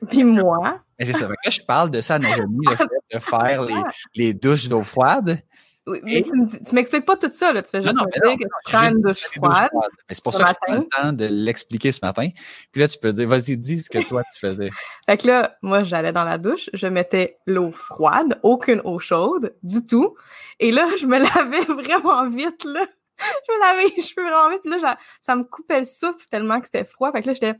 Puis 0.08 0.24
moi? 0.24 0.80
C'est 0.98 1.12
ça. 1.12 1.28
Que 1.44 1.50
je 1.50 1.60
parle 1.62 1.90
de 1.90 2.00
ça, 2.00 2.18
Najami, 2.18 2.66
le 2.68 2.76
fait 2.76 2.88
de 3.12 3.18
faire 3.18 3.62
les, 3.64 3.82
les 4.14 4.34
douches 4.34 4.68
d'eau 4.68 4.82
froide. 4.82 5.42
Oui, 5.88 6.00
mais 6.02 6.22
tu 6.22 6.74
m'expliques 6.74 7.06
pas 7.06 7.16
tout 7.16 7.30
ça, 7.30 7.52
là. 7.52 7.62
Tu 7.62 7.70
fais 7.70 7.80
juste 7.80 7.94
me 7.94 8.10
dire 8.10 8.36
que 8.36 8.42
tu 8.42 8.72
prends 8.72 8.88
une 8.88 9.02
douche 9.02 9.22
froide. 9.36 9.70
Mais 9.72 10.14
c'est 10.14 10.24
pour 10.24 10.34
ça 10.34 10.44
que 10.44 10.50
je 10.50 10.54
prends 10.60 10.80
le 10.80 10.88
temps 10.88 11.12
de 11.12 11.26
l'expliquer 11.26 11.92
ce 11.92 12.00
matin. 12.02 12.28
Puis 12.72 12.80
là, 12.80 12.88
tu 12.88 12.98
peux 12.98 13.12
dire, 13.12 13.28
vas-y, 13.28 13.56
dis 13.56 13.84
ce 13.84 13.90
que 13.90 14.04
toi, 14.04 14.22
tu 14.34 14.40
faisais. 14.40 14.70
fait 15.08 15.16
que 15.16 15.28
là, 15.28 15.56
moi, 15.62 15.84
j'allais 15.84 16.12
dans 16.12 16.24
la 16.24 16.38
douche, 16.38 16.70
je 16.72 16.88
mettais 16.88 17.38
l'eau 17.46 17.70
froide, 17.70 18.40
aucune 18.42 18.80
eau 18.84 18.98
chaude, 18.98 19.54
du 19.62 19.86
tout. 19.86 20.16
Et 20.58 20.72
là, 20.72 20.88
je 21.00 21.06
me 21.06 21.18
lavais 21.18 21.72
vraiment 21.72 22.28
vite, 22.28 22.64
là 22.64 22.84
je 23.18 23.52
me 23.52 23.60
lavais 23.60 23.94
les 23.96 24.02
cheveux 24.02 24.26
vraiment 24.26 24.50
vite. 24.50 24.60
Puis 24.62 24.70
là, 24.70 24.98
ça 25.20 25.36
me 25.36 25.44
coupait 25.44 25.80
le 25.80 25.84
souffle 25.84 26.26
tellement 26.30 26.60
que 26.60 26.66
c'était 26.66 26.84
froid. 26.84 27.12
Fait 27.12 27.22
que 27.22 27.28
là, 27.28 27.34
j'étais... 27.34 27.54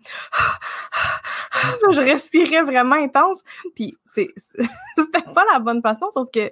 je 1.93 2.01
respirais 2.01 2.63
vraiment 2.63 2.97
intense. 2.97 3.43
Puis 3.75 3.97
c'est, 4.05 4.29
c'était 4.97 5.23
pas 5.35 5.45
la 5.53 5.59
bonne 5.59 5.83
façon, 5.83 6.11
sauf 6.11 6.29
que 6.33 6.51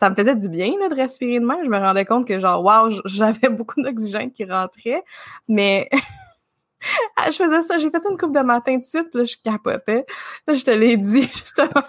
ça 0.00 0.08
me 0.08 0.14
faisait 0.14 0.34
du 0.34 0.48
bien 0.48 0.72
là, 0.80 0.88
de 0.88 0.94
respirer 0.94 1.40
de 1.40 1.44
même. 1.44 1.62
Je 1.62 1.68
me 1.68 1.78
rendais 1.78 2.06
compte 2.06 2.26
que 2.26 2.40
genre, 2.40 2.64
wow, 2.64 2.90
j'avais 3.04 3.48
beaucoup 3.50 3.82
d'oxygène 3.82 4.32
qui 4.32 4.44
rentrait. 4.44 5.04
Mais 5.46 5.90
je 7.26 7.32
faisais 7.32 7.62
ça. 7.62 7.78
J'ai 7.78 7.90
fait 7.90 8.00
ça 8.00 8.08
une 8.10 8.16
coupe 8.16 8.34
de 8.34 8.40
matin 8.40 8.78
de 8.78 8.82
suite. 8.82 9.10
Puis 9.10 9.20
là, 9.20 9.24
je 9.24 9.36
capotais. 9.44 10.06
Là, 10.46 10.54
je 10.54 10.64
te 10.64 10.70
l'ai 10.70 10.96
dit, 10.96 11.24
justement. 11.24 11.84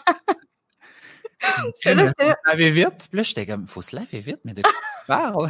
je 1.81 1.89
là, 1.91 2.07
se 2.09 2.49
laver 2.49 2.71
vite. 2.71 3.07
Puis 3.09 3.17
là, 3.17 3.23
j'étais 3.23 3.45
comme, 3.45 3.65
faut 3.65 3.81
se 3.81 3.95
laver 3.95 4.19
vite, 4.19 4.41
mais 4.43 4.53
de 4.53 4.61
quoi 4.61 4.71
tu 4.71 5.07
parles? 5.07 5.49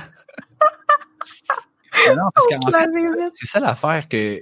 Non, 2.16 2.30
parce 2.34 2.48
qu'en 2.48 2.72
fait, 2.72 2.90
c'est 3.32 3.46
ça 3.46 3.60
l'affaire 3.60 4.08
que, 4.08 4.42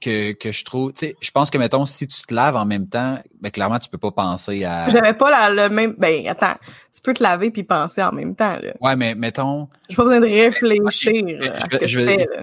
que, 0.00 0.32
que 0.32 0.52
je 0.52 0.64
trouve. 0.64 0.92
Tu 0.92 1.06
sais, 1.06 1.16
je 1.20 1.30
pense 1.30 1.50
que, 1.50 1.58
mettons, 1.58 1.86
si 1.86 2.06
tu 2.06 2.22
te 2.22 2.34
laves 2.34 2.56
en 2.56 2.64
même 2.64 2.88
temps, 2.88 3.18
ben, 3.40 3.50
clairement, 3.50 3.78
tu 3.78 3.88
peux 3.88 3.98
pas 3.98 4.10
penser 4.10 4.64
à. 4.64 4.88
J'avais 4.88 5.14
pas 5.14 5.30
la, 5.30 5.50
le 5.50 5.74
même. 5.74 5.94
Ben, 5.96 6.26
attends, 6.28 6.56
tu 6.92 7.00
peux 7.00 7.14
te 7.14 7.22
laver 7.22 7.50
puis 7.50 7.62
penser 7.62 8.02
en 8.02 8.12
même 8.12 8.34
temps, 8.34 8.58
là. 8.60 8.72
Ouais, 8.80 8.96
mais 8.96 9.14
mettons. 9.14 9.68
J'ai 9.88 9.96
pas 9.96 10.04
besoin 10.04 10.20
de 10.20 10.26
réfléchir 10.26 11.52
à 11.54 11.60
ce 11.60 11.78
que 11.78 11.86
je, 11.86 12.00
fais, 12.00 12.16
là. 12.26 12.42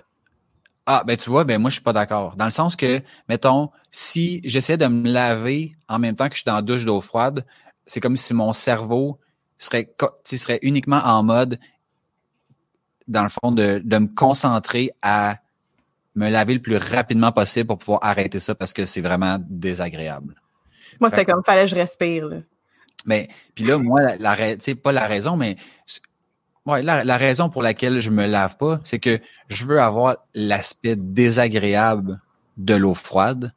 Ah, 0.91 1.03
ben 1.05 1.15
tu 1.15 1.29
vois, 1.29 1.43
ben 1.43 1.59
moi 1.59 1.69
je 1.69 1.75
suis 1.75 1.83
pas 1.83 1.93
d'accord. 1.93 2.35
Dans 2.35 2.45
le 2.45 2.51
sens 2.51 2.75
que, 2.75 3.01
mettons, 3.27 3.69
si 3.91 4.41
j'essaie 4.43 4.75
de 4.75 4.87
me 4.87 5.07
laver 5.07 5.75
en 5.87 5.99
même 5.99 6.15
temps 6.15 6.27
que 6.27 6.33
je 6.33 6.39
suis 6.39 6.45
dans 6.45 6.55
la 6.55 6.63
douche 6.63 6.83
d'eau 6.83 6.99
froide, 6.99 7.45
c'est 7.85 7.99
comme 7.99 8.15
si 8.15 8.33
mon 8.33 8.53
cerveau 8.53 9.19
serait, 9.59 9.93
serait 10.25 10.57
uniquement 10.63 11.01
en 11.03 11.21
mode 11.21 11.59
dans 13.09 13.23
le 13.23 13.29
fond, 13.29 13.51
de, 13.51 13.81
de 13.83 13.97
me 13.97 14.07
concentrer 14.07 14.91
à 15.01 15.37
me 16.15 16.29
laver 16.29 16.53
le 16.53 16.61
plus 16.61 16.77
rapidement 16.77 17.31
possible 17.31 17.67
pour 17.67 17.79
pouvoir 17.79 17.99
arrêter 18.03 18.39
ça 18.39 18.55
parce 18.55 18.73
que 18.73 18.85
c'est 18.85 19.01
vraiment 19.01 19.37
désagréable. 19.49 20.35
Moi, 20.99 21.09
c'était 21.09 21.25
comme 21.25 21.43
fallait 21.45 21.63
que 21.63 21.69
je 21.69 21.75
respire. 21.75 22.27
Là. 22.27 22.37
Mais 23.05 23.29
puis 23.55 23.65
là, 23.65 23.77
moi, 23.77 24.15
la, 24.17 24.35
la 24.35 24.75
pas 24.75 24.91
la 24.91 25.07
raison, 25.07 25.37
mais 25.37 25.57
ouais, 26.65 26.83
la, 26.83 27.03
la, 27.03 27.17
raison 27.17 27.49
pour 27.49 27.61
laquelle 27.61 27.99
je 27.99 28.09
me 28.09 28.25
lave 28.25 28.57
pas, 28.57 28.79
c'est 28.83 28.99
que 28.99 29.19
je 29.47 29.65
veux 29.65 29.81
avoir 29.81 30.17
l'aspect 30.33 30.95
désagréable 30.95 32.19
de 32.57 32.75
l'eau 32.75 32.93
froide 32.93 33.53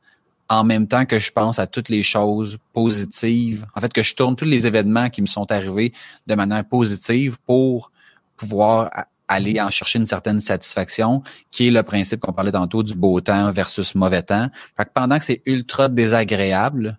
en 0.49 0.65
même 0.65 0.87
temps 0.87 1.07
que 1.07 1.19
je 1.19 1.33
pense 1.33 1.59
à 1.59 1.67
toutes 1.67 1.89
les 1.89 2.03
choses 2.03 2.59
positives. 2.73 3.67
En 3.75 3.81
fait, 3.81 3.93
que 3.93 4.03
je 4.03 4.15
tourne 4.15 4.37
tous 4.37 4.45
les 4.45 4.67
événements 4.67 5.09
qui 5.09 5.23
me 5.23 5.27
sont 5.27 5.51
arrivés 5.51 5.93
de 6.27 6.35
manière 6.35 6.65
positive 6.65 7.39
pour 7.47 7.91
pouvoir 8.37 8.91
aller 9.33 9.61
en 9.61 9.71
chercher 9.71 9.99
une 9.99 10.07
certaine 10.07 10.41
satisfaction, 10.41 11.23
qui 11.51 11.69
est 11.69 11.71
le 11.71 11.83
principe 11.83 12.21
qu'on 12.21 12.33
parlait 12.33 12.53
tantôt 12.53 12.83
du 12.83 12.95
beau 12.95 13.21
temps 13.21 13.51
versus 13.51 13.95
mauvais 13.95 14.23
temps. 14.23 14.49
Fait 14.77 14.85
que 14.85 14.91
pendant 14.95 15.19
que 15.19 15.25
c'est 15.25 15.43
ultra 15.47 15.89
désagréable, 15.89 16.99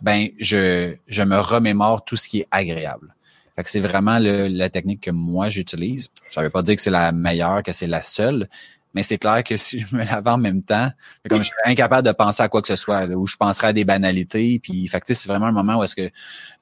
ben 0.00 0.28
je, 0.38 0.94
je 1.06 1.22
me 1.22 1.38
remémore 1.38 2.04
tout 2.04 2.16
ce 2.16 2.28
qui 2.28 2.40
est 2.40 2.48
agréable. 2.50 3.14
Fait 3.56 3.64
que 3.64 3.70
c'est 3.70 3.80
vraiment 3.80 4.18
la 4.18 4.70
technique 4.70 5.02
que 5.02 5.10
moi 5.10 5.50
j'utilise. 5.50 6.08
Ça 6.30 6.42
veut 6.42 6.50
pas 6.50 6.62
dire 6.62 6.76
que 6.76 6.82
c'est 6.82 6.90
la 6.90 7.12
meilleure, 7.12 7.62
que 7.62 7.72
c'est 7.72 7.86
la 7.86 8.00
seule, 8.00 8.48
mais 8.94 9.02
c'est 9.02 9.18
clair 9.18 9.44
que 9.44 9.56
si 9.58 9.80
je 9.80 9.96
me 9.96 10.04
lave 10.04 10.26
en 10.26 10.38
même 10.38 10.62
temps, 10.62 10.90
comme 11.28 11.38
je 11.38 11.48
suis 11.48 11.54
incapable 11.64 12.06
de 12.06 12.12
penser 12.12 12.42
à 12.42 12.48
quoi 12.48 12.62
que 12.62 12.68
ce 12.68 12.76
soit, 12.76 13.06
là, 13.06 13.16
où 13.16 13.26
je 13.26 13.36
penserais 13.36 13.68
à 13.68 13.72
des 13.72 13.84
banalités, 13.84 14.60
puis 14.62 14.86
fait 14.88 15.00
que 15.00 15.12
c'est 15.12 15.28
vraiment 15.28 15.46
un 15.46 15.52
moment 15.52 15.78
où 15.78 15.84
est-ce 15.84 15.96
que 15.96 16.10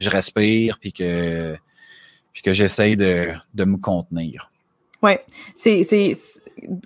je 0.00 0.10
respire, 0.10 0.78
puis 0.78 0.92
que 0.92 1.56
puis 2.32 2.42
que 2.42 2.52
j'essaye 2.52 2.96
de, 2.96 3.32
de 3.54 3.64
me 3.64 3.78
contenir. 3.78 4.52
Ouais, 5.02 5.24
c'est 5.54 5.84
c'est 5.84 6.12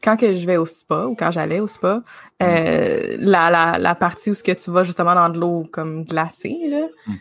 quand 0.02 0.16
que 0.16 0.34
je 0.34 0.46
vais 0.46 0.56
au 0.56 0.66
spa 0.66 1.06
ou 1.06 1.14
quand 1.14 1.30
j'allais 1.30 1.60
au 1.60 1.66
spa, 1.66 2.02
euh, 2.42 3.16
la, 3.18 3.50
la 3.50 3.78
la 3.78 3.94
partie 3.94 4.30
où 4.30 4.34
ce 4.34 4.42
que 4.42 4.52
tu 4.52 4.70
vas 4.70 4.84
justement 4.84 5.14
dans 5.14 5.30
de 5.30 5.38
l'eau 5.38 5.66
comme 5.70 6.04
glacée 6.04 6.58
là. 6.68 6.86
Mm. 7.06 7.14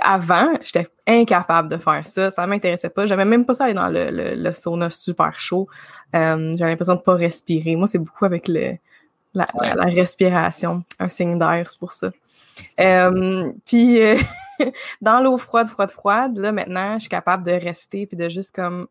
Avant, 0.00 0.54
j'étais 0.62 0.88
incapable 1.06 1.68
de 1.68 1.76
faire 1.76 2.06
ça, 2.06 2.30
ça 2.30 2.46
m'intéressait 2.46 2.88
pas. 2.88 3.04
J'avais 3.04 3.26
même 3.26 3.44
pas 3.44 3.52
ça 3.52 3.64
aller 3.64 3.74
dans 3.74 3.88
le, 3.88 4.34
le, 4.34 4.52
sauna 4.52 4.88
super 4.88 5.38
chaud. 5.38 5.68
Euh, 6.14 6.54
J'avais 6.56 6.70
l'impression 6.70 6.94
de 6.94 7.00
pas 7.00 7.16
respirer. 7.16 7.76
Moi, 7.76 7.86
c'est 7.86 7.98
beaucoup 7.98 8.24
avec 8.24 8.48
le 8.48 8.78
la, 9.34 9.46
la, 9.74 9.84
respiration, 9.84 10.84
un 10.98 11.08
signe 11.08 11.38
d'air, 11.38 11.68
c'est 11.68 11.78
pour 11.78 11.92
ça. 11.92 12.10
Euh, 12.80 13.52
puis 13.66 14.00
euh, 14.00 14.16
dans 15.00 15.20
l'eau 15.20 15.36
froide, 15.38 15.66
froide, 15.66 15.90
froide, 15.90 16.38
là 16.38 16.52
maintenant, 16.52 16.94
je 16.94 17.00
suis 17.00 17.08
capable 17.08 17.44
de 17.44 17.52
rester 17.52 18.06
puis 18.06 18.16
de 18.16 18.28
juste 18.28 18.54
comme 18.54 18.86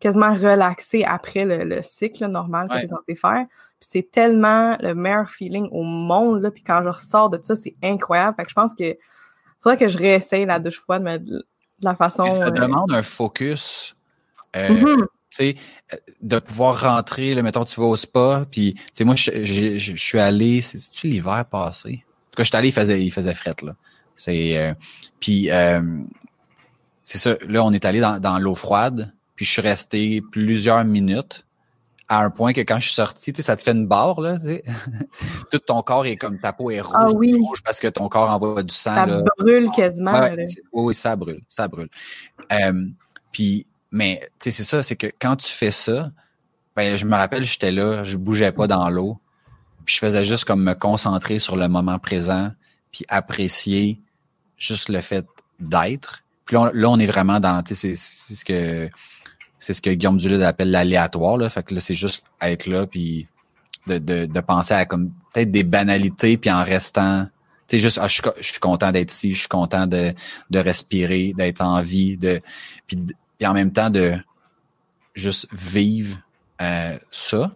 quasiment 0.00 0.32
relaxé 0.32 1.04
après 1.04 1.44
le, 1.44 1.82
cycle 1.82 2.26
normal 2.26 2.68
que 2.68 2.78
tu 2.78 2.84
es 2.84 2.88
censé 2.88 3.14
faire. 3.14 3.46
c'est 3.80 4.10
tellement 4.10 4.76
le 4.80 4.94
meilleur 4.94 5.30
feeling 5.30 5.68
au 5.70 5.82
monde, 5.82 6.42
là, 6.42 6.50
puis 6.50 6.62
quand 6.62 6.82
je 6.82 6.88
ressors 6.88 7.30
de 7.30 7.38
ça, 7.42 7.56
c'est 7.56 7.76
incroyable. 7.82 8.36
Fait 8.36 8.44
que 8.44 8.50
je 8.50 8.54
pense 8.54 8.74
que 8.74 8.96
faudrait 9.60 9.78
que 9.78 9.88
je 9.88 9.98
réessaye 9.98 10.44
la 10.44 10.58
douche 10.58 10.78
froide, 10.78 11.02
mais 11.02 11.18
de, 11.18 11.46
la 11.80 11.94
façon... 11.94 12.30
ça 12.30 12.46
euh, 12.46 12.50
demande 12.50 12.92
un 12.92 13.02
focus, 13.02 13.96
euh, 14.54 14.68
mm-hmm. 14.68 15.00
tu 15.00 15.06
sais, 15.30 15.56
de 16.20 16.38
pouvoir 16.38 16.80
rentrer, 16.80 17.34
là, 17.34 17.42
mettons, 17.42 17.64
tu 17.64 17.80
vas 17.80 17.86
au 17.86 17.96
spa, 17.96 18.46
puis, 18.50 18.74
tu 18.74 18.82
sais, 18.92 19.04
moi, 19.04 19.14
je, 19.14 19.94
suis 19.96 20.18
allé, 20.18 20.60
c'est-tu 20.60 21.08
l'hiver 21.08 21.44
passé? 21.50 22.04
En 22.04 22.30
tout 22.30 22.36
cas, 22.36 22.42
je 22.42 22.48
suis 22.48 22.56
allé, 22.56 22.68
il 22.68 22.72
faisait, 22.72 23.02
il 23.02 23.10
faisait 23.10 23.34
fret, 23.34 23.56
là. 23.62 23.74
C'est, 24.14 24.56
euh, 24.58 24.72
puis, 25.20 25.50
c'est 27.04 27.18
ça. 27.18 27.36
Là, 27.46 27.62
on 27.62 27.72
est 27.72 27.84
allé 27.84 28.00
dans, 28.00 28.18
dans 28.18 28.38
l'eau 28.38 28.54
froide, 28.54 29.14
puis 29.36 29.44
je 29.44 29.52
suis 29.52 29.62
resté 29.62 30.22
plusieurs 30.32 30.84
minutes 30.84 31.46
à 32.08 32.22
un 32.24 32.30
point 32.30 32.52
que 32.52 32.60
quand 32.60 32.78
je 32.78 32.86
suis 32.86 32.94
sorti, 32.94 33.32
tu 33.32 33.38
sais, 33.38 33.46
ça 33.46 33.56
te 33.56 33.62
fait 33.62 33.72
une 33.72 33.86
barre, 33.86 34.20
là, 34.20 34.38
tu 34.38 34.46
sais. 34.46 34.64
Tout 35.50 35.58
ton 35.58 35.82
corps 35.82 36.06
est 36.06 36.16
comme 36.16 36.38
ta 36.38 36.52
peau 36.52 36.70
est 36.70 36.80
rouge, 36.80 36.94
Ah 36.96 37.08
oui. 37.14 37.34
rouge 37.34 37.62
parce 37.64 37.80
que 37.80 37.88
ton 37.88 38.08
corps 38.08 38.30
envoie 38.30 38.62
du 38.62 38.74
sang. 38.74 38.94
Ça 38.94 39.06
là. 39.06 39.22
brûle 39.38 39.70
quasiment. 39.74 40.12
Ouais, 40.12 40.36
là. 40.36 40.44
oui, 40.72 40.84
oui, 40.84 40.94
ça 40.94 41.16
brûle, 41.16 41.42
ça 41.48 41.66
brûle. 41.66 41.88
Euh, 42.52 42.84
puis, 43.32 43.66
mais 43.90 44.20
tu 44.38 44.44
sais, 44.44 44.50
c'est 44.52 44.64
ça, 44.64 44.82
c'est 44.82 44.96
que 44.96 45.08
quand 45.20 45.36
tu 45.36 45.52
fais 45.52 45.72
ça, 45.72 46.10
ben, 46.76 46.96
je 46.96 47.06
me 47.06 47.16
rappelle, 47.16 47.42
j'étais 47.42 47.72
là, 47.72 48.04
je 48.04 48.16
bougeais 48.16 48.52
pas 48.52 48.66
dans 48.66 48.88
l'eau, 48.88 49.18
puis 49.84 49.94
je 49.94 49.98
faisais 49.98 50.24
juste 50.24 50.44
comme 50.44 50.62
me 50.62 50.74
concentrer 50.74 51.38
sur 51.38 51.56
le 51.56 51.68
moment 51.68 51.98
présent, 51.98 52.52
puis 52.92 53.04
apprécier 53.08 54.00
juste 54.56 54.90
le 54.90 55.00
fait 55.00 55.26
d'être. 55.58 56.22
Puis 56.44 56.54
là, 56.54 56.62
on, 56.62 56.64
là, 56.72 56.88
on 56.88 56.98
est 57.00 57.06
vraiment 57.06 57.40
dans, 57.40 57.62
tu 57.64 57.74
sais, 57.74 57.94
c'est 57.96 58.34
ce 58.34 58.44
que 58.44 58.88
c'est 59.66 59.72
ce 59.74 59.82
que 59.82 59.90
Guillaume 59.90 60.16
Duluth 60.16 60.42
appelle 60.42 60.70
l'aléatoire, 60.70 61.38
là. 61.38 61.50
Fait 61.50 61.64
que 61.64 61.74
là, 61.74 61.80
c'est 61.80 61.94
juste 61.94 62.22
être 62.40 62.66
là, 62.68 62.86
puis 62.86 63.26
de, 63.88 63.98
de, 63.98 64.24
de 64.26 64.40
penser 64.40 64.74
à 64.74 64.84
comme 64.84 65.10
peut-être 65.32 65.50
des 65.50 65.64
banalités, 65.64 66.36
puis 66.36 66.52
en 66.52 66.62
restant 66.62 67.26
tu 67.66 67.74
sais, 67.74 67.78
juste, 67.80 67.98
ah, 68.00 68.06
je, 68.06 68.22
je 68.38 68.46
suis 68.46 68.60
content 68.60 68.92
d'être 68.92 69.12
ici, 69.12 69.34
je 69.34 69.40
suis 69.40 69.48
content 69.48 69.88
de, 69.88 70.14
de 70.50 70.58
respirer, 70.60 71.32
d'être 71.36 71.62
en 71.62 71.82
vie, 71.82 72.16
de, 72.16 72.40
puis, 72.86 72.96
puis 73.38 73.46
en 73.48 73.54
même 73.54 73.72
temps 73.72 73.90
de 73.90 74.14
juste 75.16 75.48
vivre 75.52 76.16
euh, 76.62 76.96
ça. 77.10 77.50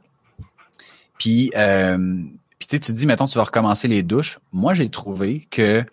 Puis, 1.17 1.53
euh, 1.55 2.25
puis 2.59 2.67
tu 2.67 2.81
te 2.81 2.91
dis, 2.91 3.07
mettons, 3.07 3.27
tu 3.27 3.39
vas 3.39 3.45
recommencer 3.45 3.87
les 3.87 4.03
douches. 4.03 4.41
Moi, 4.53 4.75
j'ai 4.75 4.89
trouvé 4.89 5.47
que, 5.49 5.85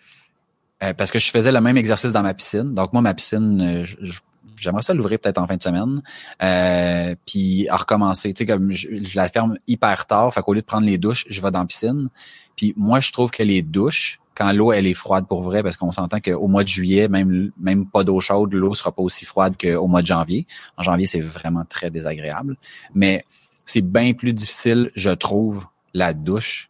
euh, 0.82 0.94
parce 0.96 1.12
que 1.12 1.20
je 1.20 1.30
faisais 1.30 1.52
le 1.52 1.62
même 1.62 1.78
exercice 1.78 2.14
dans 2.14 2.24
ma 2.24 2.34
piscine, 2.34 2.74
donc 2.74 2.94
moi, 2.94 3.04
ma 3.04 3.14
piscine, 3.14 3.62
euh, 3.62 3.84
je- 3.86 3.98
je- 4.02 4.22
j'aimerais 4.58 4.82
ça 4.82 4.94
l'ouvrir 4.94 5.20
peut-être 5.20 5.38
en 5.38 5.48
fin 5.48 5.56
de 5.58 5.64
semaine, 5.64 6.02
euh, 6.44 7.16
puis 7.26 7.68
à 7.70 7.78
recommencer. 7.78 8.34
Tu 8.34 8.40
sais, 8.40 8.46
comme 8.46 8.72
je, 8.72 8.88
je 9.04 9.16
la 9.16 9.30
ferme 9.30 9.58
hyper 9.68 10.06
tard, 10.06 10.34
fait 10.34 10.42
qu'au 10.42 10.54
lieu 10.54 10.62
de 10.62 10.66
prendre 10.66 10.86
les 10.86 10.98
douches, 10.98 11.26
je 11.30 11.42
vais 11.42 11.52
dans 11.52 11.60
la 11.60 11.66
piscine. 11.66 12.10
Puis 12.56 12.74
moi, 12.76 13.00
je 13.00 13.12
trouve 13.12 13.32
que 13.32 13.44
les 13.44 13.62
douches, 13.62 14.20
quand 14.36 14.52
l'eau 14.54 14.72
elle 14.72 14.88
est 14.88 14.94
froide 14.94 15.26
pour 15.28 15.42
vrai, 15.42 15.64
parce 15.64 15.78
qu'on 15.78 15.92
s'entend 15.92 16.20
qu'au 16.20 16.48
mois 16.48 16.64
de 16.64 16.70
juillet, 16.70 17.08
même 17.08 17.52
même 17.60 17.86
pas 17.88 18.04
d'eau 18.04 18.20
chaude, 18.20 18.54
l'eau 18.54 18.74
sera 18.76 18.92
pas 18.92 19.02
aussi 19.02 19.26
froide 19.26 19.56
qu'au 19.60 19.88
mois 19.88 20.02
de 20.02 20.08
janvier. 20.08 20.46
En 20.78 20.84
janvier, 20.84 21.06
c'est 21.08 21.22
vraiment 21.22 21.66
très 21.68 21.90
désagréable. 21.90 22.56
Mais 22.94 23.26
c'est 23.66 23.82
bien 23.82 24.14
plus 24.14 24.34
difficile, 24.34 24.92
je 24.96 25.10
trouve, 25.10 25.66
la 25.94 26.14
douche 26.14 26.70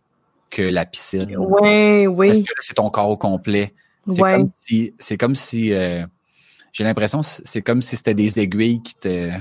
que 0.49 0.61
la 0.61 0.85
piscine. 0.85 1.35
Ouais, 1.37 2.07
oui. 2.07 2.27
Parce 2.27 2.39
que 2.39 2.45
là, 2.49 2.55
c'est 2.61 2.73
ton 2.75 2.89
corps 2.89 3.09
au 3.09 3.17
complet. 3.17 3.73
C'est 4.09 4.21
Ouais. 4.21 4.31
comme 4.31 4.49
si, 4.53 4.93
c'est 4.97 5.17
comme 5.17 5.35
si, 5.35 5.73
euh, 5.73 6.05
j'ai 6.77 6.83
l'impression, 6.83 7.21
que 7.21 7.25
c'est 7.25 7.63
comme 7.63 7.81
si 7.81 7.97
c'était 7.97 8.13
des 8.13 8.39
aiguilles 8.39 8.83
qui 8.83 8.93
te, 8.93 9.31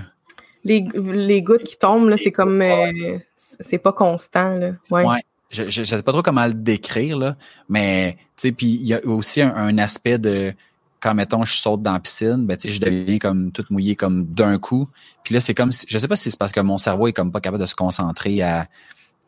Les, 0.65 0.89
les 0.95 1.43
gouttes 1.43 1.65
qui 1.65 1.77
tombent, 1.77 2.09
là, 2.09 2.17
c'est 2.17 2.33
comme 2.33 2.63
euh, 2.63 3.19
c'est 3.35 3.77
pas 3.77 3.93
constant. 3.93 4.55
Là. 4.55 4.71
Ouais. 4.91 5.05
Ouais. 5.05 5.23
Je, 5.51 5.65
je, 5.65 5.85
je 5.85 5.85
sais 5.85 6.03
pas 6.03 6.13
trop 6.13 6.23
comment 6.23 6.47
le 6.47 6.55
décrire, 6.55 7.19
là, 7.19 7.37
mais 7.69 8.15
tu 8.39 8.49
sais, 8.49 8.53
puis 8.53 8.67
il 8.67 8.87
y 8.87 8.95
a 8.95 9.05
aussi 9.05 9.43
un, 9.43 9.55
un 9.55 9.77
aspect 9.77 10.19
de 10.19 10.55
quand 10.99 11.15
mettons 11.15 11.45
je 11.45 11.57
saute 11.59 11.83
dans 11.83 11.93
la 11.93 12.01
piscine, 12.01 12.47
ben 12.47 12.57
tu 12.57 12.69
sais, 12.69 12.75
je 12.75 12.81
deviens 12.81 13.19
comme 13.19 13.53
tout 13.53 13.67
mouillé 13.69 13.97
comme 13.97 14.25
d'un 14.25 14.59
coup. 14.59 14.89
Puis 15.23 15.35
là, 15.35 15.41
c'est 15.41 15.53
comme 15.53 15.73
si, 15.73 15.85
je 15.91 15.99
sais 15.99 16.09
pas 16.09 16.17
si 16.17 16.31
c'est 16.31 16.39
parce 16.39 16.53
que 16.53 16.61
mon 16.61 16.79
cerveau 16.79 17.07
est 17.07 17.13
comme 17.13 17.33
pas 17.33 17.41
capable 17.43 17.61
de 17.61 17.69
se 17.69 17.75
concentrer 17.75 18.41
à, 18.41 18.67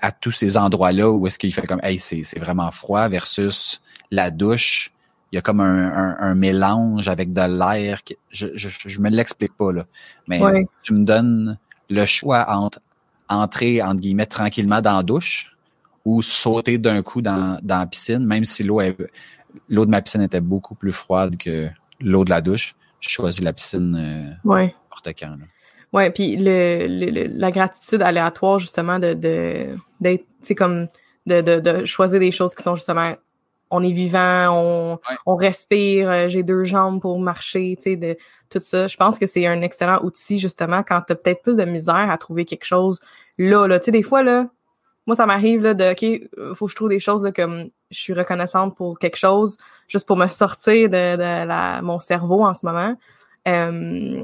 à 0.00 0.12
tous 0.12 0.32
ces 0.32 0.56
endroits-là 0.56 1.10
où 1.10 1.26
est-ce 1.26 1.38
qu'il 1.38 1.52
fait 1.52 1.66
comme 1.66 1.80
hey, 1.82 1.98
c'est, 1.98 2.24
c'est 2.24 2.38
vraiment 2.38 2.70
froid 2.70 3.06
versus 3.08 3.82
la 4.10 4.30
douche. 4.30 4.92
Il 5.32 5.36
y 5.36 5.38
a 5.38 5.42
comme 5.42 5.60
un, 5.60 5.88
un, 5.92 6.16
un 6.20 6.34
mélange 6.34 7.06
avec 7.08 7.32
de 7.32 7.42
l'air. 7.42 8.00
Je, 8.30 8.46
je, 8.54 8.68
je 8.86 9.00
me 9.00 9.10
l'explique 9.10 9.54
pas, 9.56 9.72
là. 9.72 9.84
Mais 10.26 10.40
Ouais. 10.42 10.64
si 10.64 10.72
tu 10.82 10.92
me 10.94 11.04
donnes 11.04 11.58
le 11.90 12.06
choix 12.06 12.46
entre 12.50 12.80
entrer, 13.28 13.82
entre 13.82 14.00
guillemets, 14.00 14.26
tranquillement 14.26 14.80
dans 14.80 14.96
la 14.96 15.02
douche 15.02 15.54
ou 16.04 16.22
sauter 16.22 16.78
d'un 16.78 17.02
coup 17.02 17.20
dans, 17.20 17.58
dans 17.62 17.78
la 17.80 17.86
piscine, 17.86 18.24
même 18.24 18.44
si 18.46 18.62
l'eau 18.62 18.80
l'eau 19.68 19.84
de 19.84 19.90
ma 19.90 20.00
piscine 20.00 20.22
était 20.22 20.40
beaucoup 20.40 20.74
plus 20.74 20.92
froide 20.92 21.36
que 21.36 21.68
l'eau 22.00 22.24
de 22.24 22.30
la 22.30 22.40
douche. 22.40 22.74
J'ai 23.00 23.10
choisi 23.10 23.42
la 23.42 23.52
piscine 23.52 23.94
euh, 23.96 24.48
Ouais. 24.48 24.74
quand. 25.04 25.26
là. 25.26 25.36
Ouais, 25.92 26.10
puis 26.10 26.36
le, 26.36 26.86
le- 26.86 27.10
le- 27.10 27.28
la 27.38 27.50
gratitude 27.50 28.02
aléatoire 28.02 28.58
justement 28.58 28.98
de 28.98 29.14
de 29.14 29.76
d'être 30.00 30.26
c'est 30.42 30.54
comme 30.54 30.86
de, 31.26 31.40
de 31.40 31.60
de 31.60 31.84
choisir 31.84 32.18
des 32.20 32.30
choses 32.32 32.54
qui 32.54 32.62
sont 32.62 32.74
justement 32.74 33.14
on 33.70 33.82
est 33.84 33.92
vivant, 33.92 34.48
on 34.50 34.92
Ouais. 34.94 35.16
on 35.26 35.36
respire, 35.36 36.10
euh, 36.10 36.28
j'ai 36.28 36.42
deux 36.42 36.64
jambes 36.64 37.00
pour 37.00 37.18
marcher, 37.20 37.74
tu 37.76 37.82
sais 37.90 37.96
de 37.96 38.16
tout 38.50 38.60
ça. 38.60 38.86
Je 38.86 38.96
pense 38.96 39.18
que 39.18 39.26
c'est 39.26 39.46
un 39.46 39.60
excellent 39.62 40.00
outil 40.02 40.38
justement 40.38 40.82
quand 40.82 41.02
tu 41.06 41.12
as 41.12 41.16
peut-être 41.16 41.42
plus 41.42 41.56
de 41.56 41.64
misère 41.64 42.10
à 42.10 42.16
trouver 42.18 42.44
quelque 42.44 42.64
chose 42.64 43.00
là 43.38 43.66
là, 43.66 43.78
tu 43.78 43.86
sais 43.86 43.90
des 43.92 44.02
fois 44.02 44.22
là 44.22 44.48
moi 45.06 45.16
ça 45.16 45.24
m'arrive 45.26 45.62
là 45.62 45.72
de 45.74 45.92
OK, 45.92 46.28
euh, 46.38 46.54
faut 46.54 46.66
que 46.66 46.70
je 46.72 46.76
trouve 46.76 46.88
des 46.90 47.00
choses 47.00 47.22
là 47.22 47.32
comme 47.32 47.68
je 47.90 47.98
suis 47.98 48.12
reconnaissante 48.12 48.76
pour 48.76 48.98
quelque 48.98 49.16
chose 49.16 49.56
juste 49.88 50.06
pour 50.06 50.16
me 50.16 50.26
sortir 50.26 50.88
de, 50.90 51.16
de 51.16 51.46
la 51.46 51.80
mon 51.82 51.98
cerveau 51.98 52.44
en 52.44 52.52
ce 52.54 52.66
moment. 52.66 52.94
Euh, 53.46 54.22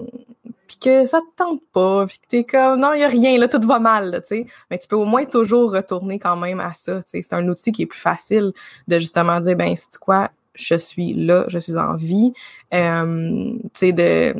puis 0.79 0.91
que 0.91 1.07
ça 1.07 1.21
te 1.21 1.37
tente 1.43 1.63
pas, 1.73 2.07
puis 2.07 2.19
que 2.19 2.27
t'es 2.29 2.45
comme 2.45 2.81
non, 2.81 2.93
il 2.95 3.01
y 3.01 3.05
a 3.05 3.09
rien 3.09 3.39
là, 3.39 3.49
tout 3.49 3.61
va 3.67 3.79
mal, 3.79 4.11
là, 4.11 4.21
tu 4.21 4.29
sais. 4.29 4.47
Mais 4.71 4.79
tu 4.79 4.89
peux 4.89 4.97
au 4.97 5.05
moins 5.05 5.25
toujours 5.25 5.73
retourner 5.73 6.19
quand 6.19 6.37
même 6.37 6.61
à 6.61 6.75
ça, 6.75 6.97
tu 7.03 7.11
sais. 7.11 7.23
C'est 7.23 7.35
un 7.35 7.47
outil 7.49 7.73
qui 7.73 7.83
est 7.83 7.87
plus 7.87 8.01
facile 8.01 8.53
de 8.89 8.99
justement 8.99 9.41
dire 9.41 9.57
ben 9.57 9.75
c'est 9.77 9.99
quoi, 9.99 10.31
je 10.55 10.75
suis 10.77 11.15
là, 11.15 11.45
je 11.49 11.59
suis 11.59 11.77
en 11.77 11.95
vie. 11.95 12.33
Euh, 12.73 13.53
tu 13.65 13.71
sais 13.75 13.93
de 13.93 14.35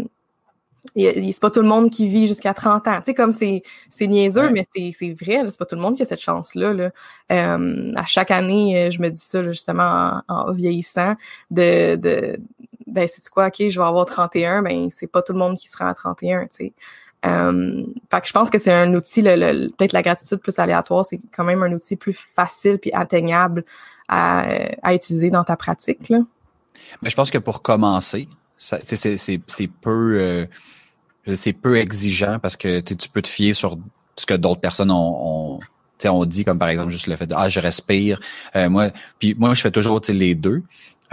c'est 0.97 1.41
pas 1.41 1.51
tout 1.51 1.63
le 1.63 1.69
monde 1.69 1.91
qui 1.91 2.09
vit 2.09 2.27
jusqu'à 2.29 2.55
30 2.55 2.87
ans. 2.87 2.99
Tu 2.99 3.07
sais, 3.07 3.15
comme 3.15 3.33
c'est, 3.33 3.63
c'est 3.89 4.07
niaiseux, 4.07 4.43
Ouais. 4.43 4.53
mais 4.53 4.67
c'est, 4.75 4.93
c'est 4.97 5.13
vrai, 5.13 5.43
c'est 5.49 5.59
pas 5.59 5.65
tout 5.67 5.75
le 5.75 5.81
monde 5.81 5.97
qui 5.97 6.03
a 6.03 6.05
cette 6.05 6.21
chance-là. 6.21 6.73
Là. 6.73 6.91
Euh, 7.33 7.93
à 7.97 8.07
chaque 8.07 8.31
année, 8.31 8.91
je 8.93 9.01
me 9.03 9.09
dis 9.11 9.21
ça, 9.21 9.43
là, 9.43 9.51
justement, 9.51 10.21
en, 10.29 10.35
en 10.49 10.53
vieillissant, 10.53 11.15
de, 11.51 11.97
de 11.97 12.39
ben, 12.87 13.09
c'est 13.11 13.29
quoi, 13.29 13.47
OK, 13.49 13.57
je 13.69 13.81
vais 13.81 13.87
avoir 13.87 14.07
31, 14.07 14.63
ben, 14.63 14.89
c'est 14.91 15.07
pas 15.07 15.23
tout 15.23 15.33
le 15.33 15.39
monde 15.39 15.57
qui 15.57 15.69
sera 15.69 15.89
à 15.89 15.95
31, 15.95 16.43
tu 16.43 16.49
sais. 16.51 16.73
Euh, 17.27 17.85
fait 18.11 18.21
que 18.21 18.27
je 18.27 18.33
pense 18.33 18.51
que 18.51 18.59
c'est 18.59 18.73
un 18.73 18.93
outil, 18.93 19.23
le, 19.23 19.35
le- 19.37 19.69
peut-être 19.71 19.93
la 19.95 20.03
gratitude 20.03 20.39
plus 20.39 20.59
aléatoire, 20.59 21.05
c'est 21.07 21.21
quand 21.35 21.45
même 21.45 21.63
un 21.63 21.73
outil 21.73 21.97
plus 21.97 22.13
facile 22.13 22.79
puis 22.79 22.91
atteignable 22.93 23.65
à, 24.09 24.45
à 24.83 24.95
utiliser 24.95 25.31
dans 25.31 25.45
ta 25.45 25.57
pratique, 25.57 26.09
là. 26.11 26.19
Mais 27.01 27.09
je 27.09 27.17
pense 27.17 27.31
que 27.31 27.39
pour 27.39 27.63
commencer, 27.63 28.29
c'est 28.59 29.69
peu 29.81 30.19
euh, 30.21 30.47
c'est 31.33 31.53
peu 31.53 31.79
exigeant 31.79 32.39
parce 32.41 32.57
que 32.57 32.81
tu 32.81 33.09
peux 33.09 33.23
te 33.23 33.29
fier 33.29 33.55
sur 33.55 33.79
ce 34.17 34.27
que 34.27 34.35
d'autres 34.35 34.61
personnes 34.61 34.91
ont, 34.91 35.55
ont 35.57 35.61
on 36.07 36.25
dit 36.27 36.45
comme 36.45 36.59
par 36.59 36.69
exemple 36.69 36.91
juste 36.91 37.07
le 37.07 37.17
fait 37.17 37.27
de 37.27 37.35
ah 37.37 37.49
je 37.49 37.61
respire 37.61 38.21
Euh, 38.57 38.69
moi 38.69 38.91
puis 39.19 39.35
moi 39.39 39.55
je 39.55 39.63
fais 39.63 39.71
toujours 39.71 40.03
les 40.09 40.35
deux 40.35 40.63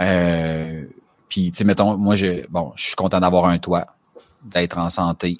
euh, 0.00 0.84
puis 1.32 1.50
tu 1.50 1.56
sais 1.56 1.64
mettons 1.64 1.96
moi 1.96 2.14
je 2.14 2.46
bon 2.50 2.72
je 2.76 2.88
suis 2.88 2.94
content 2.94 3.18
d'avoir 3.18 3.46
un 3.46 3.56
toit 3.56 3.86
d'être 4.44 4.76
en 4.76 4.90
santé 4.90 5.38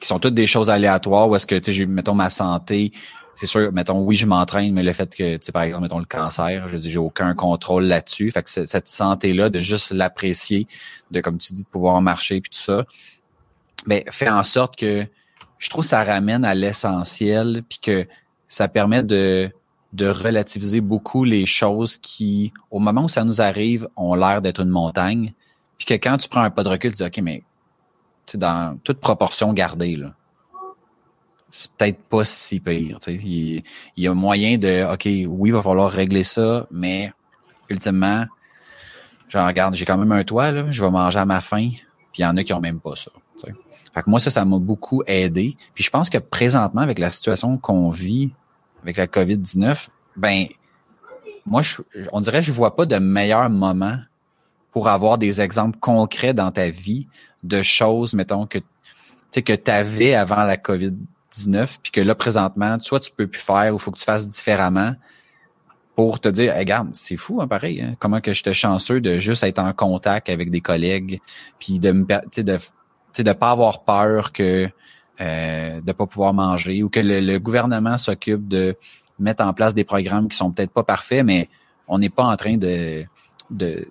qui 0.00 0.06
sont 0.06 0.20
toutes 0.20 0.34
des 0.34 0.46
choses 0.46 0.70
aléatoires 0.70 1.28
où 1.28 1.34
est-ce 1.34 1.48
que 1.48 1.56
tu 1.56 1.74
sais 1.74 1.86
mettons 1.86 2.14
ma 2.14 2.30
santé 2.30 2.92
c'est 3.34 3.44
sûr, 3.44 3.70
mettons, 3.70 4.00
oui, 4.00 4.16
je 4.16 4.24
m'entraîne, 4.24 4.72
mais 4.72 4.82
le 4.82 4.94
fait 4.94 5.14
que, 5.14 5.36
tu 5.36 5.38
sais, 5.42 5.52
par 5.52 5.62
exemple, 5.62 5.82
mettons 5.82 5.98
le 5.98 6.06
cancer, 6.06 6.68
je 6.68 6.78
dis, 6.78 6.90
j'ai 6.90 6.98
aucun 6.98 7.34
contrôle 7.34 7.84
là-dessus. 7.84 8.30
Fait 8.30 8.42
que 8.42 8.48
cette 8.48 8.88
santé-là, 8.88 9.50
de 9.50 9.58
juste 9.58 9.90
l'apprécier, 9.90 10.66
de, 11.10 11.20
comme 11.20 11.36
tu 11.36 11.52
dis, 11.52 11.64
de 11.64 11.68
pouvoir 11.68 12.00
marcher 12.00 12.40
puis 12.40 12.50
tout 12.50 12.58
ça, 12.58 12.86
ben, 13.86 14.02
fait 14.10 14.30
en 14.30 14.42
sorte 14.42 14.76
que 14.76 15.06
je 15.58 15.68
trouve 15.68 15.84
que 15.84 15.88
ça 15.90 16.02
ramène 16.02 16.46
à 16.46 16.54
l'essentiel 16.54 17.62
puis 17.68 17.78
que 17.78 18.06
ça 18.48 18.68
permet 18.68 19.02
de, 19.02 19.50
de 19.96 20.08
relativiser 20.08 20.80
beaucoup 20.80 21.24
les 21.24 21.46
choses 21.46 21.96
qui, 21.96 22.52
au 22.70 22.78
moment 22.78 23.04
où 23.04 23.08
ça 23.08 23.24
nous 23.24 23.40
arrive, 23.40 23.88
ont 23.96 24.14
l'air 24.14 24.42
d'être 24.42 24.60
une 24.60 24.68
montagne. 24.68 25.32
Puis 25.78 25.86
que 25.86 25.94
quand 25.94 26.16
tu 26.18 26.28
prends 26.28 26.42
un 26.42 26.50
pas 26.50 26.62
de 26.62 26.68
recul, 26.68 26.92
tu 26.92 26.98
dis, 26.98 27.04
OK, 27.04 27.18
mais, 27.22 27.42
tu 28.26 28.38
dans 28.38 28.78
toute 28.84 29.00
proportion 29.00 29.52
gardée, 29.52 29.96
là 29.96 30.12
c'est 31.56 31.72
peut-être 31.72 32.02
pas 32.02 32.24
si 32.24 32.60
pire. 32.60 32.98
tu. 32.98 33.12
Il, 33.12 33.62
y 33.96 34.06
a 34.06 34.14
moyen 34.14 34.58
de, 34.58 34.92
OK, 34.92 35.04
oui, 35.04 35.50
il 35.50 35.52
va 35.52 35.62
falloir 35.62 35.90
régler 35.90 36.24
ça, 36.24 36.66
mais 36.70 37.12
ultimement, 37.68 38.26
genre, 39.28 39.46
regarde, 39.46 39.74
j'ai 39.74 39.84
quand 39.84 39.96
même 39.96 40.12
un 40.12 40.24
toit, 40.24 40.50
là, 40.52 40.70
je 40.70 40.84
vais 40.84 40.90
manger 40.90 41.18
à 41.18 41.26
ma 41.26 41.40
faim, 41.40 41.70
puis 42.12 42.20
il 42.20 42.22
y 42.22 42.26
en 42.26 42.36
a 42.36 42.44
qui 42.44 42.52
ont 42.52 42.60
même 42.60 42.80
pas 42.80 42.96
ça. 42.96 43.10
Fait 43.94 44.02
que 44.02 44.10
moi, 44.10 44.20
ça, 44.20 44.28
ça 44.28 44.44
m'a 44.44 44.58
beaucoup 44.58 45.02
aidé. 45.06 45.56
Puis 45.72 45.82
je 45.82 45.88
pense 45.88 46.10
que 46.10 46.18
présentement, 46.18 46.82
avec 46.82 46.98
la 46.98 47.08
situation 47.08 47.56
qu'on 47.56 47.88
vit 47.88 48.34
avec 48.82 48.96
la 48.96 49.06
COVID-19, 49.06 49.88
ben, 50.16 50.46
moi, 51.44 51.62
je, 51.62 51.82
on 52.12 52.20
dirait 52.20 52.40
que 52.40 52.46
je 52.46 52.52
vois 52.52 52.76
pas 52.76 52.86
de 52.86 52.96
meilleur 52.96 53.48
moment 53.50 53.98
pour 54.72 54.88
avoir 54.88 55.16
des 55.16 55.40
exemples 55.40 55.78
concrets 55.78 56.34
dans 56.34 56.50
ta 56.50 56.68
vie 56.68 57.08
de 57.42 57.62
choses, 57.62 58.14
mettons, 58.14 58.46
que, 58.46 58.58
que 59.32 59.52
tu 59.52 59.70
avais 59.70 60.14
avant 60.14 60.44
la 60.44 60.56
COVID-19, 60.56 61.78
puis 61.82 61.92
que 61.92 62.00
là, 62.00 62.14
présentement, 62.14 62.78
soit 62.80 63.00
tu 63.00 63.10
peux 63.10 63.26
plus 63.26 63.40
faire 63.40 63.74
ou 63.74 63.78
faut 63.78 63.90
que 63.90 63.98
tu 63.98 64.04
fasses 64.04 64.28
différemment. 64.28 64.94
pour 65.94 66.20
te 66.20 66.28
dire, 66.28 66.54
regarde, 66.54 66.90
c'est 66.92 67.16
fou, 67.16 67.40
hein, 67.40 67.48
pareil, 67.48 67.80
hein, 67.80 67.94
comment 67.98 68.20
que 68.20 68.34
j'étais 68.34 68.52
chanceux 68.52 69.00
de 69.00 69.18
juste 69.18 69.42
être 69.44 69.58
en 69.58 69.72
contact 69.72 70.28
avec 70.28 70.50
des 70.50 70.60
collègues, 70.60 71.20
puis 71.58 71.78
de 71.78 71.92
me, 71.92 72.04
de, 72.04 73.22
de 73.22 73.32
pas 73.32 73.50
avoir 73.50 73.84
peur 73.84 74.32
que 74.32 74.68
euh, 75.20 75.80
de 75.80 75.92
pas 75.92 76.06
pouvoir 76.06 76.34
manger 76.34 76.82
ou 76.82 76.88
que 76.88 77.00
le, 77.00 77.38
gouvernement 77.38 77.98
s'occupe 77.98 78.46
de 78.48 78.76
mettre 79.18 79.44
en 79.44 79.52
place 79.54 79.74
des 79.74 79.84
programmes 79.84 80.28
qui 80.28 80.36
sont 80.36 80.50
peut-être 80.50 80.70
pas 80.70 80.82
parfaits, 80.82 81.24
mais 81.24 81.48
on 81.88 81.98
n'est 81.98 82.10
pas 82.10 82.24
en 82.24 82.36
train 82.36 82.56
de, 82.56 83.04
de, 83.50 83.88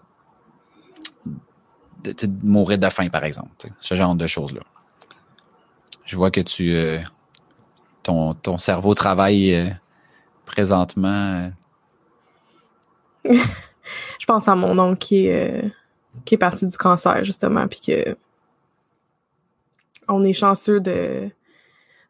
de, 2.04 2.14
mourir 2.44 2.78
de 2.78 2.90
faim, 2.90 3.10
par 3.10 3.24
exemple. 3.24 3.50
Ce 3.80 3.96
genre 3.96 4.16
de 4.16 4.28
choses-là. 4.28 4.62
Je 6.06 6.18
vois 6.18 6.30
que 6.30 6.42
tu 6.42 6.74
euh, 6.74 7.00
ton, 8.04 8.34
ton 8.36 8.58
cerveau 8.58 8.94
travaille 8.94 9.54
euh, 9.54 9.70
présentement. 10.46 11.52
Euh. 13.26 13.34
Je 14.20 14.26
pense 14.26 14.48
à 14.48 14.56
mon 14.56 14.78
oncle 14.80 14.98
qui 15.00 15.28
est, 15.28 15.72
qui 16.24 16.36
est 16.36 16.38
parti 16.38 16.68
du 16.68 16.78
cancer, 16.78 17.24
justement, 17.24 17.68
puis 17.68 17.80
que 17.80 18.18
on 20.08 20.22
est 20.24 20.34
chanceux 20.34 20.80
de 20.80 21.30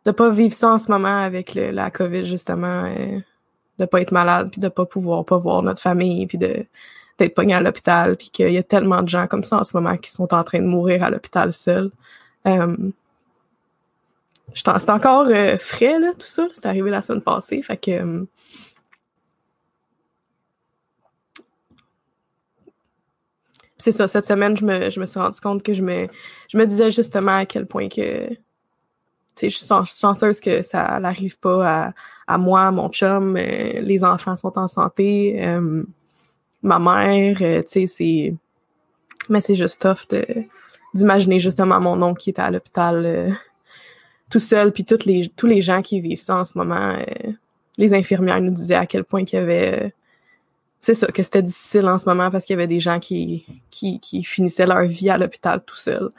de 0.06 0.12
pas 0.12 0.30
vivre 0.30 0.54
ça 0.54 0.72
en 0.72 0.78
ce 0.78 0.92
moment 0.92 1.24
avec 1.24 1.56
la 1.56 1.90
COVID, 1.90 2.26
justement, 2.26 2.94
de 3.80 3.86
pas 3.86 4.02
être 4.02 4.12
malade, 4.12 4.50
puis 4.52 4.62
de 4.62 4.68
pas 4.70 4.86
pouvoir 4.86 5.26
pas 5.26 5.38
voir 5.38 5.64
notre 5.64 5.82
famille, 5.82 6.28
puis 6.28 6.38
de 6.38 6.66
d'être 7.18 7.34
pogné 7.34 7.54
à 7.54 7.62
l'hôpital, 7.62 8.18
puis 8.18 8.30
qu'il 8.30 8.52
y 8.52 8.58
a 8.58 8.64
tellement 8.64 9.02
de 9.02 9.08
gens 9.08 9.28
comme 9.28 9.44
ça 9.44 9.58
en 9.58 9.64
ce 9.64 9.76
moment 9.78 9.96
qui 9.98 10.12
sont 10.12 10.34
en 10.34 10.44
train 10.44 10.60
de 10.60 10.66
mourir 10.66 11.02
à 11.04 11.10
l'hôpital 11.10 11.52
seuls. 11.54 11.90
Euh, 12.46 12.76
c'est 14.54 14.90
encore 14.90 15.28
euh, 15.28 15.58
frais, 15.58 16.00
là, 16.00 16.12
tout 16.14 16.28
ça. 16.28 16.48
C'est 16.54 16.66
arrivé 16.66 16.90
la 16.92 17.02
semaine 17.02 17.22
passée, 17.22 17.62
fait 17.62 17.78
que... 17.78 18.26
c'est 23.86 23.92
ça, 23.92 24.08
cette 24.08 24.26
semaine, 24.26 24.58
je 24.58 24.66
me, 24.66 24.90
je 24.90 25.00
me 25.00 25.06
suis 25.06 25.20
rendu 25.20 25.40
compte 25.40 25.64
que 25.64 25.74
je 25.74 25.82
me, 25.82 26.08
je 26.50 26.58
me 26.58 26.66
disais 26.66 26.92
justement 26.92 27.38
à 27.38 27.46
quel 27.46 27.66
point 27.66 27.88
que, 27.88 28.30
tu 29.36 29.50
je 29.50 29.58
suis 29.58 29.68
chanceuse 29.68 30.40
que 30.40 30.62
ça 30.62 31.00
n'arrive 31.00 31.38
pas 31.40 31.86
à, 31.88 31.94
à 32.28 32.38
moi, 32.38 32.72
mon 32.72 32.90
chum, 32.90 33.36
euh, 33.38 33.82
les 33.82 34.04
enfants 34.04 34.36
sont 34.36 34.58
en 34.58 34.68
santé, 34.68 35.40
ma 36.64 36.80
mère, 36.80 37.38
tu 37.38 37.68
sais, 37.68 37.88
c'est, 37.88 38.34
mais 39.30 39.42
c'est 39.42 39.56
juste 39.56 39.82
tough 39.82 40.10
de, 40.10 40.26
d'imaginer 40.94 41.40
justement 41.40 41.80
mon 41.80 42.02
oncle 42.02 42.22
qui 42.22 42.32
était 42.32 42.42
à 42.42 42.50
l'hôpital 42.50 43.38
tout 44.30 44.40
seul, 44.40 44.72
puis 44.72 44.86
toutes 44.86 45.06
les, 45.06 45.30
tous 45.36 45.48
les 45.48 45.62
gens 45.62 45.82
qui 45.82 46.02
vivent 46.02 46.20
ça 46.20 46.38
en 46.38 46.46
ce 46.46 46.58
moment, 46.58 46.96
euh, 46.96 47.32
les 47.78 47.94
infirmières 47.94 48.42
nous 48.42 48.52
disaient 48.52 48.76
à 48.76 48.86
quel 48.86 49.04
point 49.04 49.26
qu'il 49.26 49.40
y 49.40 49.42
avait... 49.42 49.94
Euh, 50.76 50.82
c'est 50.82 50.94
ça, 50.94 51.08
que 51.08 51.24
c'était 51.24 51.42
difficile 51.42 51.88
en 51.88 51.98
ce 51.98 52.08
moment 52.08 52.30
parce 52.30 52.46
qu'il 52.46 52.54
y 52.54 52.58
avait 52.58 52.68
des 52.68 52.80
gens 52.80 53.00
qui, 53.00 53.46
qui, 53.72 54.24
finissaient 54.24 54.66
leur 54.66 54.84
vie 54.84 55.10
à 55.10 55.18
l'hôpital 55.18 55.64
tout 55.66 55.76
seul. 55.76 56.10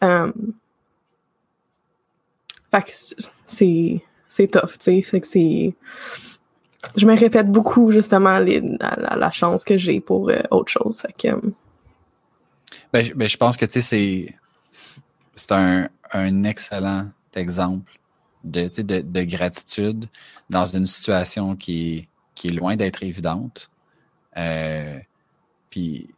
Um, 0.00 0.32
fait 2.70 2.82
que 2.82 2.90
c'est, 3.46 4.02
c'est 4.28 4.48
tough, 4.48 4.72
tu 4.78 4.84
sais. 4.84 5.02
Fait 5.02 5.20
que 5.20 5.26
c'est... 5.26 5.74
Je 6.96 7.06
me 7.06 7.16
répète 7.16 7.50
beaucoup, 7.50 7.90
justement, 7.90 8.38
la, 8.38 9.30
chance 9.32 9.64
que 9.64 9.76
j'ai 9.76 10.00
pour 10.00 10.30
autre 10.50 10.70
chose. 10.70 11.00
Fait 11.00 11.12
que... 11.12 11.40
Ben, 12.92 13.06
ben, 13.14 13.28
je 13.28 13.36
pense 13.36 13.56
que, 13.56 13.66
tu 13.66 13.80
sais, 13.80 14.34
c'est, 14.70 14.96
c'est 15.34 15.52
un, 15.52 15.88
un 16.12 16.44
excellent 16.44 17.10
exemple 17.34 17.92
de, 18.44 18.68
de, 18.68 19.00
de 19.00 19.22
gratitude 19.24 20.06
dans 20.48 20.64
une 20.64 20.86
situation 20.86 21.54
qui 21.56 22.08
qui 22.36 22.48
est 22.48 22.52
loin 22.52 22.76
d'être 22.76 23.02
évidente. 23.02 23.70
Euh, 24.36 24.98
puis, 25.70 26.08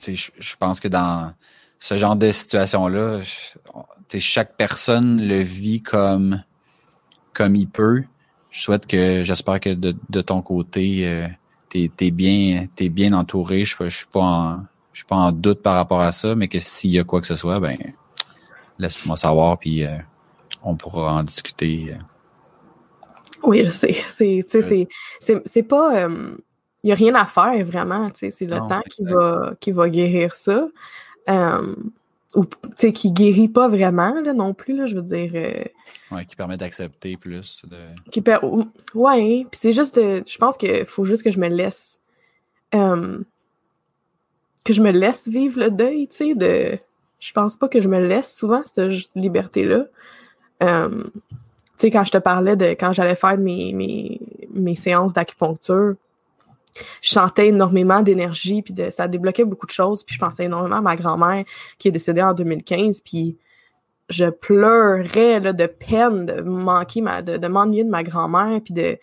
je, 0.00 0.30
je 0.38 0.56
pense 0.56 0.80
que 0.80 0.88
dans 0.88 1.32
ce 1.78 1.96
genre 1.96 2.16
de 2.16 2.30
situation-là, 2.30 3.20
chaque 4.18 4.56
personne 4.56 5.26
le 5.26 5.40
vit 5.40 5.82
comme 5.82 6.42
comme 7.32 7.54
il 7.54 7.68
peut. 7.68 8.02
Je 8.50 8.62
souhaite 8.62 8.86
que, 8.86 9.22
j'espère 9.22 9.60
que 9.60 9.70
de, 9.70 9.94
de 10.08 10.20
ton 10.20 10.42
côté, 10.42 11.06
euh, 11.06 11.28
t'es 11.68 11.90
es 12.00 12.10
bien, 12.10 12.66
es 12.78 12.88
bien 12.88 13.12
entouré. 13.12 13.64
Je, 13.64 13.76
je 13.78 13.88
suis 13.88 14.06
pas 14.06 14.20
en, 14.20 14.62
je 14.92 14.98
suis 14.98 15.06
pas 15.06 15.16
en 15.16 15.32
doute 15.32 15.62
par 15.62 15.74
rapport 15.74 16.00
à 16.00 16.12
ça, 16.12 16.34
mais 16.34 16.48
que 16.48 16.58
s'il 16.58 16.90
y 16.90 16.98
a 16.98 17.04
quoi 17.04 17.20
que 17.20 17.26
ce 17.26 17.36
soit, 17.36 17.60
ben 17.60 17.78
laisse-moi 18.78 19.16
savoir, 19.16 19.58
puis 19.58 19.84
euh, 19.84 19.96
on 20.62 20.74
pourra 20.74 21.14
en 21.14 21.22
discuter. 21.22 21.94
Euh. 21.94 21.98
Oui, 23.44 23.62
je 23.64 23.70
sais. 23.70 23.96
C'est, 24.06 24.44
c'est, 24.48 24.88
c'est, 25.20 25.42
c'est 25.46 25.62
pas. 25.62 26.08
Il 26.82 26.86
n'y 26.86 26.92
a 26.92 26.94
rien 26.94 27.14
à 27.14 27.24
faire 27.24 27.64
vraiment. 27.64 28.10
C'est 28.14 28.40
le 28.42 28.58
temps 28.58 28.80
qui 28.88 29.04
va, 29.04 29.52
qui 29.60 29.70
va 29.72 29.88
guérir 29.88 30.34
ça. 30.34 30.66
Euh, 31.28 31.74
ou 32.34 32.44
qui 32.76 33.10
guérit 33.10 33.48
pas 33.48 33.68
vraiment 33.68 34.20
là, 34.20 34.32
non 34.32 34.54
plus, 34.54 34.76
là, 34.76 34.86
je 34.86 34.94
veux 34.94 35.02
dire. 35.02 35.32
Euh, 35.34 35.64
ouais, 36.14 36.24
qui 36.24 36.36
permet 36.36 36.56
d'accepter 36.56 37.16
plus. 37.16 37.62
De... 37.66 37.76
Qui 38.10 38.22
per... 38.22 38.38
Ouais, 38.94 39.46
puis 39.50 39.58
c'est 39.60 39.72
juste. 39.72 39.96
Je 39.96 40.38
pense 40.38 40.56
qu'il 40.56 40.86
faut 40.86 41.04
juste 41.04 41.22
que 41.22 41.30
je 41.30 41.38
me 41.38 41.48
laisse. 41.48 42.00
que 42.72 43.22
je 44.68 44.80
me 44.80 44.92
laisse 44.92 45.28
vivre 45.28 45.58
le 45.60 45.70
deuil, 45.70 46.08
tu 46.08 46.16
sais, 46.16 46.34
de. 46.34 46.78
Je 47.18 47.32
pense 47.32 47.56
pas 47.56 47.68
que 47.68 47.80
je 47.82 47.88
me 47.88 48.00
laisse 48.00 48.34
souvent 48.34 48.62
cette 48.64 49.14
liberté-là. 49.14 49.84
Tu 50.60 51.86
sais, 51.86 51.90
quand 51.90 52.04
je 52.04 52.12
te 52.12 52.18
parlais 52.18 52.56
de 52.56 52.66
quand 52.66 52.92
j'allais 52.92 53.16
faire 53.16 53.36
mes, 53.38 53.72
mes, 53.72 54.20
mes 54.54 54.76
séances 54.76 55.12
d'acupuncture, 55.12 55.96
je 57.02 57.10
sentais 57.10 57.48
énormément 57.48 58.02
d'énergie, 58.02 58.62
puis 58.62 58.74
de, 58.74 58.90
ça 58.90 59.08
débloquait 59.08 59.44
beaucoup 59.44 59.66
de 59.66 59.72
choses, 59.72 60.04
puis 60.04 60.14
je 60.14 60.20
pensais 60.20 60.44
énormément 60.44 60.76
à 60.76 60.80
ma 60.80 60.96
grand-mère 60.96 61.44
qui 61.78 61.88
est 61.88 61.92
décédée 61.92 62.22
en 62.22 62.34
2015, 62.34 63.00
puis 63.00 63.38
je 64.08 64.26
pleurais 64.26 65.40
là, 65.40 65.52
de 65.52 65.66
peine 65.66 66.26
de 66.26 66.40
manquer 66.40 67.00
ma, 67.00 67.22
de, 67.22 67.36
de 67.36 67.48
m'ennuyer 67.48 67.84
de 67.84 67.90
ma 67.90 68.02
grand-mère, 68.02 68.60
puis 68.64 68.74
de 68.74 68.98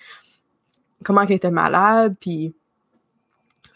comment 1.04 1.22
elle 1.22 1.32
était 1.32 1.52
malade, 1.52 2.16
puis 2.20 2.54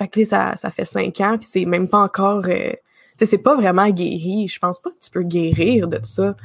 fait 0.02 0.08
que, 0.08 0.26
ça, 0.26 0.56
ça 0.56 0.72
fait 0.72 0.86
cinq 0.86 1.22
ans, 1.22 1.38
puis 1.38 1.48
c'est 1.50 1.66
même 1.66 1.88
pas 1.88 2.00
encore... 2.00 2.46
Euh, 2.48 2.72
c'est 3.18 3.38
pas 3.38 3.56
vraiment 3.56 3.88
guéri. 3.90 4.48
Je 4.48 4.58
pense 4.58 4.80
pas 4.80 4.90
que 4.90 4.98
tu 5.00 5.12
peux 5.12 5.22
guérir 5.22 5.88
de 5.88 6.00
ça. 6.02 6.36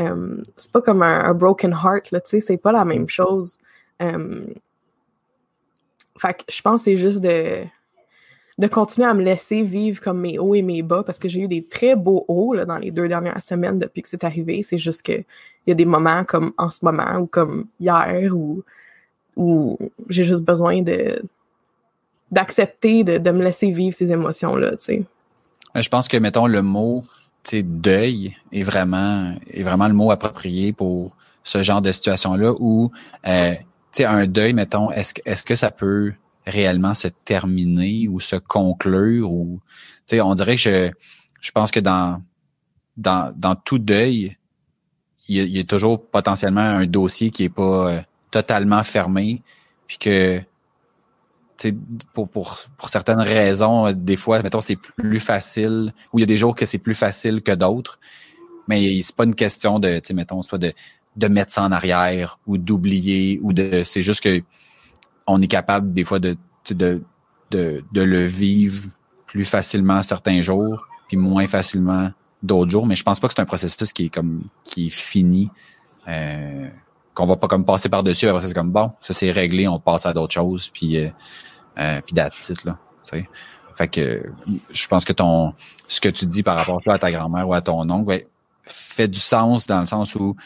Euh, 0.00 0.42
c'est 0.56 0.72
pas 0.72 0.82
comme 0.82 1.02
un, 1.02 1.32
broken 1.32 1.70
heart, 1.72 2.10
là, 2.10 2.20
tu 2.20 2.30
sais, 2.30 2.40
c'est 2.40 2.56
pas 2.56 2.72
la 2.72 2.84
même 2.84 3.08
chose. 3.08 3.58
Euh, 4.02 4.44
fait 6.18 6.34
que 6.34 6.42
je 6.48 6.62
pense 6.62 6.80
que 6.80 6.84
c'est 6.84 6.96
juste 6.96 7.20
de, 7.20 7.64
de 8.58 8.66
continuer 8.66 9.08
à 9.08 9.14
me 9.14 9.22
laisser 9.22 9.62
vivre 9.62 10.00
comme 10.00 10.20
mes 10.20 10.38
hauts 10.38 10.54
et 10.54 10.62
mes 10.62 10.82
bas 10.82 11.02
parce 11.04 11.18
que 11.18 11.28
j'ai 11.28 11.40
eu 11.40 11.48
des 11.48 11.64
très 11.64 11.94
beaux 11.96 12.24
hauts 12.28 12.54
là, 12.54 12.64
dans 12.64 12.78
les 12.78 12.90
deux 12.90 13.08
dernières 13.08 13.42
semaines 13.42 13.78
depuis 13.78 14.02
que 14.02 14.08
c'est 14.08 14.24
arrivé. 14.24 14.62
C'est 14.62 14.78
juste 14.78 15.02
que 15.02 15.12
il 15.12 15.70
y 15.70 15.72
a 15.72 15.74
des 15.74 15.84
moments 15.84 16.24
comme 16.24 16.52
en 16.58 16.70
ce 16.70 16.84
moment 16.84 17.18
ou 17.18 17.26
comme 17.26 17.66
hier 17.80 18.32
où, 18.34 18.62
j'ai 20.08 20.24
juste 20.24 20.42
besoin 20.42 20.82
de 20.82 21.22
d'accepter 22.30 23.04
de, 23.04 23.18
de 23.18 23.30
me 23.30 23.44
laisser 23.44 23.70
vivre 23.70 23.94
ces 23.94 24.10
émotions-là, 24.10 24.72
sais. 24.78 25.04
Je 25.74 25.88
pense 25.88 26.08
que, 26.08 26.16
mettons, 26.16 26.46
le 26.46 26.62
mot 26.62 27.04
deuil 27.52 28.36
est 28.52 28.62
vraiment 28.62 29.34
est 29.48 29.62
vraiment 29.62 29.88
le 29.88 29.94
mot 29.94 30.10
approprié 30.10 30.72
pour 30.72 31.16
ce 31.44 31.62
genre 31.62 31.80
de 31.80 31.92
situation-là 31.92 32.52
où 32.58 32.90
euh, 33.26 33.54
un 34.04 34.26
deuil, 34.26 34.52
mettons, 34.52 34.90
est-ce 34.90 35.14
est-ce 35.24 35.44
que 35.44 35.54
ça 35.54 35.70
peut 35.70 36.12
réellement 36.46 36.94
se 36.94 37.08
terminer 37.08 38.08
ou 38.08 38.20
se 38.20 38.36
conclure 38.36 39.32
ou 39.32 39.60
on 40.12 40.34
dirait 40.34 40.56
que 40.56 40.62
je, 40.62 40.90
je 41.40 41.50
pense 41.50 41.70
que 41.70 41.80
dans 41.80 42.22
dans, 42.96 43.32
dans 43.36 43.54
tout 43.54 43.78
deuil, 43.78 44.36
il 45.28 45.48
y, 45.48 45.58
a, 45.58 45.64
toujours 45.64 46.04
potentiellement 46.06 46.60
un 46.60 46.86
dossier 46.86 47.30
qui 47.30 47.44
est 47.44 47.48
pas 47.48 47.90
euh, 47.90 48.00
totalement 48.30 48.82
fermé, 48.84 49.42
puis 49.86 49.98
que 49.98 50.40
pour, 52.12 52.28
pour, 52.28 52.58
pour 52.78 52.88
certaines 52.88 53.20
raisons, 53.20 53.92
des 53.92 54.16
fois, 54.16 54.42
mettons, 54.42 54.60
c'est 54.60 54.76
plus 54.76 55.20
facile, 55.20 55.92
ou 56.12 56.18
il 56.18 56.22
y 56.22 56.22
a 56.22 56.26
des 56.26 56.36
jours 56.36 56.54
que 56.54 56.64
c'est 56.64 56.78
plus 56.78 56.94
facile 56.94 57.42
que 57.42 57.52
d'autres, 57.52 57.98
mais 58.68 59.02
c'est 59.02 59.16
pas 59.16 59.24
une 59.24 59.34
question 59.34 59.78
de, 59.78 59.98
tu 59.98 60.08
sais, 60.08 60.14
mettons, 60.14 60.42
soit 60.42 60.58
de, 60.58 60.72
de 61.16 61.28
mettre 61.28 61.52
ça 61.52 61.64
en 61.64 61.72
arrière 61.72 62.38
ou 62.46 62.58
d'oublier 62.58 63.40
ou 63.42 63.52
de, 63.52 63.82
c'est 63.84 64.02
juste 64.02 64.22
que 64.22 64.42
on 65.26 65.40
est 65.42 65.48
capable 65.48 65.92
des 65.92 66.04
fois 66.04 66.18
de, 66.18 66.36
de, 66.70 67.02
de, 67.50 67.84
de 67.92 68.02
le 68.02 68.24
vivre 68.24 68.90
plus 69.26 69.44
facilement 69.44 70.02
certains 70.02 70.40
jours, 70.40 70.86
puis 71.08 71.16
moins 71.16 71.46
facilement 71.46 72.10
d'autres 72.42 72.70
jours. 72.70 72.86
Mais 72.86 72.94
je 72.94 73.02
pense 73.02 73.18
pas 73.18 73.28
que 73.28 73.34
c'est 73.34 73.42
un 73.42 73.46
processus 73.46 73.92
qui 73.92 74.06
est 74.06 74.08
comme 74.08 74.44
qui 74.64 74.88
est 74.88 74.90
fini. 74.90 75.50
Euh, 76.06 76.68
qu'on 77.14 77.24
va 77.24 77.36
pas 77.36 77.48
comme 77.48 77.64
passer 77.64 77.88
par-dessus, 77.88 78.28
après 78.28 78.46
c'est 78.46 78.54
comme 78.54 78.70
bon, 78.70 78.92
ça 79.00 79.14
c'est 79.14 79.30
réglé, 79.30 79.66
on 79.66 79.80
passe 79.80 80.04
à 80.04 80.12
d'autres 80.12 80.34
choses, 80.34 80.68
puis 80.68 80.98
euh, 80.98 81.08
euh, 81.78 82.00
là. 82.14 82.30
sais. 83.02 83.28
Fait 83.74 83.88
que 83.88 84.22
je 84.70 84.86
pense 84.86 85.04
que 85.04 85.12
ton 85.14 85.54
ce 85.88 86.00
que 86.00 86.10
tu 86.10 86.26
dis 86.26 86.42
par 86.42 86.58
rapport 86.58 86.80
à 86.86 86.98
ta 86.98 87.10
grand-mère 87.10 87.48
ou 87.48 87.54
à 87.54 87.62
ton 87.62 87.88
oncle, 87.88 88.06
ouais, 88.06 88.28
fait 88.62 89.08
du 89.08 89.18
sens 89.18 89.66
dans 89.66 89.80
le 89.80 89.86
sens 89.86 90.14
où 90.14 90.36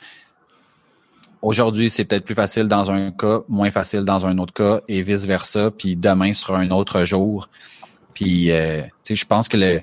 aujourd'hui, 1.42 1.90
c'est 1.90 2.04
peut-être 2.04 2.24
plus 2.24 2.34
facile 2.34 2.68
dans 2.68 2.90
un 2.90 3.10
cas, 3.10 3.40
moins 3.48 3.70
facile 3.70 4.00
dans 4.02 4.26
un 4.26 4.38
autre 4.38 4.52
cas, 4.52 4.80
et 4.88 5.02
vice 5.02 5.26
versa. 5.26 5.70
Puis 5.70 5.96
demain 5.96 6.32
sera 6.32 6.58
un 6.58 6.70
autre 6.70 7.04
jour. 7.04 7.48
Puis, 8.14 8.50
euh, 8.50 8.82
tu 8.82 8.90
sais, 9.02 9.14
je 9.16 9.26
pense 9.26 9.48
que 9.48 9.56
le 9.56 9.80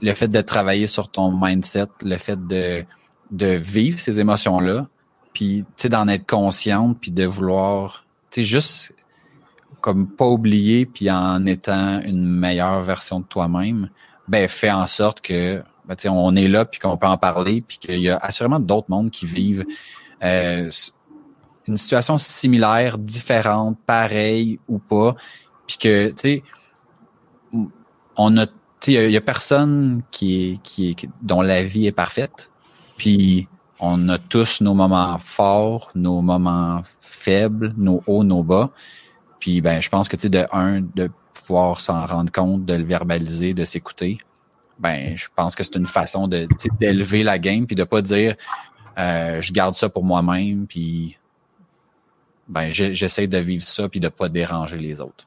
le 0.00 0.14
fait 0.14 0.28
de 0.28 0.40
travailler 0.40 0.86
sur 0.86 1.08
ton 1.08 1.32
mindset, 1.32 1.86
le 2.02 2.16
fait 2.16 2.46
de 2.46 2.84
de 3.30 3.46
vivre 3.46 3.98
ces 3.98 4.20
émotions 4.20 4.60
là, 4.60 4.86
puis 5.32 5.64
tu 5.76 5.82
sais 5.82 5.88
d'en 5.88 6.08
être 6.08 6.26
consciente, 6.26 6.98
puis 7.00 7.10
de 7.10 7.24
vouloir, 7.24 8.04
tu 8.30 8.40
sais 8.40 8.46
juste 8.46 8.94
comme 9.80 10.08
pas 10.08 10.26
oublier, 10.26 10.86
puis 10.86 11.10
en 11.10 11.44
étant 11.46 12.00
une 12.02 12.24
meilleure 12.24 12.80
version 12.80 13.20
de 13.20 13.24
toi-même, 13.24 13.90
ben 14.28 14.48
fait 14.48 14.70
en 14.70 14.86
sorte 14.86 15.20
que 15.20 15.62
ben, 15.86 15.96
on 16.10 16.36
est 16.36 16.48
là, 16.48 16.64
puis 16.64 16.80
qu'on 16.80 16.96
peut 16.96 17.06
en 17.06 17.16
parler, 17.16 17.60
puis 17.60 17.78
qu'il 17.78 18.00
y 18.00 18.10
a 18.10 18.16
assurément 18.16 18.60
d'autres 18.60 18.90
mondes 18.90 19.10
qui 19.10 19.26
vivent 19.26 19.64
euh, 20.22 20.70
une 21.66 21.76
situation 21.76 22.16
similaire, 22.16 22.98
différente, 22.98 23.78
pareille 23.86 24.58
ou 24.68 24.78
pas, 24.78 25.14
puis 25.66 25.76
que 25.78 26.08
tu 26.08 26.14
sais 26.16 26.42
on 28.16 28.36
a 28.36 28.46
il 28.86 29.10
y, 29.10 29.16
a 29.16 29.20
personne 29.20 30.02
qui 30.10 30.60
qui 30.62 30.96
dont 31.20 31.42
la 31.42 31.62
vie 31.62 31.86
est 31.86 31.92
parfaite. 31.92 32.50
Puis 32.96 33.48
on 33.80 34.08
a 34.08 34.18
tous 34.18 34.60
nos 34.60 34.72
moments 34.72 35.18
forts, 35.18 35.90
nos 35.94 36.22
moments 36.22 36.82
faibles, 37.00 37.74
nos 37.76 38.02
hauts, 38.06 38.24
nos 38.24 38.42
bas. 38.42 38.70
Puis 39.40 39.60
ben 39.60 39.80
je 39.80 39.88
pense 39.88 40.08
que 40.08 40.16
tu 40.16 40.22
sais 40.22 40.28
de 40.28 40.46
un 40.52 40.80
de 40.80 41.10
pouvoir 41.34 41.80
s'en 41.80 42.06
rendre 42.06 42.32
compte, 42.32 42.64
de 42.64 42.74
le 42.74 42.84
verbaliser, 42.84 43.52
de 43.52 43.64
s'écouter. 43.64 44.18
Ben 44.78 45.16
je 45.16 45.26
pense 45.34 45.54
que 45.54 45.64
c'est 45.64 45.76
une 45.76 45.86
façon 45.86 46.28
de 46.28 46.46
d'élever 46.80 47.24
la 47.24 47.38
game 47.38 47.66
puis 47.66 47.76
de 47.76 47.84
pas 47.84 48.00
dire 48.00 48.36
euh, 48.98 49.40
je 49.40 49.52
garde 49.52 49.74
ça 49.74 49.88
pour 49.88 50.04
moi-même 50.04 50.66
puis 50.66 51.16
ben 52.48 52.70
j'essaie 52.70 53.26
de 53.26 53.38
vivre 53.38 53.66
ça 53.66 53.88
puis 53.88 54.00
de 54.00 54.08
pas 54.08 54.28
déranger 54.28 54.78
les 54.78 55.00
autres. 55.00 55.26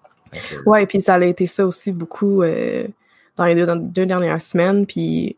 Ouais, 0.65 0.85
puis 0.85 1.01
ça 1.01 1.15
a 1.15 1.23
été 1.23 1.45
ça 1.45 1.65
aussi 1.65 1.91
beaucoup 1.91 2.41
euh, 2.41 2.87
dans 3.37 3.45
les 3.45 3.55
deux, 3.55 4.05
dernières 4.05 4.41
semaines. 4.41 4.85
Puis, 4.85 5.37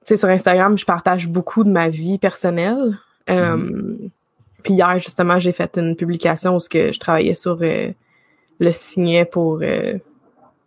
tu 0.00 0.06
sais, 0.06 0.16
sur 0.16 0.28
Instagram, 0.28 0.76
je 0.76 0.84
partage 0.84 1.28
beaucoup 1.28 1.64
de 1.64 1.70
ma 1.70 1.88
vie 1.88 2.18
personnelle. 2.18 2.98
Euh, 3.30 3.56
mm-hmm. 3.56 4.10
puis 4.62 4.74
hier, 4.74 4.98
justement, 4.98 5.38
j'ai 5.38 5.52
fait 5.52 5.76
une 5.78 5.96
publication 5.96 6.56
où 6.56 6.60
ce 6.60 6.68
que 6.68 6.92
je 6.92 6.98
travaillais 6.98 7.34
sur 7.34 7.58
euh, 7.62 7.90
le 8.58 8.72
signet 8.72 9.24
pour 9.24 9.60
euh, 9.62 9.94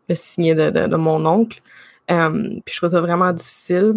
le 0.09 0.16
signet 0.16 0.55
de, 0.55 0.70
de, 0.70 0.95
mon 0.95 1.26
oncle. 1.26 1.62
puis 2.07 2.74
je 2.74 2.78
trouve 2.78 2.89
ça 2.89 3.01
vraiment 3.01 3.32
difficile. 3.32 3.95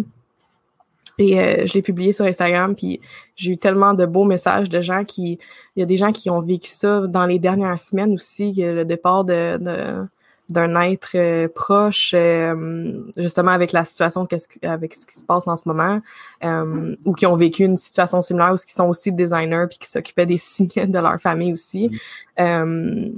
Et 1.17 1.65
je 1.65 1.73
l'ai 1.73 1.81
publié 1.81 2.11
sur 2.11 2.25
Instagram, 2.25 2.75
puis 2.75 2.99
j'ai 3.35 3.53
eu 3.53 3.57
tellement 3.57 3.93
de 3.93 4.05
beaux 4.05 4.25
messages 4.25 4.69
de 4.69 4.81
gens 4.81 5.05
qui... 5.05 5.39
Il 5.75 5.79
y 5.79 5.83
a 5.83 5.85
des 5.85 5.97
gens 5.97 6.11
qui 6.11 6.29
ont 6.29 6.41
vécu 6.41 6.69
ça 6.69 7.07
dans 7.07 7.25
les 7.25 7.39
dernières 7.39 7.79
semaines 7.79 8.13
aussi, 8.13 8.53
le 8.57 8.83
départ 8.83 9.23
de, 9.23 9.57
de 9.57 10.07
d'un 10.49 10.79
être 10.81 11.15
euh, 11.15 11.47
proche, 11.47 12.13
euh, 12.13 13.01
justement 13.17 13.51
avec 13.51 13.71
la 13.71 13.83
situation, 13.83 14.25
avec 14.61 14.93
ce 14.93 15.05
qui 15.05 15.15
se 15.15 15.25
passe 15.25 15.47
en 15.47 15.55
ce 15.55 15.67
moment, 15.67 16.01
euh, 16.43 16.95
ou 17.03 17.13
qui 17.13 17.25
ont 17.25 17.35
vécu 17.35 17.63
une 17.63 17.77
situation 17.77 18.21
similaire, 18.21 18.53
ou 18.53 18.57
qui 18.57 18.73
sont 18.73 18.87
aussi 18.87 19.11
designers 19.11 19.65
puis 19.69 19.79
qui 19.79 19.89
s'occupaient 19.89 20.25
des 20.25 20.37
signes 20.37 20.69
de 20.75 20.99
leur 20.99 21.19
famille 21.19 21.53
aussi. 21.53 21.89
Mm. 22.37 23.17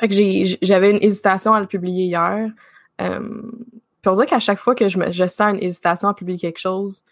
fait 0.00 0.08
que 0.08 0.56
j'avais 0.62 0.90
une 0.90 1.02
hésitation 1.02 1.54
à 1.54 1.60
le 1.60 1.66
publier 1.66 2.04
hier. 2.04 2.50
Puis 4.06 4.12
on 4.12 4.14
dirait 4.14 4.28
qu'à 4.28 4.38
chaque 4.38 4.60
fois 4.60 4.76
que 4.76 4.88
je, 4.88 4.98
me, 4.98 5.10
je 5.10 5.26
sens 5.26 5.54
une 5.54 5.60
hésitation 5.60 6.06
à 6.06 6.14
publier 6.14 6.38
quelque 6.38 6.60
chose, 6.60 7.02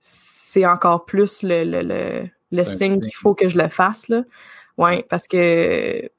c'est 0.00 0.66
encore 0.66 1.04
plus 1.04 1.44
le, 1.44 1.62
le, 1.62 1.82
le, 1.82 2.28
le 2.50 2.64
signe 2.64 2.98
qu'il 2.98 3.14
faut 3.14 3.32
que 3.32 3.48
je 3.48 3.56
le 3.56 3.68
fasse 3.68 4.08
là. 4.08 4.24
Ouais, 4.76 5.06
parce 5.08 5.28
que 5.28 6.10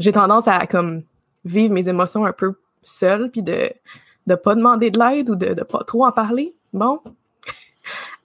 j'ai 0.00 0.10
tendance 0.10 0.48
à 0.48 0.66
comme 0.66 1.04
vivre 1.44 1.72
mes 1.72 1.88
émotions 1.88 2.26
un 2.26 2.32
peu 2.32 2.54
seule, 2.82 3.30
puis 3.30 3.44
de 3.44 3.70
de 4.26 4.34
pas 4.34 4.56
demander 4.56 4.90
de 4.90 4.98
l'aide 4.98 5.30
ou 5.30 5.36
de, 5.36 5.54
de 5.54 5.62
pas 5.62 5.84
trop 5.84 6.04
en 6.04 6.10
parler. 6.10 6.56
Bon. 6.72 6.98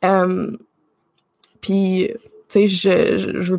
puis, 1.62 2.10
tu 2.12 2.18
sais, 2.48 2.68
je, 2.68 3.18
je, 3.18 3.56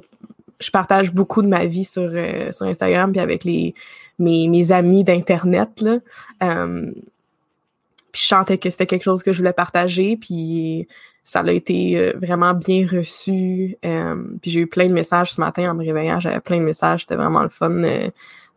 je, 0.59 0.71
partage 0.73 1.15
beaucoup 1.15 1.41
de 1.41 1.47
ma 1.47 1.67
vie 1.67 1.85
sur, 1.85 2.03
euh, 2.03 2.51
sur 2.51 2.67
Instagram, 2.67 3.13
puis 3.13 3.21
avec 3.21 3.45
les 3.45 3.77
mes, 4.19 4.49
mes 4.49 4.73
amis 4.73 5.05
d'Internet, 5.05 5.81
là. 5.81 5.99
Puis 8.13 8.23
je 8.23 8.27
sentais 8.27 8.59
que 8.59 8.71
c'était 8.71 8.87
quelque 8.87 9.05
chose 9.05 9.23
que 9.23 9.33
je 9.33 9.39
voulais 9.39 9.53
partager, 9.53 10.17
puis 10.17 10.89
ça 11.25 11.41
a 11.41 11.53
été 11.53 11.99
euh, 11.99 12.13
vraiment 12.21 12.55
bien 12.55 12.87
reçu. 12.87 13.77
Euh, 13.85 14.17
puis 14.41 14.51
j'ai 14.51 14.61
eu 14.61 14.67
plein 14.67 14.87
de 14.87 14.93
messages 14.93 15.33
ce 15.33 15.41
matin 15.41 15.71
en 15.71 15.75
me 15.75 15.85
réveillant, 15.85 16.21
j'avais 16.21 16.41
plein 16.41 16.59
de 16.59 16.65
messages, 16.65 17.03
c'était 17.03 17.17
vraiment 17.17 17.43
le 17.43 17.49
fun 17.49 17.71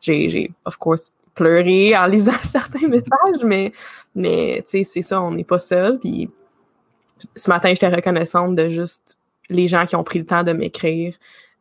j'ai, 0.04 0.28
j'ai, 0.30 0.52
of 0.66 0.78
course, 0.78 1.14
pleuré 1.34 1.96
en 1.98 2.06
lisant 2.06 2.32
certains 2.44 2.88
messages, 2.88 3.44
mais, 3.44 3.72
mais, 4.16 4.64
tu 4.68 4.80
sais, 4.80 4.84
c'est 4.84 5.02
ça, 5.02 5.22
on 5.22 5.32
n'est 5.32 5.44
pas 5.44 5.60
seul. 5.60 6.00
Puis 6.00 6.30
ce 7.36 7.50
matin, 7.50 7.70
j'étais 7.70 7.90
reconnaissante 7.90 8.56
de 8.56 8.70
juste 8.70 9.18
les 9.50 9.68
gens 9.68 9.86
qui 9.86 9.96
ont 9.96 10.04
pris 10.04 10.20
le 10.20 10.26
temps 10.26 10.44
de 10.44 10.54
m'écrire 10.54 11.16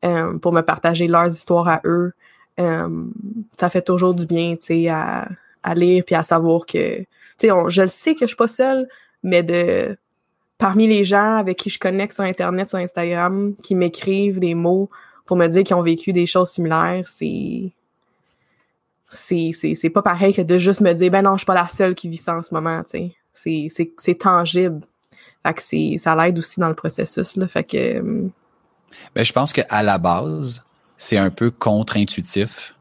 euh, 0.04 0.36
pour 0.38 0.52
me 0.52 0.60
partager 0.60 1.06
leurs 1.06 1.28
histoires 1.28 1.68
à 1.68 1.80
eux. 1.84 2.12
Euh, 2.60 3.04
ça 3.58 3.70
fait 3.70 3.82
toujours 3.82 4.14
du 4.14 4.26
bien, 4.26 4.56
tu 4.56 4.66
sais, 4.66 4.88
à, 4.88 5.28
à 5.62 5.74
lire 5.74 6.04
puis 6.04 6.14
à 6.14 6.22
savoir 6.22 6.66
que, 6.66 7.04
tu 7.38 7.48
sais, 7.48 7.52
je 7.68 7.82
le 7.82 7.88
sais 7.88 8.14
que 8.14 8.20
je 8.22 8.26
suis 8.28 8.36
pas 8.36 8.48
seule, 8.48 8.88
mais 9.22 9.42
de 9.42 9.96
parmi 10.58 10.86
les 10.86 11.02
gens 11.02 11.36
avec 11.36 11.58
qui 11.58 11.70
je 11.70 11.78
connecte 11.78 12.14
sur 12.14 12.24
Internet, 12.24 12.68
sur 12.68 12.78
Instagram, 12.78 13.54
qui 13.62 13.74
m'écrivent 13.74 14.38
des 14.38 14.54
mots 14.54 14.90
pour 15.26 15.36
me 15.36 15.48
dire 15.48 15.64
qu'ils 15.64 15.76
ont 15.76 15.82
vécu 15.82 16.12
des 16.12 16.26
choses 16.26 16.50
similaires, 16.50 17.06
c'est 17.06 17.72
c'est 19.10 19.90
pas 19.92 20.02
pareil 20.02 20.32
que 20.32 20.42
de 20.42 20.58
juste 20.58 20.80
me 20.80 20.92
dire 20.92 21.10
ben 21.10 21.22
non 21.22 21.32
je 21.32 21.38
suis 21.38 21.46
pas 21.46 21.54
la 21.54 21.68
seule 21.68 21.94
qui 21.94 22.08
vit 22.08 22.16
ça 22.16 22.36
en 22.36 22.42
ce 22.42 22.54
moment 22.54 22.82
tu 22.84 23.12
sais. 23.34 23.68
C'est 23.68 23.92
c'est 23.98 24.14
tangible. 24.14 24.80
Fait 25.44 25.54
que 25.54 25.98
ça 25.98 26.14
l'aide 26.14 26.38
aussi 26.38 26.60
dans 26.60 26.68
le 26.68 26.74
processus 26.74 27.36
là. 27.36 27.48
Fait 27.48 27.64
que 27.64 27.76
euh, 27.76 28.28
ben 29.14 29.24
je 29.24 29.32
pense 29.32 29.52
que 29.52 29.62
à 29.68 29.82
la 29.82 29.98
base 29.98 30.64
c'est 30.96 31.18
un 31.18 31.30
peu 31.30 31.50
contre-intuitif 31.50 32.74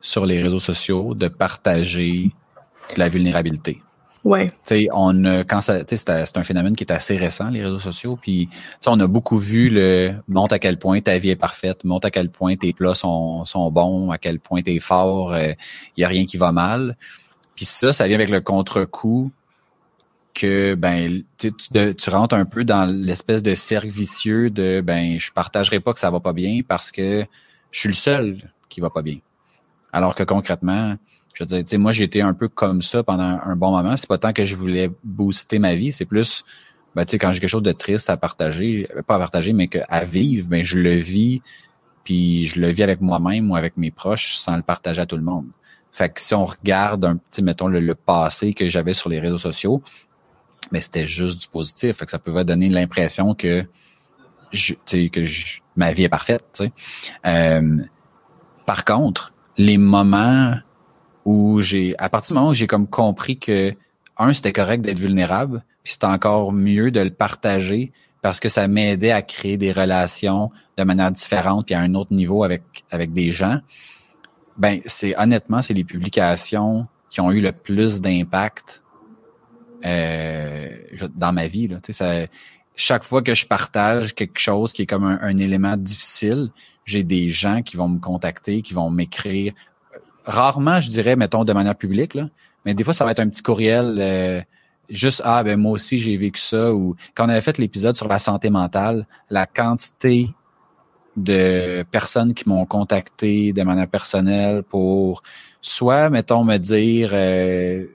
sur 0.00 0.26
les 0.26 0.42
réseaux 0.42 0.58
sociaux 0.58 1.14
de 1.14 1.28
partager 1.28 2.32
la 2.96 3.08
vulnérabilité 3.08 3.82
Ouais. 4.24 4.46
Tu 4.46 4.54
sais, 4.62 4.88
on 4.90 5.22
quand 5.46 5.60
ça, 5.60 5.80
c'est 5.86 6.36
un 6.38 6.44
phénomène 6.44 6.74
qui 6.74 6.82
est 6.82 6.92
assez 6.92 7.18
récent 7.18 7.50
les 7.50 7.62
réseaux 7.62 7.78
sociaux. 7.78 8.18
Puis, 8.20 8.48
on 8.86 8.98
a 8.98 9.06
beaucoup 9.06 9.36
vu 9.36 9.68
le 9.68 10.14
montre 10.28 10.54
à 10.54 10.58
quel 10.58 10.78
point 10.78 10.98
ta 11.00 11.18
vie 11.18 11.28
est 11.28 11.36
parfaite, 11.36 11.84
montre 11.84 12.06
à 12.06 12.10
quel 12.10 12.30
point 12.30 12.56
tes 12.56 12.72
plats 12.72 12.94
sont, 12.94 13.44
sont 13.44 13.70
bons, 13.70 14.10
à 14.10 14.16
quel 14.16 14.40
point 14.40 14.62
t'es 14.62 14.78
fort, 14.78 15.36
il 15.36 15.50
euh, 15.50 15.54
y 15.98 16.04
a 16.04 16.08
rien 16.08 16.24
qui 16.24 16.38
va 16.38 16.52
mal. 16.52 16.96
Puis 17.54 17.66
ça, 17.66 17.92
ça 17.92 18.08
vient 18.08 18.16
avec 18.16 18.30
le 18.30 18.40
contre-coup 18.40 19.30
que 20.32 20.74
ben 20.74 21.22
tu, 21.38 21.52
tu 21.52 22.10
rentres 22.10 22.34
un 22.34 22.44
peu 22.44 22.64
dans 22.64 22.86
l'espèce 22.90 23.42
de 23.42 23.54
cercle 23.54 23.88
vicieux 23.88 24.50
de 24.50 24.80
ben 24.80 25.20
je 25.20 25.30
partagerai 25.30 25.78
pas 25.78 25.92
que 25.92 26.00
ça 26.00 26.10
va 26.10 26.18
pas 26.18 26.32
bien 26.32 26.60
parce 26.66 26.90
que 26.90 27.24
je 27.70 27.78
suis 27.78 27.88
le 27.88 27.94
seul 27.94 28.50
qui 28.68 28.80
va 28.80 28.90
pas 28.90 29.02
bien. 29.02 29.18
Alors 29.92 30.16
que 30.16 30.24
concrètement, 30.24 30.96
je 31.34 31.42
veux 31.42 31.46
dire, 31.46 31.58
tu 31.58 31.64
sais, 31.66 31.78
moi, 31.78 31.92
j'ai 31.92 32.04
été 32.04 32.22
un 32.22 32.32
peu 32.32 32.48
comme 32.48 32.80
ça 32.80 33.02
pendant 33.02 33.40
un, 33.44 33.56
bon 33.56 33.72
moment. 33.72 33.96
C'est 33.96 34.08
pas 34.08 34.18
tant 34.18 34.32
que 34.32 34.44
je 34.44 34.54
voulais 34.54 34.90
booster 35.02 35.58
ma 35.58 35.74
vie, 35.74 35.90
c'est 35.90 36.04
plus, 36.04 36.44
ben, 36.94 37.04
tu 37.04 37.10
sais, 37.10 37.18
quand 37.18 37.32
j'ai 37.32 37.40
quelque 37.40 37.50
chose 37.50 37.62
de 37.62 37.72
triste 37.72 38.08
à 38.08 38.16
partager, 38.16 38.88
pas 39.06 39.16
à 39.16 39.18
partager, 39.18 39.52
mais 39.52 39.66
que 39.66 39.80
à 39.88 40.04
vivre, 40.04 40.48
ben, 40.48 40.64
je 40.64 40.78
le 40.78 40.94
vis, 40.94 41.42
puis 42.04 42.46
je 42.46 42.60
le 42.60 42.68
vis 42.68 42.84
avec 42.84 43.00
moi-même 43.00 43.50
ou 43.50 43.56
avec 43.56 43.76
mes 43.76 43.90
proches 43.90 44.36
sans 44.36 44.56
le 44.56 44.62
partager 44.62 45.00
à 45.00 45.06
tout 45.06 45.16
le 45.16 45.22
monde. 45.22 45.46
Fait 45.90 46.08
que 46.08 46.20
si 46.20 46.34
on 46.34 46.44
regarde 46.44 47.04
un 47.04 47.16
petit, 47.16 47.42
mettons, 47.42 47.68
le, 47.68 47.94
passé 47.94 48.54
que 48.54 48.68
j'avais 48.68 48.94
sur 48.94 49.08
les 49.08 49.18
réseaux 49.18 49.38
sociaux, 49.38 49.82
mais 50.70 50.78
ben, 50.78 50.82
c'était 50.82 51.06
juste 51.06 51.40
du 51.42 51.48
positif. 51.48 51.96
Fait 51.96 52.04
que 52.04 52.12
ça 52.12 52.20
pouvait 52.20 52.44
donner 52.44 52.68
l'impression 52.68 53.34
que 53.34 53.66
je, 54.52 54.74
que 54.74 55.24
ma 55.74 55.92
vie 55.92 56.04
est 56.04 56.08
parfaite. 56.08 56.62
Euh, 57.26 57.78
par 58.66 58.84
contre, 58.84 59.34
les 59.56 59.78
moments 59.78 60.54
où 61.24 61.60
j'ai, 61.60 61.94
à 61.98 62.08
partir 62.08 62.34
du 62.34 62.38
moment 62.38 62.50
où 62.50 62.54
j'ai 62.54 62.66
comme 62.66 62.86
compris 62.86 63.38
que, 63.38 63.72
un, 64.16 64.32
c'était 64.32 64.52
correct 64.52 64.82
d'être 64.82 64.98
vulnérable, 64.98 65.64
puis 65.82 65.94
c'était 65.94 66.06
encore 66.06 66.52
mieux 66.52 66.90
de 66.90 67.00
le 67.00 67.10
partager 67.10 67.92
parce 68.22 68.40
que 68.40 68.48
ça 68.48 68.68
m'aidait 68.68 69.10
à 69.10 69.22
créer 69.22 69.56
des 69.56 69.72
relations 69.72 70.50
de 70.78 70.84
manière 70.84 71.12
différente 71.12 71.66
puis 71.66 71.74
à 71.74 71.80
un 71.80 71.94
autre 71.94 72.12
niveau 72.12 72.42
avec, 72.42 72.62
avec 72.90 73.12
des 73.12 73.32
gens. 73.32 73.58
Ben, 74.56 74.80
c'est 74.86 75.18
honnêtement, 75.18 75.60
c'est 75.60 75.74
les 75.74 75.84
publications 75.84 76.86
qui 77.10 77.20
ont 77.20 77.30
eu 77.32 77.40
le 77.40 77.52
plus 77.52 78.00
d'impact 78.00 78.82
euh, 79.84 80.70
dans 81.14 81.32
ma 81.32 81.46
vie. 81.48 81.68
Là. 81.68 81.80
Tu 81.82 81.92
sais, 81.92 82.04
ça, 82.04 82.26
chaque 82.76 83.04
fois 83.04 83.20
que 83.20 83.34
je 83.34 83.46
partage 83.46 84.14
quelque 84.14 84.38
chose 84.38 84.72
qui 84.72 84.82
est 84.82 84.86
comme 84.86 85.04
un, 85.04 85.18
un 85.20 85.36
élément 85.36 85.76
difficile, 85.76 86.50
j'ai 86.86 87.04
des 87.04 87.30
gens 87.30 87.62
qui 87.62 87.76
vont 87.76 87.88
me 87.88 87.98
contacter, 87.98 88.62
qui 88.62 88.74
vont 88.74 88.90
m'écrire 88.90 89.52
rarement, 90.24 90.80
je 90.80 90.88
dirais, 90.88 91.16
mettons, 91.16 91.44
de 91.44 91.52
manière 91.52 91.76
publique, 91.76 92.14
là, 92.14 92.28
mais 92.64 92.74
des 92.74 92.84
fois, 92.84 92.94
ça 92.94 93.04
va 93.04 93.10
être 93.10 93.20
un 93.20 93.28
petit 93.28 93.42
courriel 93.42 93.98
euh, 94.00 94.40
juste 94.88 95.22
ah 95.24 95.42
ben 95.42 95.58
moi 95.58 95.72
aussi 95.72 95.98
j'ai 95.98 96.16
vécu 96.16 96.40
ça 96.40 96.72
ou 96.74 96.94
quand 97.14 97.26
on 97.26 97.28
avait 97.28 97.40
fait 97.40 97.58
l'épisode 97.58 97.96
sur 97.96 98.08
la 98.08 98.18
santé 98.18 98.50
mentale, 98.50 99.06
la 99.30 99.46
quantité 99.46 100.30
de 101.16 101.84
personnes 101.90 102.34
qui 102.34 102.48
m'ont 102.48 102.66
contacté 102.66 103.52
de 103.52 103.62
manière 103.62 103.88
personnelle 103.88 104.62
pour 104.62 105.22
soit 105.60 106.10
mettons 106.10 106.44
me 106.44 106.56
dire 106.56 107.10
euh, 107.12 107.86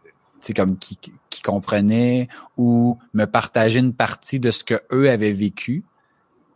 comme 0.56 0.78
qui, 0.78 0.98
qui 1.30 1.42
comprenaient 1.42 2.28
ou 2.58 2.98
me 3.14 3.26
partager 3.26 3.80
une 3.80 3.94
partie 3.94 4.40
de 4.40 4.52
ce 4.52 4.64
que 4.64 4.82
eux 4.92 5.10
avaient 5.10 5.34
vécu 5.34 5.84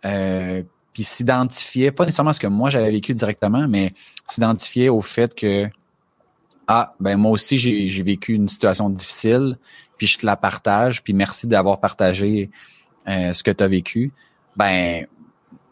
euh, 0.05 0.63
puis 0.93 1.03
s'identifier 1.03 1.91
pas 1.91 2.05
nécessairement 2.05 2.33
ce 2.33 2.39
que 2.39 2.47
moi 2.47 2.69
j'avais 2.69 2.91
vécu 2.91 3.13
directement 3.13 3.67
mais 3.67 3.93
s'identifier 4.27 4.89
au 4.89 5.01
fait 5.01 5.35
que 5.35 5.67
ah 6.67 6.93
ben 6.99 7.17
moi 7.17 7.31
aussi 7.31 7.57
j'ai 7.57 8.03
vécu 8.03 8.33
une 8.33 8.47
situation 8.47 8.89
difficile 8.89 9.57
puis 9.97 10.07
je 10.07 10.17
te 10.17 10.25
la 10.25 10.37
partage 10.37 11.03
puis 11.03 11.13
merci 11.13 11.47
d'avoir 11.47 11.79
partagé 11.79 12.49
euh, 13.07 13.33
ce 13.33 13.43
que 13.43 13.51
tu 13.51 13.63
as 13.63 13.67
vécu. 13.67 14.11
Ben 14.55 15.05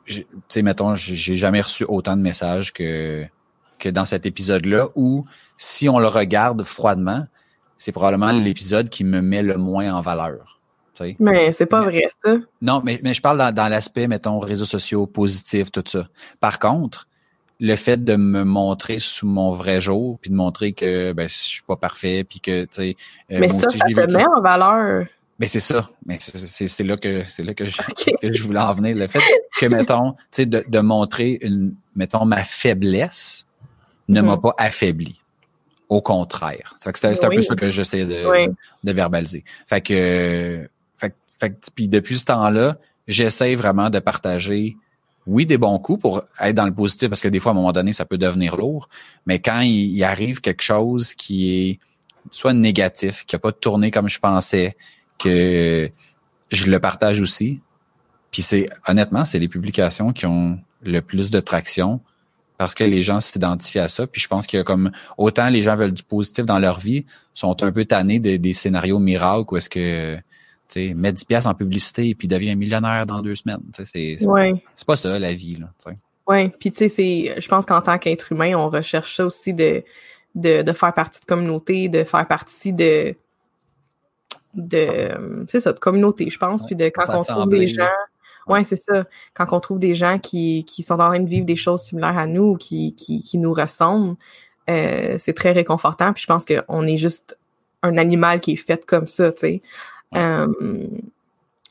tu 0.06 0.26
sais 0.50 0.62
mettons 0.62 0.96
j'ai 0.96 1.36
jamais 1.36 1.62
reçu 1.62 1.86
autant 1.86 2.18
de 2.18 2.22
messages 2.22 2.74
que 2.74 3.26
que 3.80 3.90
dans 3.90 4.06
cet 4.06 4.26
épisode 4.26 4.66
là 4.66 4.90
où 4.96 5.26
si 5.58 5.88
on 5.88 6.00
le 6.00 6.08
regarde 6.08 6.64
froidement 6.64 7.26
c'est 7.78 7.92
probablement 7.92 8.32
l'épisode 8.32 8.90
qui 8.90 9.04
me 9.04 9.22
met 9.22 9.42
le 9.42 9.58
moins 9.58 9.94
en 9.94 10.02
valeur 10.02 10.60
mais 11.20 11.52
c'est 11.52 11.66
pas 11.66 11.82
vrai 11.82 12.08
ça 12.24 12.36
non 12.62 12.82
mais 12.84 13.00
mais 13.04 13.14
je 13.14 13.22
parle 13.22 13.38
dans, 13.38 13.54
dans 13.54 13.68
l'aspect 13.70 14.08
mettons 14.08 14.40
réseaux 14.40 14.66
sociaux 14.66 15.08
positifs 15.08 15.72
tout 15.72 15.84
ça 15.86 16.08
par 16.40 16.60
contre 16.60 17.08
le 17.62 17.76
fait 17.76 18.04
de 18.04 18.16
me 18.16 18.44
montrer 18.44 18.98
sous 18.98 19.28
mon 19.28 19.52
vrai 19.52 19.80
jour, 19.80 20.18
puis 20.20 20.32
de 20.32 20.36
montrer 20.36 20.74
que 20.74 21.14
ben, 21.14 21.30
je 21.30 21.34
suis 21.36 21.62
pas 21.62 21.76
parfait, 21.76 22.26
puis 22.28 22.40
que 22.40 22.64
tu 22.64 22.70
sais. 22.72 22.96
Euh, 23.32 23.38
mais 23.40 23.50
ça, 23.50 23.70
ça 23.70 23.86
te 23.86 24.12
met 24.12 24.26
en 24.26 24.42
valeur. 24.42 25.06
Mais 25.38 25.46
c'est 25.46 25.60
ça. 25.60 25.88
Mais 26.06 26.18
c'est 26.20 26.84
là 26.84 26.98
que 26.98 27.24
c'est 27.24 27.44
là 27.44 27.54
que 27.54 27.66
je, 27.66 27.78
que 28.22 28.34
je, 28.34 28.44
voulais 28.44 28.60
en 28.60 28.74
venir. 28.74 28.96
Le 28.96 29.08
fait 29.08 29.22
que 29.60 29.68
mettons, 29.68 30.14
tu 30.14 30.18
sais, 30.32 30.46
de, 30.48 30.64
de, 30.68 30.80
montrer 30.80 31.38
une, 31.42 31.76
mettons, 31.96 32.26
ma 32.26 32.44
faiblesse 32.44 33.46
ne 34.08 34.22
m'a 34.22 34.38
mm. 34.38 34.42
pas 34.42 34.56
affaibli. 34.58 35.20
Au 35.88 36.02
contraire. 36.02 36.74
C'est 36.78 37.06
un 37.06 37.30
peu 37.30 37.42
ça 37.42 37.56
que 37.56 37.70
j'essaie 37.70 38.06
de, 38.06 38.54
de 38.84 38.92
verbaliser. 38.92 39.44
Fait 39.68 39.82
que, 39.82 40.68
fait, 41.42 41.66
fait 41.66 41.72
puis 41.74 41.88
depuis 41.88 42.18
ce 42.18 42.26
temps-là, 42.26 42.78
j'essaie 43.08 43.56
vraiment 43.56 43.90
de 43.90 44.00
partager 44.00 44.78
oui, 45.28 45.46
des 45.46 45.58
bons 45.58 45.78
coups 45.80 46.02
pour 46.02 46.24
être 46.40 46.56
dans 46.56 46.66
le 46.66 46.74
positif, 46.74 47.10
parce 47.10 47.22
que 47.22 47.28
des 47.28 47.40
fois, 47.40 47.52
à 47.52 47.54
un 47.54 47.56
moment 47.56 47.72
donné, 47.72 47.94
ça 47.94 48.06
peut 48.06 48.18
devenir 48.18 48.56
lourd. 48.58 48.90
Mais 49.26 49.40
quand 49.40 49.62
il, 49.62 50.04
arrive 50.04 50.42
quelque 50.42 50.64
chose 50.64 51.14
qui 51.14 51.54
est 51.54 51.80
soit 52.30 52.54
négatif, 52.54 53.26
qui 53.26 53.36
n'a 53.36 53.40
pas 53.40 53.52
tourné 53.52 53.92
comme 53.92 54.10
je 54.10 54.20
pensais, 54.20 54.76
que 55.20 55.90
je 56.52 56.72
le 56.72 56.80
partage 56.80 57.22
aussi. 57.22 57.62
Puis 58.32 58.42
c'est 58.42 58.68
honnêtement, 58.88 59.26
c'est 59.26 59.40
les 59.40 59.48
publications 59.48 60.12
qui 60.14 60.26
ont 60.26 60.60
le 60.84 61.02
plus 61.02 61.32
de 61.32 61.40
traction 61.40 62.00
parce 62.58 62.76
que 62.76 62.84
les 62.84 63.04
gens 63.04 63.20
s'identifient 63.20 63.80
à 63.80 63.88
ça. 63.88 64.08
Puis 64.08 64.22
je 64.22 64.28
pense 64.28 64.48
que 64.48 64.62
comme 64.62 64.92
autant 65.18 65.50
les 65.50 65.62
gens 65.62 65.76
veulent 65.76 65.94
du 65.94 66.04
positif 66.04 66.46
dans 66.46 66.60
leur 66.60 66.80
vie, 66.80 67.06
sont 67.34 67.62
un 67.64 67.72
peu 67.72 67.86
tannés 67.86 68.20
des 68.20 68.54
scénarios 68.54 69.00
miracles 69.00 69.54
où 69.54 69.58
est-ce 69.58 69.70
que 69.70 70.18
sais, 70.74 70.94
mets 70.94 71.14
10 71.14 71.26
pièces 71.26 71.46
en 71.46 71.54
publicité 71.54 72.10
et 72.10 72.16
puis 72.16 72.28
deviens 72.28 72.56
millionnaire 72.56 73.06
dans 73.06 73.22
deux 73.22 73.36
semaines. 73.36 73.62
C'est 73.72 73.84
c'est 73.84 74.88
pas 74.88 74.96
ça 74.96 75.20
la 75.20 75.34
vie. 75.34 75.58
Là, 75.58 75.94
oui, 76.28 76.50
puis 76.50 76.72
tu 76.72 76.78
sais, 76.78 76.88
c'est 76.88 77.42
je 77.42 77.48
pense 77.48 77.66
qu'en 77.66 77.82
tant 77.82 77.98
qu'être 77.98 78.32
humain, 78.32 78.56
on 78.56 78.70
recherche 78.70 79.16
ça 79.16 79.26
aussi 79.26 79.54
de, 79.54 79.84
de, 80.36 80.62
de 80.62 80.74
faire 80.74 80.94
partie 80.94 81.20
de 81.22 81.26
communauté, 81.26 81.90
de 81.90 82.04
faire 82.04 82.28
partie 82.28 82.74
de 82.74 83.16
de 84.54 85.46
c'est 85.48 85.60
ça, 85.60 85.74
de 85.74 85.80
communauté, 85.80 86.30
je 86.30 86.38
pense, 86.38 86.66
puis 86.66 86.76
de 86.76 86.90
quand 86.90 87.04
on 87.14 87.20
trouve 87.20 87.50
des 87.50 87.68
gens. 87.68 87.88
Ouais, 88.48 88.64
c'est 88.64 88.76
ça. 88.76 89.06
Quand 89.34 89.46
on 89.52 89.60
trouve 89.60 89.80
des 89.80 89.94
gens 89.94 90.18
qui, 90.18 90.66
qui 90.66 90.82
sont 90.84 90.96
en 90.96 91.06
train 91.06 91.20
de 91.20 91.30
vivre 91.30 91.46
des 91.46 91.56
choses 91.56 91.82
similaires 91.82 92.18
à 92.18 92.26
nous, 92.26 92.56
qui, 92.56 92.96
qui, 92.96 93.24
qui 93.24 93.38
nous 93.38 93.54
ressemblent, 93.54 94.16
euh, 94.70 95.16
c'est 95.20 95.34
très 95.34 95.52
réconfortant. 95.52 96.12
Puis 96.12 96.24
je 96.24 96.28
pense 96.28 96.44
qu'on 96.46 96.88
est 96.88 96.98
juste 96.98 97.38
un 97.84 97.98
animal 97.98 98.40
qui 98.40 98.54
est 98.54 98.58
fait 98.58 98.86
comme 98.86 99.08
ça, 99.08 99.32
tu 99.32 99.40
sais. 99.40 99.62
Euh, 100.16 100.48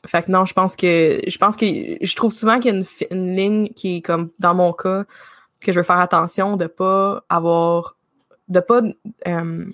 fait 0.07 0.23
que 0.23 0.31
non, 0.31 0.45
je 0.47 0.55
pense 0.55 0.77
que 0.77 1.21
je 1.27 1.39
pense 1.39 1.57
que 1.57 1.67
je 2.01 2.17
trouve 2.17 2.33
souvent 2.33 2.59
qu'il 2.59 2.75
y 2.75 2.79
a 2.79 2.85
une, 3.11 3.37
ligne 3.37 3.69
qui 3.69 3.97
est 3.97 4.01
comme 4.01 4.31
dans 4.39 4.55
mon 4.55 4.73
cas 4.73 5.05
que 5.61 5.73
je 5.73 5.79
veux 5.79 5.85
faire 5.85 5.99
attention 5.99 6.57
de 6.57 6.67
pas 6.67 7.23
avoir 7.29 7.97
de 8.49 8.61
pas 8.61 8.81
euh, 9.27 9.65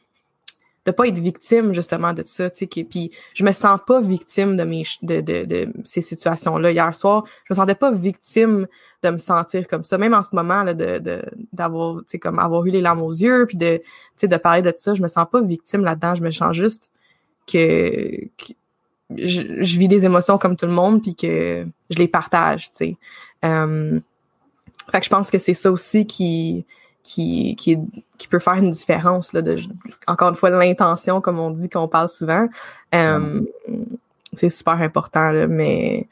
de 0.85 0.91
pas 0.93 1.09
être 1.09 1.19
victime 1.19 1.73
justement 1.73 2.13
de 2.13 2.23
ça, 2.25 2.49
tu 2.51 2.67
sais, 2.73 2.85
puis 2.85 3.11
je 3.35 3.45
me 3.45 3.53
sens 3.53 3.79
pas 3.87 4.01
victime 4.01 4.57
de 4.57 4.65
mes 4.65 4.83
de, 5.03 5.21
de, 5.21 5.45
de 5.45 5.73
ces 5.85 6.01
situations 6.01 6.59
là. 6.59 6.73
Hier 6.73 6.93
soir, 6.95 7.25
je 7.45 7.55
me 7.55 7.57
sentais 7.57 7.75
pas 7.77 7.93
victime 7.93 8.67
de 9.03 9.11
me 9.11 9.19
sentir 9.19 9.69
comme 9.69 9.85
ça, 9.85 9.97
même 9.97 10.15
en 10.15 10.23
ce 10.23 10.35
moment 10.35 10.65
là, 10.65 10.75
de 10.75 11.23
d'avoir, 11.53 11.99
tu 11.99 12.05
sais, 12.09 12.19
comme 12.19 12.41
avoir 12.41 12.65
eu 12.67 12.71
les 12.71 12.81
larmes 12.81 13.03
aux 13.03 13.13
yeux, 13.13 13.47
puis 13.47 13.57
de, 13.57 13.79
tu 13.79 13.85
sais, 14.17 14.29
de 14.29 14.37
parler 14.37 14.63
de 14.63 14.73
ça, 14.77 14.95
je 14.95 15.03
me 15.03 15.09
sens 15.09 15.27
pas 15.31 15.41
victime 15.41 15.85
là-dedans, 15.85 16.17
je 16.17 16.23
me 16.23 16.31
sens 16.31 16.55
juste 16.55 16.91
que, 17.47 18.29
je, 19.15 19.79
vis 19.79 19.89
des 19.89 20.05
émotions 20.05 20.39
comme 20.39 20.57
tout 20.57 20.67
le 20.67 20.73
monde 20.73 21.03
puis 21.03 21.15
que 21.15 21.67
je 21.91 21.99
les 21.99 22.09
partage, 22.09 22.71
tu 22.71 22.77
sais. 22.77 22.97
Euh, 23.45 24.01
fait 24.91 25.01
que 25.01 25.05
je 25.05 25.11
pense 25.11 25.31
que 25.31 25.39
c'est 25.39 25.55
ça 25.55 25.71
aussi 25.71 26.07
qui 26.07 26.67
qui 27.03 27.55
qui, 27.57 27.79
qui 28.19 28.29
peut 28.29 28.39
faire 28.39 28.55
une 28.55 28.71
différence 28.71 29.33
là 29.33 29.43
de 29.43 29.59
encore 30.07 30.31
une 30.31 30.35
fois 30.35 30.51
l'intention 30.51 31.21
comme 31.21 31.39
on 31.39 31.51
dit 31.51 31.69
qu'on 31.69 31.89
parle 31.89 32.09
souvent. 32.09 32.49
Euh, 32.95 33.43
c'est 34.33 34.49
super 34.49 34.75
important 34.75 35.31
là, 35.31 35.47
mais 35.47 36.09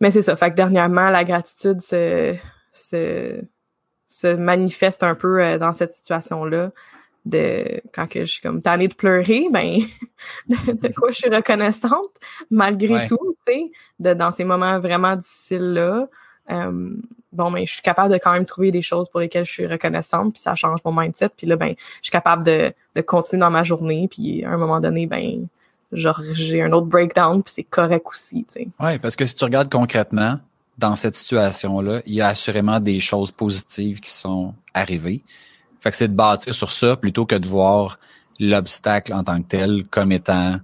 mais 0.00 0.10
c'est 0.10 0.22
ça. 0.22 0.36
Fait 0.36 0.50
que 0.50 0.56
dernièrement 0.56 1.10
la 1.10 1.24
gratitude 1.24 1.80
se 1.80 2.34
se 2.72 3.42
se 4.08 4.34
manifeste 4.34 5.02
un 5.02 5.14
peu 5.14 5.42
euh, 5.42 5.58
dans 5.58 5.72
cette 5.72 5.92
situation 5.92 6.44
là 6.44 6.70
de 7.24 7.80
quand 7.94 8.06
que 8.06 8.24
je 8.24 8.32
suis 8.32 8.40
comme 8.40 8.60
tannée 8.60 8.88
de 8.88 8.94
pleurer, 8.94 9.46
ben 9.50 9.80
de, 10.48 10.94
quoi 10.94 11.10
je 11.10 11.18
suis 11.18 11.30
reconnaissante 11.30 12.10
malgré 12.50 13.06
tout, 13.06 13.36
tu 13.46 13.52
sais, 13.52 13.70
de 13.98 14.14
dans 14.14 14.30
ces 14.30 14.44
moments 14.44 14.78
vraiment 14.78 15.16
difficiles 15.16 15.72
là. 15.72 16.06
Euh, 16.50 16.90
bon, 17.32 17.50
ben 17.50 17.66
je 17.66 17.72
suis 17.72 17.82
capable 17.82 18.12
de 18.12 18.18
quand 18.18 18.32
même 18.32 18.44
trouver 18.44 18.70
des 18.70 18.82
choses 18.82 19.08
pour 19.08 19.20
lesquelles 19.20 19.46
je 19.46 19.52
suis 19.52 19.66
reconnaissante, 19.66 20.34
puis 20.34 20.42
ça 20.42 20.54
change 20.54 20.80
mon 20.84 20.92
mindset, 20.92 21.30
puis 21.30 21.46
là 21.46 21.56
ben 21.56 21.74
je 21.78 22.02
suis 22.02 22.12
capable 22.12 22.44
de, 22.44 22.72
de 22.94 23.00
continuer 23.00 23.40
dans 23.40 23.50
ma 23.50 23.62
journée, 23.62 24.06
puis 24.10 24.44
à 24.44 24.50
un 24.50 24.58
moment 24.58 24.80
donné 24.80 25.06
ben 25.06 25.46
genre 25.92 26.20
j'ai 26.34 26.60
un 26.60 26.72
autre 26.72 26.86
breakdown, 26.86 27.42
puis 27.42 27.54
c'est 27.54 27.64
correct 27.64 28.06
aussi, 28.06 28.44
tu 28.44 28.60
sais. 28.60 28.68
Ouais, 28.78 28.98
parce 28.98 29.16
que 29.16 29.24
si 29.24 29.34
tu 29.34 29.44
regardes 29.44 29.70
concrètement 29.70 30.38
dans 30.76 30.96
cette 30.96 31.14
situation 31.14 31.80
là, 31.80 32.02
il 32.04 32.14
y 32.14 32.20
a 32.20 32.28
assurément 32.28 32.80
des 32.80 33.00
choses 33.00 33.30
positives 33.30 34.00
qui 34.00 34.12
sont 34.12 34.54
arrivées 34.74 35.22
fait 35.84 35.90
que 35.90 35.96
c'est 35.98 36.08
de 36.08 36.14
bâtir 36.14 36.54
sur 36.54 36.72
ça 36.72 36.96
plutôt 36.96 37.26
que 37.26 37.34
de 37.34 37.46
voir 37.46 37.98
l'obstacle 38.40 39.12
en 39.12 39.22
tant 39.22 39.42
que 39.42 39.46
tel 39.46 39.84
comme 39.90 40.12
étant 40.12 40.56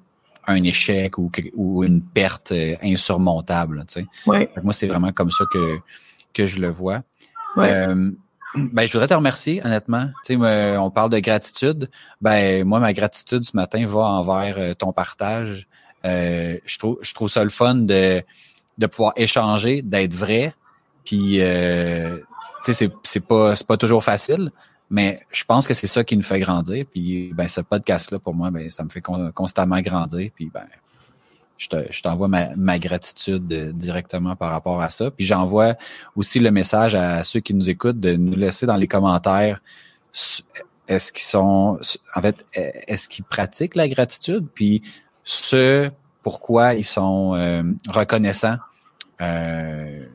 un 0.47 0.63
échec 0.65 1.19
ou, 1.19 1.31
ou 1.55 1.85
une 1.85 2.01
perte 2.01 2.53
euh, 2.53 2.75
insurmontable. 2.83 3.85
Tu 3.87 4.01
sais. 4.01 4.07
Ouais. 4.25 4.51
Moi, 4.63 4.73
c'est 4.73 4.87
vraiment 4.87 5.13
comme 5.13 5.31
ça 5.31 5.45
que, 5.53 5.77
que 6.33 6.47
je 6.47 6.59
le 6.59 6.71
vois. 6.71 7.03
Euh, 7.59 8.11
ben, 8.55 8.87
je 8.87 8.93
voudrais 8.93 9.09
te 9.09 9.15
remercier, 9.15 9.61
honnêtement. 9.63 10.07
Tu 10.25 10.39
sais, 10.39 10.77
on 10.79 10.91
parle 10.91 11.11
de 11.11 11.19
gratitude. 11.19 11.91
Ben, 12.23 12.65
moi, 12.65 12.81
ma 12.81 12.95
gratitude 12.95 13.45
ce 13.45 13.55
matin 13.55 13.85
va 13.85 14.01
envers 14.01 14.55
euh, 14.57 14.73
ton 14.73 14.95
partage. 14.95 15.69
Euh, 16.07 16.57
je 16.65 16.79
trouve, 16.79 16.99
je 17.03 17.13
trouve 17.13 17.29
ça 17.29 17.45
le 17.45 17.51
fun 17.51 17.75
de, 17.75 18.23
de 18.79 18.87
pouvoir 18.87 19.13
échanger, 19.17 19.83
d'être 19.83 20.15
vrai. 20.15 20.55
Puis, 21.05 21.43
euh, 21.43 22.17
tu 22.65 22.73
sais, 22.73 22.73
c'est, 22.73 22.93
c'est 23.03 23.27
pas, 23.27 23.55
c'est 23.55 23.67
pas 23.67 23.77
toujours 23.77 24.03
facile, 24.03 24.51
mais 24.91 25.21
je 25.31 25.45
pense 25.45 25.69
que 25.69 25.75
c'est 25.75 25.87
ça 25.87 26.05
qui 26.05 26.17
nous 26.17 26.23
fait 26.23 26.41
grandir. 26.41 26.85
Puis 26.91 27.33
ben 27.33 27.49
ce 27.49 27.61
podcast-là, 27.61 28.19
pour 28.19 28.35
moi, 28.35 28.51
ben 28.51 28.69
ça 28.71 28.85
me 28.85 28.91
fait 28.91 29.03
constamment 29.35 29.81
grandir. 29.81 30.31
Puis 30.35 30.51
ben 30.53 30.67
je 31.59 32.03
t'envoie 32.03 32.29
ma, 32.29 32.57
ma, 32.57 32.79
gratitude 32.79 33.53
euh, 33.53 33.73
directement 33.73 34.35
par 34.35 34.51
rapport 34.51 34.81
à 34.81 34.89
ça. 34.89 35.11
Puis 35.11 35.27
j'envoie 35.27 35.75
aussi 36.17 36.41
le 36.41 36.51
message 36.51 36.95
à 36.95 37.23
ceux 37.23 37.41
qui 37.41 37.53
nous 37.53 37.69
écoutent 37.69 38.01
de 38.01 38.17
nous 38.17 38.35
laisser 38.35 38.65
dans 38.65 38.77
les 38.77 38.89
commentaires 38.89 39.61
est-ce 40.89 41.13
qu'ils 41.13 41.23
sont 41.23 41.79
en 42.17 42.21
fait 42.21 42.45
est-ce 42.55 43.09
qu'ils 43.09 43.25
pratiquent 43.25 43.77
la 43.77 43.89
gratitude? 43.89 44.47
Puis 44.55 44.83
ce 45.23 45.91
pourquoi 46.23 46.75
ils 46.75 46.85
sont 46.85 47.35
euh, 47.35 47.63
reconnaissants 47.89 48.59
euh, 49.21 50.07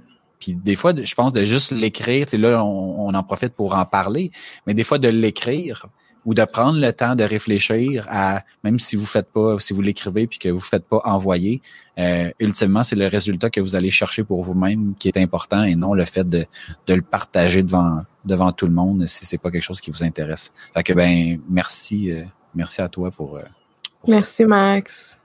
puis 0.46 0.54
des 0.54 0.76
fois, 0.76 0.94
je 0.96 1.16
pense 1.16 1.34
de 1.34 1.44
juste 1.44 1.72
l'écrire, 1.72 2.28
là, 2.34 2.64
on, 2.64 3.08
on, 3.08 3.14
en 3.16 3.24
profite 3.24 3.56
pour 3.56 3.74
en 3.76 3.84
parler, 3.84 4.30
mais 4.68 4.76
des 4.76 4.84
fois 4.84 5.00
de 5.00 5.08
l'écrire 5.08 5.88
ou 6.24 6.36
de 6.36 6.44
prendre 6.44 6.80
le 6.80 6.94
temps 6.94 7.16
de 7.16 7.24
réfléchir 7.24 8.06
à, 8.12 8.44
même 8.64 8.78
si 8.78 8.96
vous 8.96 9.08
faites 9.08 9.32
pas, 9.32 9.58
si 9.58 9.74
vous 9.74 9.82
l'écrivez 9.82 10.28
puis 10.28 10.38
que 10.38 10.50
vous 10.50 10.60
faites 10.60 10.86
pas 10.86 11.02
envoyer, 11.04 11.64
euh, 11.98 12.30
ultimement, 12.40 12.84
c'est 12.84 12.96
le 12.96 13.08
résultat 13.08 13.50
que 13.50 13.60
vous 13.60 13.76
allez 13.76 13.90
chercher 13.90 14.24
pour 14.24 14.44
vous-même 14.44 14.94
qui 15.00 15.08
est 15.08 15.18
important 15.18 15.64
et 15.64 15.76
non 15.76 15.96
le 15.96 16.06
fait 16.06 16.30
de, 16.30 16.46
de 16.86 16.94
le 16.94 17.02
partager 17.02 17.64
devant 17.64 18.04
devant 18.24 18.52
tout 18.52 18.68
le 18.68 18.74
monde 18.74 19.08
si 19.08 19.26
c'est 19.26 19.40
pas 19.40 19.50
quelque 19.50 19.64
chose 19.64 19.82
qui 19.82 19.90
vous 19.90 20.04
intéresse. 20.04 20.54
Fait 20.76 20.84
que 20.84 20.94
ben 20.94 21.40
merci, 21.50 22.12
euh, 22.12 22.24
merci 22.54 22.84
à 22.84 22.88
toi 22.88 23.10
pour. 23.10 23.38
Euh, 23.38 23.44
merci 24.08 24.46
Max. 24.46 25.20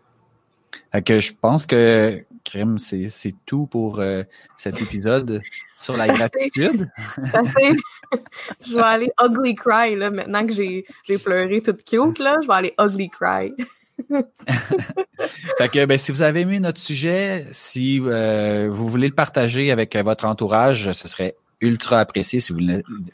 Fait 0.93 1.03
que 1.03 1.21
je 1.21 1.33
pense 1.39 1.67
que 1.67 2.25
crime, 2.45 2.79
c'est 2.79 3.09
c'est 3.09 3.35
tout 3.47 3.67
pour 3.67 4.01
euh, 4.01 4.23
cet 4.57 4.81
épisode 4.81 5.43
sur 5.77 5.97
la 5.97 6.09
gratitude. 6.09 6.89
Je 8.67 8.75
vais 8.75 8.83
aller 8.83 9.11
ugly 9.23 9.55
cry 9.55 9.97
là 9.97 10.11
maintenant 10.11 10.47
que 10.47 10.53
j'ai 10.53 10.85
j'ai 11.05 11.19
pleuré 11.19 11.63
toute 11.63 11.85
cute 11.85 12.19
là, 12.19 12.37
je 12.43 12.47
vais 12.47 12.55
aller 12.55 12.75
ugly 12.79 13.09
cry. 13.09 13.53
fait 15.59 15.69
que 15.69 15.85
ben, 15.85 15.99
si 15.99 16.11
vous 16.11 16.23
avez 16.23 16.41
aimé 16.41 16.59
notre 16.59 16.81
sujet, 16.81 17.47
si 17.51 18.01
euh, 18.03 18.69
vous 18.71 18.89
voulez 18.89 19.09
le 19.09 19.15
partager 19.15 19.71
avec 19.71 19.97
votre 19.97 20.25
entourage, 20.25 20.93
ce 20.93 21.09
serait 21.09 21.37
ultra 21.61 22.01
apprécié. 22.01 22.41
Si 22.41 22.53
vous, 22.53 22.61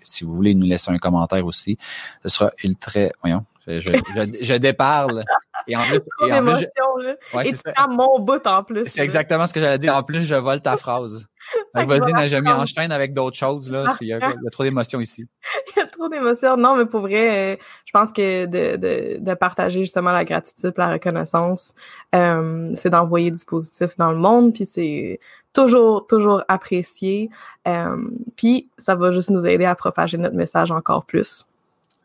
si 0.02 0.24
vous 0.24 0.34
voulez 0.34 0.54
nous 0.54 0.66
laisser 0.66 0.90
un 0.90 0.98
commentaire 0.98 1.44
aussi, 1.44 1.76
ce 2.22 2.28
sera 2.28 2.52
ultra. 2.62 3.08
Voyons, 3.22 3.44
je, 3.66 3.80
je, 3.80 3.92
je, 4.42 4.54
déparle. 4.54 5.24
Et 5.68 5.76
en 5.76 5.82
plus, 5.84 6.00
et 6.26 6.32
en 6.32 6.42
plus 6.42 6.60
je... 6.60 7.36
ouais, 7.36 7.48
et 7.48 7.52
tu 7.52 7.60
prends 7.74 7.88
mon 7.88 8.18
bout 8.18 8.46
en 8.46 8.62
plus. 8.62 8.86
C'est 8.86 9.02
exactement 9.02 9.46
ce 9.46 9.54
que 9.54 9.60
j'allais 9.60 9.78
dire. 9.78 9.94
En 9.94 10.02
plus, 10.02 10.22
je 10.22 10.34
vole 10.34 10.60
ta 10.60 10.76
phrase. 10.76 11.26
Vas-y, 11.74 12.12
n'a 12.12 12.26
jamais 12.28 12.50
enchaîne 12.50 12.90
avec 12.90 13.12
d'autres 13.12 13.36
choses, 13.36 13.70
là, 13.70 13.84
parce 13.84 13.98
qu'il 13.98 14.08
y, 14.08 14.12
a 14.12 14.20
trop 14.50 14.64
d'émotions 14.64 15.00
ici. 15.00 15.26
Il 15.76 15.80
y 15.80 15.82
a 15.82 15.86
trop 15.86 16.08
d'émotions. 16.08 16.56
Non, 16.56 16.76
mais 16.76 16.86
pour 16.86 17.02
vrai, 17.02 17.54
euh, 17.54 17.56
je 17.84 17.92
pense 17.92 18.12
que 18.12 18.46
de, 18.46 18.76
de, 18.76 19.18
de, 19.20 19.34
partager 19.34 19.80
justement 19.80 20.10
la 20.10 20.24
gratitude, 20.24 20.72
la 20.76 20.90
reconnaissance, 20.90 21.74
euh, 22.14 22.70
c'est 22.74 22.90
d'envoyer 22.90 23.30
du 23.30 23.44
positif 23.44 23.96
dans 23.96 24.10
le 24.10 24.18
monde, 24.18 24.54
puis 24.54 24.66
c'est 24.66 25.20
toujours, 25.52 26.06
toujours 26.06 26.42
apprécié. 26.48 27.30
Euh, 27.68 27.96
puis 28.36 28.68
ça 28.78 28.94
va 28.94 29.12
juste 29.12 29.30
nous 29.30 29.46
aider 29.46 29.64
à 29.64 29.74
propager 29.74 30.18
notre 30.18 30.36
message 30.36 30.70
encore 30.70 31.04
plus. 31.04 31.46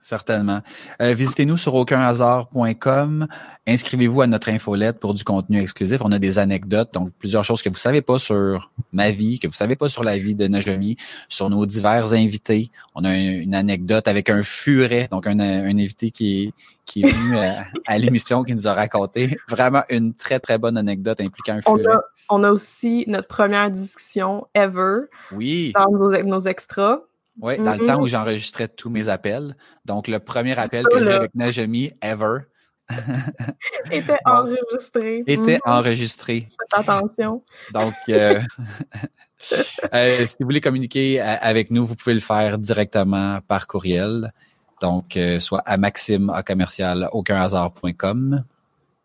Certainement. 0.01 0.61
Euh, 0.99 1.13
visitez-nous 1.13 1.57
sur 1.57 1.75
aucunhasard.com. 1.75 3.27
Inscrivez-vous 3.67 4.21
à 4.21 4.27
notre 4.27 4.49
infolette 4.49 4.99
pour 4.99 5.13
du 5.13 5.23
contenu 5.23 5.61
exclusif. 5.61 6.01
On 6.03 6.11
a 6.11 6.17
des 6.17 6.39
anecdotes, 6.39 6.91
donc 6.91 7.11
plusieurs 7.19 7.45
choses 7.45 7.61
que 7.61 7.69
vous 7.69 7.77
savez 7.77 8.01
pas 8.01 8.17
sur 8.17 8.71
ma 8.91 9.11
vie, 9.11 9.37
que 9.37 9.45
vous 9.45 9.53
savez 9.53 9.75
pas 9.75 9.89
sur 9.89 10.03
la 10.03 10.17
vie 10.17 10.33
de 10.33 10.47
Najami, 10.47 10.97
sur 11.29 11.51
nos 11.51 11.67
divers 11.67 12.13
invités. 12.13 12.71
On 12.95 13.05
a 13.05 13.15
une, 13.15 13.53
anecdote 13.53 14.07
avec 14.07 14.31
un 14.31 14.41
furet, 14.41 15.07
donc 15.11 15.27
un, 15.27 15.39
invité 15.39 16.09
qui 16.09 16.45
est, 16.45 16.53
qui 16.85 17.01
est 17.01 17.11
venu 17.11 17.37
à, 17.85 17.97
l'émission, 17.99 18.43
qui 18.43 18.55
nous 18.55 18.67
a 18.67 18.73
raconté 18.73 19.37
vraiment 19.47 19.83
une 19.89 20.15
très, 20.15 20.39
très 20.39 20.57
bonne 20.57 20.77
anecdote 20.77 21.21
impliquant 21.21 21.53
un 21.57 21.61
furet. 21.61 21.83
On 22.29 22.43
a, 22.43 22.49
aussi 22.49 23.03
notre 23.07 23.27
première 23.27 23.69
discussion 23.69 24.47
ever. 24.55 25.01
Oui. 25.31 25.73
Dans 25.75 25.91
nos, 25.91 26.23
nos 26.23 26.39
extras. 26.39 27.01
Oui, 27.39 27.57
dans 27.57 27.75
le 27.75 27.85
temps 27.85 28.01
où 28.01 28.07
j'enregistrais 28.07 28.67
tous 28.67 28.89
mes 28.89 29.09
appels. 29.09 29.55
Donc, 29.85 30.07
le 30.07 30.19
premier 30.19 30.57
appel 30.59 30.85
que 30.85 31.05
j'ai 31.05 31.13
avec 31.13 31.35
Najami 31.35 31.91
ever. 32.01 32.39
était 33.91 34.17
enregistré. 34.25 35.23
Était 35.27 35.59
enregistré. 35.65 36.49
Faites 36.59 36.79
attention. 36.79 37.43
Donc, 37.73 37.93
euh, 38.09 38.41
euh, 39.93 40.25
si 40.25 40.35
vous 40.39 40.45
voulez 40.45 40.61
communiquer 40.61 41.21
euh, 41.21 41.35
avec 41.41 41.71
nous, 41.71 41.85
vous 41.85 41.95
pouvez 41.95 42.13
le 42.13 42.19
faire 42.19 42.57
directement 42.57 43.39
par 43.47 43.67
courriel. 43.67 44.31
Donc, 44.81 45.17
soit 45.39 45.61
à 45.67 45.77
maxime 45.77 46.31
à 46.31 46.41
commercial 46.41 47.07
aucunhasard.com. 47.11 48.43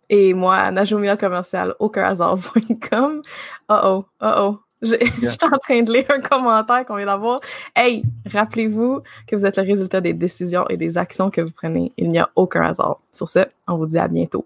Et 0.09 0.33
moi, 0.33 0.57
à 0.57 0.71
najomia 0.71 1.19
commercial 1.19 1.75
aucunhasard.com. 1.79 3.23
Oh 3.69 3.81
oh, 3.83 4.07
oh 4.23 4.33
oh. 4.37 4.66
J'étais 4.83 5.07
en 5.45 5.59
train 5.59 5.83
de 5.83 5.93
lire 5.93 6.07
un 6.11 6.21
commentaire 6.21 6.85
qu'on 6.85 6.97
vient 6.97 7.07
d'avoir. 7.07 7.41
Hey, 7.75 8.05
rappelez-vous 8.31 9.01
que 9.27 9.37
vous 9.37 9.47
êtes 9.47 9.57
le 9.57 9.63
résultat 9.63 10.01
des 10.01 10.13
décisions 10.13 10.67
et 10.69 10.77
des 10.77 10.99
actions 10.99 11.31
que 11.31 11.41
vous 11.41 11.53
prenez. 11.53 11.93
Il 11.97 12.09
n'y 12.09 12.19
a 12.19 12.29
aucun 12.37 12.63
hasard. 12.63 12.99
Sur 13.13 13.29
ce, 13.29 13.41
on 13.69 13.77
vous 13.77 13.87
dit 13.87 13.99
à 13.99 14.09
bientôt. 14.09 14.45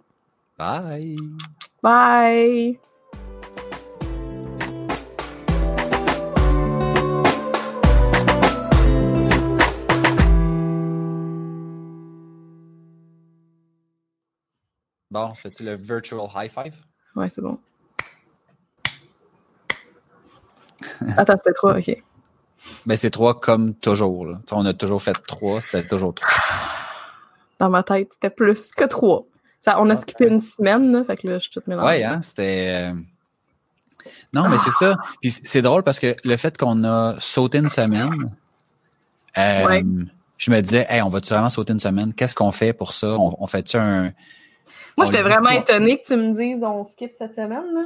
Bye. 0.58 1.16
Bye. 1.82 2.78
Bon, 15.10 15.34
fais-tu 15.34 15.64
le 15.64 15.74
virtual 15.74 16.20
high 16.36 16.48
five? 16.48 16.76
Ouais, 17.16 17.28
c'est 17.28 17.42
bon. 17.42 17.58
Attends, 21.16 21.36
c'était 21.36 21.52
trois, 21.52 21.78
ok. 21.78 21.96
Ben, 22.86 22.96
c'est 22.96 23.10
trois 23.10 23.38
comme 23.38 23.74
toujours. 23.74 24.26
Là. 24.26 24.40
on 24.52 24.66
a 24.66 24.74
toujours 24.74 25.02
fait 25.02 25.16
trois, 25.26 25.60
c'était 25.60 25.86
toujours 25.86 26.14
trois. 26.14 26.28
Dans 27.58 27.70
ma 27.70 27.82
tête, 27.82 28.10
c'était 28.12 28.30
plus 28.30 28.72
que 28.72 28.84
trois. 28.84 29.24
Ça, 29.60 29.80
on 29.80 29.90
a 29.90 29.96
skippé 29.96 30.26
une 30.26 30.40
semaine, 30.40 30.90
là, 30.92 31.04
fait 31.04 31.16
que 31.16 31.28
là, 31.28 31.34
je 31.34 31.40
suis 31.40 31.50
toute 31.50 31.66
mélangée. 31.66 31.86
Ouais, 31.86 32.04
hein, 32.04 32.22
c'était... 32.22 32.90
Euh, 32.90 32.94
non, 34.32 34.48
mais 34.48 34.56
c'est 34.58 34.70
ça. 34.70 34.96
Puis 35.20 35.30
c'est 35.30 35.60
drôle 35.60 35.82
parce 35.82 35.98
que 35.98 36.16
le 36.24 36.36
fait 36.38 36.56
qu'on 36.56 36.84
a 36.84 37.16
sauté 37.20 37.58
une 37.58 37.68
semaine, 37.68 38.30
euh, 39.36 39.82
je 40.38 40.50
me 40.50 40.60
disais, 40.62 40.86
hey, 40.88 41.02
on 41.02 41.08
va-tu 41.08 41.34
vraiment 41.34 41.50
sauter 41.50 41.74
une 41.74 41.80
semaine? 41.80 42.14
Qu'est-ce 42.14 42.34
qu'on 42.34 42.52
fait 42.52 42.72
pour 42.72 42.94
ça? 42.94 43.18
On, 43.18 43.46
fait-tu 43.46 43.76
un... 43.76 44.12
Moi, 44.96 45.06
j'étais 45.06 45.22
vraiment 45.22 45.50
étonnée 45.50 46.00
que 46.00 46.06
tu 46.06 46.16
me 46.16 46.32
dises 46.32 46.62
on 46.62 46.84
skip 46.84 47.12
cette 47.18 47.34
semaine, 47.34 47.74
là. 47.74 47.82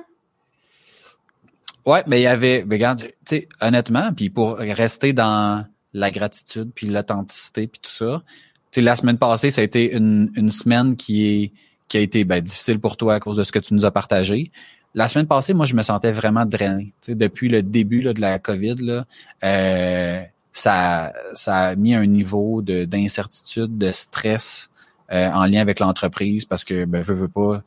Ouais, 1.86 2.02
mais 2.06 2.20
il 2.20 2.22
y 2.22 2.26
avait, 2.26 2.64
mais 2.66 2.76
regarde, 2.76 3.00
tu 3.00 3.08
sais, 3.26 3.48
honnêtement, 3.60 4.12
puis 4.14 4.30
pour 4.30 4.56
rester 4.56 5.12
dans 5.12 5.66
la 5.92 6.10
gratitude, 6.10 6.70
puis 6.74 6.88
l'authenticité, 6.88 7.66
puis 7.66 7.80
tout 7.82 7.90
ça, 7.90 8.22
tu 8.70 8.80
sais, 8.80 8.82
la 8.82 8.96
semaine 8.96 9.18
passée, 9.18 9.50
ça 9.50 9.60
a 9.60 9.64
été 9.64 9.94
une, 9.94 10.32
une 10.34 10.50
semaine 10.50 10.96
qui 10.96 11.26
est 11.26 11.52
qui 11.88 11.98
a 11.98 12.00
été 12.00 12.24
ben, 12.24 12.40
difficile 12.40 12.80
pour 12.80 12.96
toi 12.96 13.14
à 13.14 13.20
cause 13.20 13.36
de 13.36 13.42
ce 13.42 13.52
que 13.52 13.58
tu 13.58 13.74
nous 13.74 13.84
as 13.84 13.90
partagé. 13.90 14.50
La 14.94 15.06
semaine 15.08 15.26
passée, 15.26 15.54
moi, 15.54 15.66
je 15.66 15.74
me 15.74 15.82
sentais 15.82 16.12
vraiment 16.12 16.46
drainé. 16.46 16.92
Tu 17.02 17.12
sais, 17.12 17.14
depuis 17.14 17.48
le 17.48 17.62
début 17.62 18.00
là, 18.00 18.12
de 18.12 18.20
la 18.20 18.38
COVID, 18.38 18.76
là, 18.76 19.04
euh, 19.42 20.22
ça, 20.52 21.12
ça 21.34 21.56
a 21.56 21.76
mis 21.76 21.94
un 21.94 22.06
niveau 22.06 22.62
de 22.62 22.84
d'incertitude, 22.84 23.76
de 23.76 23.90
stress 23.92 24.70
euh, 25.12 25.28
en 25.30 25.44
lien 25.46 25.60
avec 25.60 25.80
l'entreprise 25.80 26.44
parce 26.44 26.64
que 26.64 26.84
ben, 26.84 27.02
veux, 27.02 27.14
veux 27.14 27.28
pas. 27.28 27.62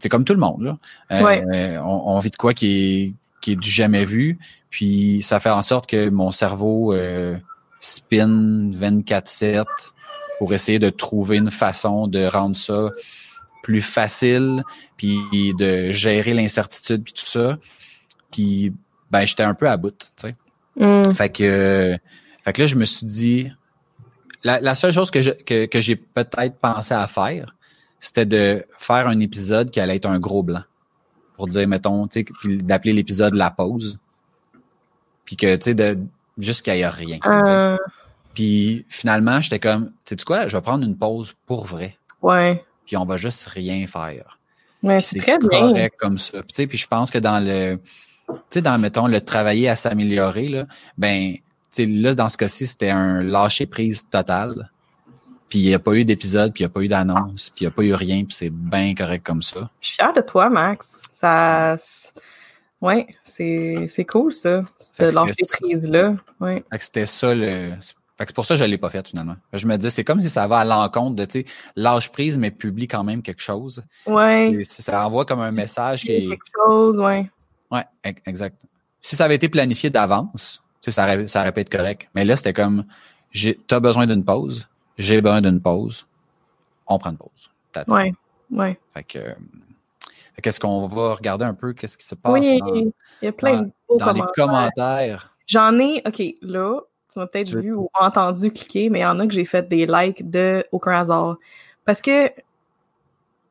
C'est 0.00 0.08
comme 0.08 0.24
tout 0.24 0.34
le 0.34 0.40
monde 0.40 0.62
là. 0.62 0.78
Euh, 1.12 1.78
on, 1.78 2.02
on, 2.06 2.18
vit 2.18 2.30
de 2.30 2.36
quoi 2.36 2.52
qui 2.52 2.66
est 2.66 3.14
qui 3.46 3.52
est 3.52 3.56
du 3.56 3.70
jamais 3.70 4.04
vu. 4.04 4.40
Puis 4.70 5.20
ça 5.22 5.38
fait 5.38 5.50
en 5.50 5.62
sorte 5.62 5.88
que 5.88 6.08
mon 6.08 6.32
cerveau 6.32 6.92
euh, 6.92 7.36
spin 7.78 8.26
24/7 8.72 9.64
pour 10.40 10.52
essayer 10.52 10.80
de 10.80 10.90
trouver 10.90 11.36
une 11.36 11.52
façon 11.52 12.08
de 12.08 12.26
rendre 12.26 12.56
ça 12.56 12.90
plus 13.62 13.82
facile, 13.82 14.64
puis 14.96 15.20
de 15.56 15.92
gérer 15.92 16.34
l'incertitude 16.34 17.04
puis 17.04 17.12
tout 17.12 17.24
ça. 17.24 17.56
Puis 18.32 18.72
ben 19.12 19.24
j'étais 19.24 19.44
un 19.44 19.54
peu 19.54 19.70
à 19.70 19.76
bout, 19.76 19.96
tu 19.96 20.06
sais. 20.16 20.34
Mm. 20.74 21.14
Fait 21.14 21.30
que 21.30 21.96
fait 22.42 22.52
que 22.52 22.62
là 22.62 22.66
je 22.66 22.74
me 22.74 22.84
suis 22.84 23.06
dit 23.06 23.52
la, 24.42 24.74
seule 24.74 24.92
chose 24.92 25.12
que 25.12 25.20
que, 25.44 25.66
que 25.66 25.80
j'ai 25.80 25.94
peut-être 25.94 26.56
pensé 26.56 26.94
à 26.94 27.06
faire, 27.06 27.54
c'était 28.00 28.26
de 28.26 28.66
faire 28.76 29.06
un 29.06 29.20
épisode 29.20 29.70
qui 29.70 29.78
allait 29.78 29.96
être 29.96 30.06
un 30.06 30.18
gros 30.18 30.42
blanc 30.42 30.64
pour 31.36 31.48
dire, 31.48 31.68
mettons, 31.68 32.06
tu 32.06 32.24
sais, 32.24 32.56
d'appeler 32.56 32.92
l'épisode 32.92 33.34
la 33.34 33.50
pause. 33.50 33.98
Puis 35.24 35.36
que, 35.36 35.56
tu 35.56 35.74
sais, 35.74 36.62
qu'il 36.62 36.72
n'y 36.72 36.80
ait 36.80 36.88
rien. 36.88 37.18
Euh... 37.26 37.76
Puis 38.34 38.84
finalement, 38.88 39.40
j'étais 39.40 39.58
comme, 39.58 39.92
tu 40.04 40.14
sais 40.16 40.24
quoi, 40.24 40.48
je 40.48 40.56
vais 40.56 40.62
prendre 40.62 40.84
une 40.84 40.96
pause 40.96 41.34
pour 41.46 41.64
vrai. 41.64 41.96
Ouais. 42.22 42.64
Puis 42.84 42.96
on 42.96 43.04
va 43.04 43.16
juste 43.16 43.46
rien 43.46 43.86
faire. 43.86 44.38
Ouais, 44.82 45.00
c'est 45.00 45.18
très 45.18 45.38
correct 45.38 45.96
comme 45.98 46.18
ça. 46.18 46.42
Puis, 46.42 46.48
tu 46.48 46.54
sais, 46.54 46.66
puis 46.66 46.78
je 46.78 46.86
pense 46.86 47.10
que 47.10 47.18
dans 47.18 47.42
le, 47.42 47.78
tu 48.28 48.34
sais, 48.50 48.62
dans, 48.62 48.78
mettons, 48.78 49.06
le 49.06 49.20
travailler 49.20 49.68
à 49.68 49.76
s'améliorer, 49.76 50.48
là, 50.48 50.66
ben, 50.98 51.34
tu 51.34 51.40
sais, 51.70 51.86
là, 51.86 52.14
dans 52.14 52.28
ce 52.28 52.36
cas-ci, 52.36 52.66
c'était 52.66 52.90
un 52.90 53.22
lâcher 53.22 53.66
prise 53.66 54.08
total. 54.08 54.70
Puis 55.48 55.60
il 55.60 55.66
n'y 55.68 55.74
a 55.74 55.78
pas 55.78 55.92
eu 55.94 56.04
d'épisode, 56.04 56.52
puis 56.52 56.62
il 56.62 56.66
n'y 56.66 56.70
a 56.70 56.72
pas 56.72 56.80
eu 56.80 56.88
d'annonce, 56.88 57.50
puis 57.50 57.64
il 57.64 57.68
n'y 57.68 57.68
a 57.68 57.70
pas 57.70 57.82
eu 57.82 57.94
rien, 57.94 58.24
puis 58.24 58.34
c'est 58.34 58.50
bien 58.50 58.94
correct 58.94 59.24
comme 59.24 59.42
ça. 59.42 59.70
Je 59.80 59.88
suis 59.88 59.96
fière 59.96 60.12
de 60.12 60.20
toi, 60.20 60.48
Max. 60.48 61.02
Ça. 61.12 61.76
Ouais, 62.80 63.06
c'est, 63.22 63.86
c'est 63.88 64.04
cool 64.04 64.32
ça, 64.32 64.62
cette 64.78 65.14
l'entreprise-là. 65.14 66.14
Ouais. 66.40 66.64
C'était 66.78 67.06
ça 67.06 67.34
le. 67.34 67.72
Fait 68.18 68.24
que 68.24 68.30
c'est 68.30 68.34
pour 68.34 68.46
ça 68.46 68.54
que 68.54 68.60
je 68.60 68.64
l'ai 68.64 68.78
pas 68.78 68.88
fait 68.88 69.06
finalement. 69.06 69.36
Je 69.52 69.66
me 69.66 69.76
dis, 69.76 69.90
c'est 69.90 70.04
comme 70.04 70.20
si 70.20 70.30
ça 70.30 70.46
va 70.46 70.58
à 70.58 70.64
l'encontre 70.64 71.16
de, 71.16 71.24
tu 71.26 71.40
sais, 71.40 71.46
lâche 71.74 72.10
prise, 72.10 72.38
mais 72.38 72.50
publie 72.50 72.88
quand 72.88 73.04
même 73.04 73.20
quelque 73.20 73.42
chose. 73.42 73.82
Ouais. 74.06 74.62
ça 74.64 75.06
envoie 75.06 75.26
comme 75.26 75.40
un 75.40 75.52
message 75.52 76.02
qui 76.02 76.12
est... 76.12 76.28
Quelque 76.28 76.50
chose, 76.54 76.98
ouais. 76.98 77.30
Ouais, 77.70 77.84
exact. 78.24 78.62
Si 79.02 79.16
ça 79.16 79.26
avait 79.26 79.34
été 79.34 79.50
planifié 79.50 79.90
d'avance, 79.90 80.62
tu 80.80 80.86
sais, 80.86 80.90
ça 80.92 81.04
aurait, 81.04 81.28
ça 81.28 81.42
aurait 81.42 81.52
pu 81.52 81.60
être 81.60 81.70
correct. 81.70 82.08
Mais 82.14 82.24
là, 82.24 82.36
c'était 82.36 82.54
comme, 82.54 82.84
j'ai, 83.32 83.60
t'as 83.66 83.80
besoin 83.80 84.06
d'une 84.06 84.24
pause 84.24 84.66
j'ai 84.98 85.20
besoin 85.20 85.40
d'une 85.40 85.60
pause, 85.60 86.06
on 86.86 86.98
prend 86.98 87.10
une 87.10 87.18
pause. 87.18 87.50
Ouais, 87.88 88.12
ouais. 88.50 88.78
Fait 88.94 89.04
que, 89.04 89.36
qu'est-ce 90.42 90.58
qu'on 90.58 90.86
va 90.86 91.14
regarder 91.14 91.44
un 91.44 91.54
peu, 91.54 91.72
qu'est-ce 91.74 91.98
qui 91.98 92.06
se 92.06 92.14
passe 92.14 92.32
oui, 92.32 92.58
il 93.20 93.24
y 93.24 93.28
a 93.28 93.32
plein 93.32 93.62
de 93.62 93.70
beaux 93.88 93.98
dans 93.98 94.12
les 94.12 94.22
commentaires. 94.34 95.36
J'en 95.46 95.78
ai, 95.78 96.02
ok, 96.06 96.22
là, 96.42 96.80
tu 97.12 97.18
m'as 97.18 97.26
peut-être 97.26 97.54
vu 97.56 97.72
ou 97.72 97.88
entendu 97.94 98.50
cliquer, 98.50 98.90
mais 98.90 99.00
il 99.00 99.02
y 99.02 99.06
en 99.06 99.20
a 99.20 99.26
que 99.26 99.32
j'ai 99.32 99.44
fait 99.44 99.68
des 99.68 99.86
likes 99.86 100.28
de 100.28 100.64
aucun 100.72 100.92
hasard. 100.92 101.36
Parce 101.84 102.00
que 102.00 102.30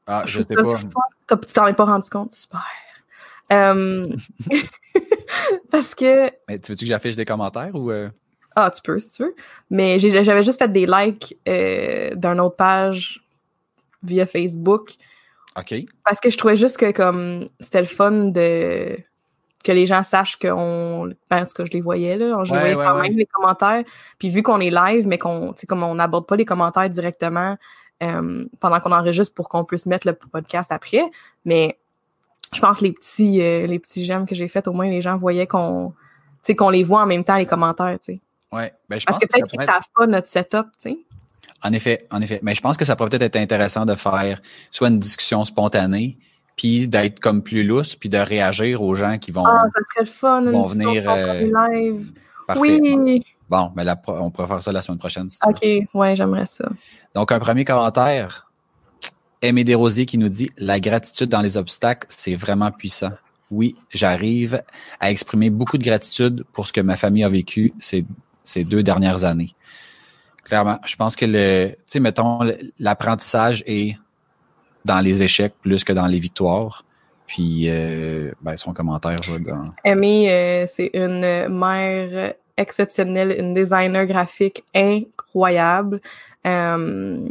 Ah, 0.08 0.24
je, 0.26 0.42
sais 0.42 0.56
pas. 0.56 1.38
Tu 1.38 1.54
t'en 1.54 1.68
es 1.68 1.74
pas 1.74 1.86
rendu 1.86 2.10
compte? 2.10 2.34
Super. 2.34 2.62
Euh, 3.54 4.08
parce 5.72 5.96
que. 5.96 6.30
Mais 6.48 6.60
tu 6.60 6.72
veux-tu 6.72 6.86
que 6.86 6.90
j'affiche 6.90 7.16
des 7.16 7.26
commentaires 7.26 7.76
ou. 7.76 7.92
Euh? 7.92 8.10
Ah, 8.56 8.72
tu 8.72 8.82
peux 8.82 9.00
si 9.00 9.12
tu 9.12 9.24
veux. 9.24 9.36
Mais 9.70 10.00
j'avais 10.00 10.44
juste 10.44 10.60
fait 10.60 10.72
des 10.72 10.86
likes 10.86 11.38
euh, 11.48 12.16
d'une 12.16 12.40
autre 12.40 12.56
page 12.56 13.22
via 14.04 14.26
Facebook. 14.26 14.92
OK. 15.58 15.76
Parce 16.04 16.20
que 16.20 16.30
je 16.30 16.38
trouvais 16.38 16.58
juste 16.58 16.78
que 16.78 16.92
comme 16.92 17.46
c'était 17.60 17.82
le 17.82 17.88
fun 17.88 18.12
de 18.12 18.98
que 19.64 19.72
les 19.72 19.88
gens 19.88 20.04
sachent 20.04 20.38
qu'on 20.38 21.12
ben, 21.30 21.42
en 21.42 21.46
tout 21.46 21.54
cas 21.56 21.66
je 21.66 21.72
les 21.72 21.82
voyais 21.82 22.18
là 22.18 22.44
je 22.44 22.50
voyais 22.50 22.76
quand 22.76 23.02
même 23.02 23.18
les 23.18 23.26
commentaires 23.26 23.84
puis 24.20 24.30
vu 24.30 24.44
qu'on 24.44 24.60
est 24.60 24.70
live 24.70 25.08
mais 25.08 25.18
qu'on 25.18 25.54
tu 25.54 25.62
sais 25.62 25.66
comme 25.66 25.82
on 25.82 25.96
n'aborde 25.96 26.28
pas 26.28 26.36
les 26.36 26.46
commentaires 26.46 26.88
directement 26.88 27.58
euh, 28.04 28.46
pendant 28.60 28.80
qu'on 28.80 28.92
enregistre 28.92 29.34
pour 29.34 29.50
qu'on 29.50 29.66
puisse 29.66 29.88
mettre 29.88 30.06
le 30.06 30.14
podcast 30.14 30.72
après 30.72 31.02
mais 31.46 31.80
je 32.54 32.60
pense 32.60 32.80
les 32.80 32.92
petits 32.92 33.42
euh, 33.42 33.66
les 33.66 33.80
petits 33.80 34.06
j'aime 34.06 34.28
que 34.28 34.36
j'ai 34.36 34.48
fait 34.48 34.68
au 34.68 34.72
moins 34.72 34.88
les 34.88 35.02
gens 35.02 35.18
voyaient 35.18 35.48
qu'on 35.48 35.90
tu 35.90 35.96
sais 36.44 36.56
qu'on 36.56 36.70
les 36.70 36.84
voit 36.84 37.02
en 37.02 37.08
même 37.08 37.24
temps 37.24 37.38
les 37.38 37.48
commentaires 37.48 37.98
tu 38.00 38.14
sais 38.14 38.20
ouais 38.56 38.74
ben 38.90 39.00
je 39.00 39.06
parce 39.06 39.20
que 39.20 39.28
peut-être 39.28 39.48
qu'ils 39.48 39.62
savent 39.62 39.88
pas 39.96 40.08
notre 40.08 40.28
setup 40.28 40.68
tu 40.82 40.90
sais 40.90 40.98
en 41.64 41.74
effet 41.74 42.00
en 42.12 42.22
effet 42.22 42.40
mais 42.42 42.56
je 42.56 42.62
pense 42.62 42.78
que 42.78 42.86
ça 42.86 42.96
pourrait 42.96 43.10
peut-être 43.10 43.24
être 43.24 43.36
intéressant 43.36 43.86
de 43.86 43.96
faire 43.96 44.42
soit 44.72 44.88
une 44.88 45.00
discussion 45.00 45.46
spontanée 45.46 46.18
puis 46.56 46.88
d'être 46.88 47.20
comme 47.20 47.42
plus 47.42 47.64
lousse, 47.64 47.96
puis 47.96 48.10
de 48.10 48.18
réagir 48.18 48.82
aux 48.82 48.96
gens 48.96 49.18
qui 49.18 49.32
vont, 49.32 49.46
ah, 49.46 49.64
ça 49.74 49.80
serait 49.92 50.06
le 50.06 50.12
fun, 50.12 50.42
vont 50.44 50.64
venir 50.64 51.04
euh, 51.08 51.42
live. 51.42 52.12
Parfait. 52.48 52.80
Oui. 52.82 53.26
Bon, 53.50 53.72
mais 53.76 53.84
là, 53.84 54.00
on 54.08 54.32
pourrait 54.32 54.48
faire 54.48 54.64
ça 54.64 54.72
la 54.72 54.82
semaine 54.82 54.98
prochaine. 54.98 55.30
Si 55.30 55.40
OK, 55.46 55.64
ouais, 55.94 56.16
j'aimerais 56.16 56.46
ça. 56.46 56.66
Donc, 57.14 57.32
un 57.32 57.40
premier 57.40 57.66
commentaire. 57.66 58.50
Aimé 59.42 59.64
Desrosiers 59.64 60.06
qui 60.06 60.18
nous 60.18 60.30
dit 60.30 60.50
La 60.58 60.80
gratitude 60.80 61.30
dans 61.30 61.42
les 61.42 61.58
obstacles, 61.58 62.08
c'est 62.10 62.36
vraiment 62.36 62.72
puissant. 62.72 63.12
Oui, 63.52 63.76
j'arrive 63.94 64.64
à 65.00 65.12
exprimer 65.12 65.52
beaucoup 65.52 65.78
de 65.78 65.84
gratitude 65.84 66.46
pour 66.54 66.66
ce 66.66 66.74
que 66.74 66.82
ma 66.82 66.96
famille 66.96 67.24
a 67.24 67.30
vécu 67.30 67.74
ces 68.46 68.64
deux 68.64 68.84
dernières 68.84 69.26
années. 69.26 69.54
Clairement, 70.46 70.80
je 70.86 70.96
pense 70.96 71.16
que 71.16 71.26
le, 71.26 71.72
tu 71.72 71.76
sais, 71.88 72.00
mettons, 72.00 72.40
l'apprentissage 72.80 73.64
est 73.66 73.98
dans 74.86 75.00
les 75.00 75.24
échecs 75.24 75.54
plus 75.62 75.84
que 75.84 75.92
dans 75.92 76.06
les 76.06 76.20
victoires. 76.20 76.86
Puis, 77.26 77.64
euh, 77.68 78.32
ben, 78.42 78.56
son 78.56 78.72
commentaire, 78.72 79.18
je. 79.24 79.32
Amy, 79.84 80.30
euh, 80.30 80.66
c'est 80.68 80.92
une 80.94 81.48
mère 81.50 82.36
exceptionnelle, 82.56 83.36
une 83.38 83.56
designer 83.56 84.06
graphique 84.06 84.64
incroyable. 84.76 86.00
Euh, 86.46 87.28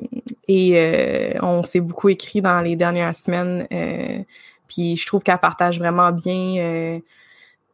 et 0.49 1.37
on 1.41 1.63
s'est 1.63 1.81
beaucoup 1.81 2.09
écrit 2.09 2.43
dans 2.43 2.61
les 2.61 2.75
dernières 2.75 3.15
semaines. 3.15 3.69
puis 4.67 4.97
je 4.97 5.07
trouve 5.07 5.23
qu'elle 5.23 5.39
partage 5.39 5.79
vraiment 5.79 6.11
bien 6.11 7.01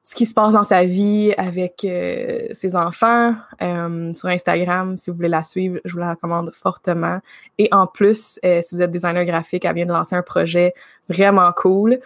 ce 0.03 0.14
qui 0.14 0.24
se 0.24 0.32
passe 0.32 0.53
dans 0.53 0.64
sa 0.64 0.84
vie 0.84 1.32
avec 1.36 1.84
euh, 1.84 2.48
ses 2.53 2.74
enfants 2.74 3.34
euh, 3.61 4.14
sur 4.14 4.28
Instagram. 4.28 4.96
Si 4.96 5.11
vous 5.11 5.16
voulez 5.16 5.28
la 5.28 5.42
suivre, 5.42 5.78
je 5.84 5.92
vous 5.92 5.98
la 5.98 6.11
recommande 6.11 6.51
fortement. 6.53 7.20
Et 7.59 7.68
en 7.70 7.86
plus, 7.86 8.40
euh, 8.44 8.62
si 8.62 8.74
vous 8.74 8.82
êtes 8.82 8.90
designer 8.90 9.24
graphique, 9.24 9.64
elle 9.64 9.74
vient 9.74 9.86
de 9.86 9.92
lancer 9.92 10.16
un 10.16 10.22
projet 10.22 10.72
vraiment 11.09 11.53
cool 11.53 12.01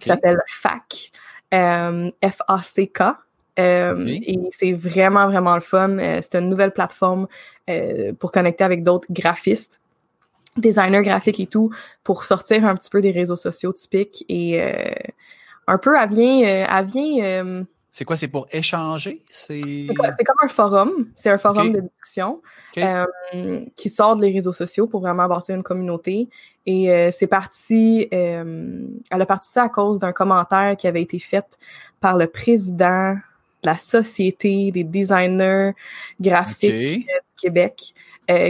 qui 0.00 0.08
s'appelle 0.08 0.40
FAC, 0.46 1.12
F-A-C-K. 1.52 3.02
Et 3.56 4.38
c'est 4.50 4.72
vraiment, 4.72 5.26
vraiment 5.26 5.54
le 5.54 5.60
fun. 5.60 5.98
c'est 5.98 6.34
une 6.36 6.48
nouvelle 6.48 6.72
plateforme 6.72 7.28
pour 8.18 8.32
connecter 8.32 8.64
avec 8.64 8.82
d'autres 8.82 9.06
graphistes 9.10 9.80
designers 10.56 11.02
graphiques 11.02 11.40
et 11.40 11.46
tout, 11.46 11.70
pour 12.02 12.24
sortir 12.24 12.64
un 12.64 12.76
petit 12.76 12.88
peu 12.88 13.02
des 13.02 13.10
réseaux 13.10 13.36
sociaux 13.36 13.72
typiques 13.72 14.24
et 14.28 14.60
un 15.66 15.78
peu, 15.78 15.96
elle 16.00 16.10
vient, 16.10 16.42
euh, 16.42 16.66
elle 16.68 16.84
vient. 16.86 17.24
Euh, 17.24 17.64
c'est 17.90 18.04
quoi, 18.04 18.16
c'est 18.16 18.28
pour 18.28 18.46
échanger? 18.50 19.22
C'est 19.30 19.86
comme 19.96 20.36
un 20.42 20.48
forum. 20.48 21.08
C'est 21.14 21.30
un 21.30 21.38
forum 21.38 21.72
de 21.72 21.80
discussion 21.80 22.42
euh, 22.78 23.04
qui 23.76 23.88
sort 23.88 24.16
des 24.16 24.32
réseaux 24.32 24.52
sociaux 24.52 24.88
pour 24.88 25.00
vraiment 25.00 25.28
bâtir 25.28 25.54
une 25.54 25.62
communauté. 25.62 26.28
Et 26.66 27.10
c'est 27.12 27.28
parti, 27.28 28.08
elle 28.10 28.96
a 29.10 29.26
parti 29.26 29.48
ça 29.48 29.64
à 29.64 29.68
cause 29.68 30.00
d'un 30.00 30.12
commentaire 30.12 30.76
qui 30.76 30.88
avait 30.88 31.02
été 31.02 31.20
fait 31.20 31.44
par 32.00 32.16
le 32.16 32.26
président 32.26 33.14
de 33.14 33.66
la 33.68 33.76
Société 33.76 34.72
des 34.72 34.82
designers 34.82 35.72
graphiques 36.20 36.98
du 36.98 37.06
Québec, 37.36 37.94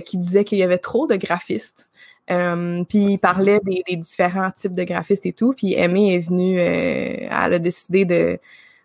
qui 0.06 0.16
disait 0.16 0.44
qu'il 0.44 0.56
y 0.56 0.62
avait 0.62 0.78
trop 0.78 1.06
de 1.06 1.16
graphistes 1.16 1.90
euh, 2.30 2.84
puis 2.84 3.12
il 3.12 3.18
parlait 3.18 3.60
des, 3.64 3.82
des, 3.86 3.96
différents 3.96 4.50
types 4.50 4.74
de 4.74 4.84
graphistes 4.84 5.26
et 5.26 5.32
tout. 5.32 5.52
Puis 5.52 5.74
Aimée 5.74 6.14
est 6.14 6.18
venue, 6.18 6.58
euh, 6.58 7.28
elle 7.30 7.54
a 7.54 7.58
décidé 7.58 8.04
de, 8.04 8.38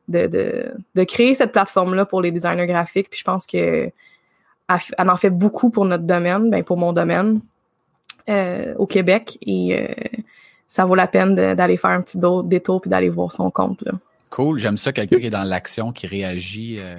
de, 0.10 0.28
de, 0.28 0.74
de 0.96 1.04
créer 1.06 1.36
cette 1.36 1.54
plateforme-là 1.54 2.06
pour 2.06 2.22
les 2.22 2.32
designers 2.32 2.68
graphiques. 2.68 3.10
Puis 3.10 3.20
je 3.20 3.24
pense 3.24 3.48
que 3.48 3.90
elle, 4.98 5.10
en 5.10 5.18
fait 5.18 5.30
beaucoup 5.30 5.70
pour 5.70 5.86
notre 5.86 6.04
domaine, 6.04 6.50
ben 6.50 6.64
pour 6.64 6.78
mon 6.78 6.94
domaine 6.94 7.40
euh, 8.30 8.76
au 8.78 8.86
Québec. 8.86 9.38
Et 9.42 9.80
euh, 9.80 9.88
ça 10.68 10.86
vaut 10.86 10.96
la 10.96 11.08
peine 11.08 11.34
d'aller 11.34 11.78
faire 11.78 11.92
un 11.92 12.02
petit 12.02 12.20
détour 12.46 12.82
puis 12.82 12.90
d'aller 12.90 13.10
voir 13.10 13.32
son 13.32 13.50
compte. 13.50 13.82
Là. 13.84 13.94
Cool, 14.30 14.60
j'aime 14.60 14.78
ça, 14.78 14.92
quelqu'un 14.92 15.18
qui 15.18 15.28
est 15.28 15.32
dans 15.32 15.44
l'action, 15.44 15.92
qui 15.92 16.08
réagit. 16.08 16.78
Euh... 16.80 16.98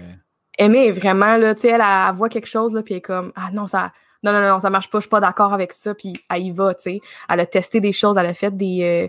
Aimée 0.59 0.88
est 0.88 0.93
vraiment 0.93 1.36
là, 1.36 1.55
tu 1.55 1.62
sais, 1.62 1.68
elle, 1.68 1.82
elle, 1.82 2.14
voit 2.14 2.28
quelque 2.28 2.49
chose 2.49 2.72
là, 2.72 2.82
puis 2.82 2.95
elle 2.95 2.99
est 2.99 3.03
comme 3.03 3.32
ah 3.36 3.51
non 3.53 3.66
ça 3.66 3.93
non, 4.23 4.33
non, 4.33 4.49
non, 4.49 4.61
ça 4.61 4.71
marche 4.71 4.91
pas, 4.91 4.99
je 4.99 5.03
suis 5.03 5.11
pas 5.11 5.21
d'accord 5.21 5.53
avec 5.53 5.73
ça, 5.73 5.95
puis 5.95 6.12
elle 6.29 6.43
y 6.43 6.51
va, 6.51 6.75
tu 6.75 6.83
sais. 6.83 7.01
Elle 7.29 7.41
a 7.41 7.47
testé 7.47 7.81
des 7.81 7.93
choses, 7.93 8.18
elle 8.18 8.27
a 8.27 8.35
fait 8.35 8.55
des 8.55 8.83
euh, 8.83 9.09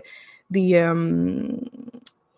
des 0.50 0.74
euh, 0.74 1.48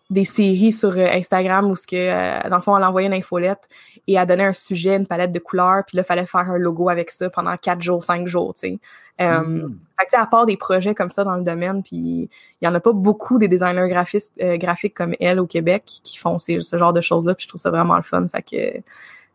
des 0.09 0.25
séries 0.25 0.73
sur 0.73 0.91
euh, 0.97 1.07
Instagram 1.13 1.65
où 1.71 1.75
ce 1.75 1.87
que 1.87 2.49
dans 2.49 2.57
le 2.57 2.61
fond 2.61 2.77
elle 2.77 2.83
a 2.83 2.89
envoyé 2.89 3.07
une 3.07 3.13
infolette 3.13 3.67
et 4.07 4.13
elle 4.13 4.19
a 4.19 4.25
donné 4.25 4.43
un 4.43 4.53
sujet, 4.53 4.97
une 4.97 5.07
palette 5.07 5.31
de 5.31 5.39
couleurs, 5.39 5.83
puis 5.87 5.95
là 5.95 6.03
il 6.03 6.05
fallait 6.05 6.25
faire 6.25 6.49
un 6.49 6.57
logo 6.57 6.89
avec 6.89 7.11
ça 7.11 7.29
pendant 7.29 7.55
quatre 7.55 7.81
jours, 7.81 8.03
cinq 8.03 8.27
jours, 8.27 8.53
tu 8.53 8.59
sais. 8.59 8.79
Mm. 9.17 9.67
Fait 9.97 10.05
que, 10.07 10.21
à 10.21 10.25
part 10.25 10.45
des 10.45 10.57
projets 10.57 10.93
comme 10.93 11.09
ça 11.09 11.23
dans 11.23 11.37
le 11.37 11.43
domaine, 11.43 11.81
puis 11.81 12.29
il 12.61 12.65
y 12.65 12.67
en 12.67 12.75
a 12.75 12.81
pas 12.81 12.91
beaucoup 12.91 13.39
des 13.39 13.47
designers 13.47 13.87
graphistes 13.87 14.33
graphiques 14.37 14.93
comme 14.93 15.15
elle 15.21 15.39
au 15.39 15.47
Québec 15.47 15.83
qui 15.85 16.17
font 16.17 16.37
ce 16.37 16.59
genre 16.77 16.91
de 16.91 16.99
choses 16.99 17.25
là, 17.25 17.33
puis 17.33 17.43
je 17.43 17.47
trouve 17.47 17.61
ça 17.61 17.71
vraiment 17.71 17.95
le 17.95 18.03
fun. 18.03 18.27
Fait 18.27 18.43
que 18.43 18.81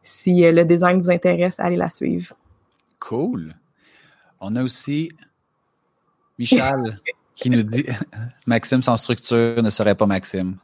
si 0.03 0.43
le 0.43 0.65
design 0.65 1.01
vous 1.01 1.11
intéresse, 1.11 1.59
allez 1.59 1.77
la 1.77 1.89
suivre. 1.89 2.37
Cool. 3.01 3.55
On 4.41 4.55
a 4.57 4.63
aussi 4.63 5.11
Michel 6.39 7.01
qui 7.35 7.51
nous 7.51 7.63
dit 7.63 7.87
Maxime 8.47 8.83
sans 8.83 8.97
structure 8.97 9.63
ne 9.63 9.71
serait 9.71 9.95
pas 9.95 10.07
Maxime. 10.07 10.59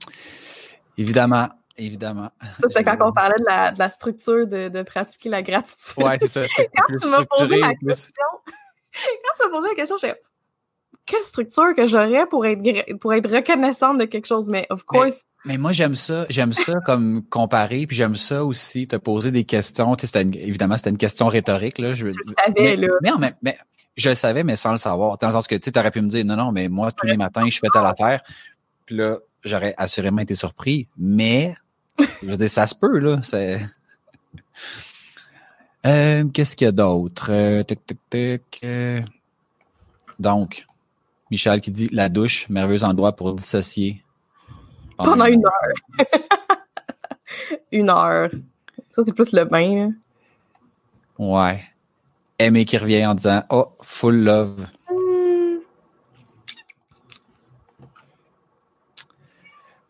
Évidemment, 0.98 1.48
évidemment. 1.76 2.30
Ça, 2.40 2.68
c'était 2.68 2.84
quand 2.84 2.96
on 3.00 3.12
parlait 3.12 3.38
de 3.38 3.78
la, 3.78 3.88
structure 3.88 4.46
de, 4.46 4.82
pratiquer 4.82 5.28
la 5.28 5.42
gratitude. 5.42 6.02
Ouais, 6.02 6.18
c'est 6.20 6.28
ça. 6.28 6.42
quand 6.76 6.96
tu 7.00 7.08
m'as 7.08 7.24
posé 7.24 7.60
la 7.60 7.74
question, 7.74 8.24
quand 8.92 9.32
tu 9.36 9.42
m'as 9.44 9.50
posé 9.50 9.68
la 9.68 9.74
question, 9.74 9.96
j'ai 9.98 10.14
quelle 11.06 11.22
structure 11.22 11.74
que 11.74 11.86
j'aurais 11.86 12.26
pour 12.26 12.44
être 12.44 12.60
pour 12.98 13.14
être 13.14 13.32
reconnaissante 13.32 13.98
de 13.98 14.04
quelque 14.04 14.26
chose 14.26 14.48
mais 14.48 14.66
of 14.70 14.84
course. 14.84 15.22
mais, 15.44 15.56
moi 15.56 15.72
j'aime 15.72 15.94
ça 15.94 16.26
j'aime 16.28 16.52
ça 16.52 16.74
comme 16.84 17.22
comparer 17.30 17.86
puis 17.86 17.96
j'aime 17.96 18.16
ça 18.16 18.44
aussi 18.44 18.86
te 18.86 18.96
poser 18.96 19.30
des 19.30 19.44
questions. 19.44 19.94
Tu 19.96 20.06
sais 20.06 20.20
évidemment 20.34 20.76
c'était 20.76 20.90
une 20.90 20.98
question 20.98 21.28
rhétorique 21.28 21.78
là 21.78 21.94
je, 21.94 22.08
savais 22.44 22.76
là. 22.76 22.88
mais, 23.18 23.34
mais, 23.42 23.58
je 23.96 24.10
le 24.10 24.14
savais 24.14 24.44
mais 24.44 24.56
sans 24.56 24.72
le 24.72 24.78
savoir. 24.78 25.16
Dans 25.18 25.28
le 25.28 25.32
sens 25.32 25.46
que 25.46 25.54
tu 25.54 25.70
aurais 25.78 25.90
pu 25.90 26.00
me 26.00 26.08
dire 26.08 26.24
non 26.24 26.36
non 26.36 26.52
mais 26.52 26.68
moi 26.68 26.92
tous 26.92 27.06
les 27.06 27.16
matins 27.16 27.48
je 27.48 27.58
fais 27.58 27.68
telle 27.72 27.86
affaire 27.86 28.22
puis 28.84 28.96
là 28.96 29.16
j'aurais 29.44 29.74
assurément 29.78 30.20
été 30.20 30.34
surpris 30.34 30.88
mais 30.98 31.54
je 31.98 32.26
veux 32.26 32.36
dire 32.36 32.50
ça 32.50 32.66
se 32.66 32.74
peut 32.74 32.98
là 32.98 33.20
c'est 33.22 33.60
euh, 35.86 36.24
qu'est-ce 36.32 36.56
qu'il 36.56 36.64
y 36.64 36.68
a 36.68 36.72
d'autre? 36.72 37.28
Euh, 37.30 37.62
euh, 38.64 39.02
donc 40.18 40.66
Michel 41.30 41.60
qui 41.60 41.70
dit 41.70 41.88
la 41.92 42.08
douche, 42.08 42.48
merveilleux 42.48 42.84
endroit 42.84 43.12
pour 43.12 43.34
dissocier. 43.34 44.02
Pendant, 44.96 45.26
une 45.26 45.44
heure. 45.44 46.08
une 47.72 47.90
heure. 47.90 48.30
Ça, 48.92 49.02
c'est 49.04 49.12
plus 49.12 49.32
le 49.32 49.44
bain. 49.44 49.92
Ouais. 51.18 51.62
Aimé 52.38 52.64
qui 52.64 52.78
revient 52.78 53.06
en 53.06 53.14
disant 53.14 53.42
Oh, 53.50 53.72
full 53.82 54.22
love. 54.22 54.66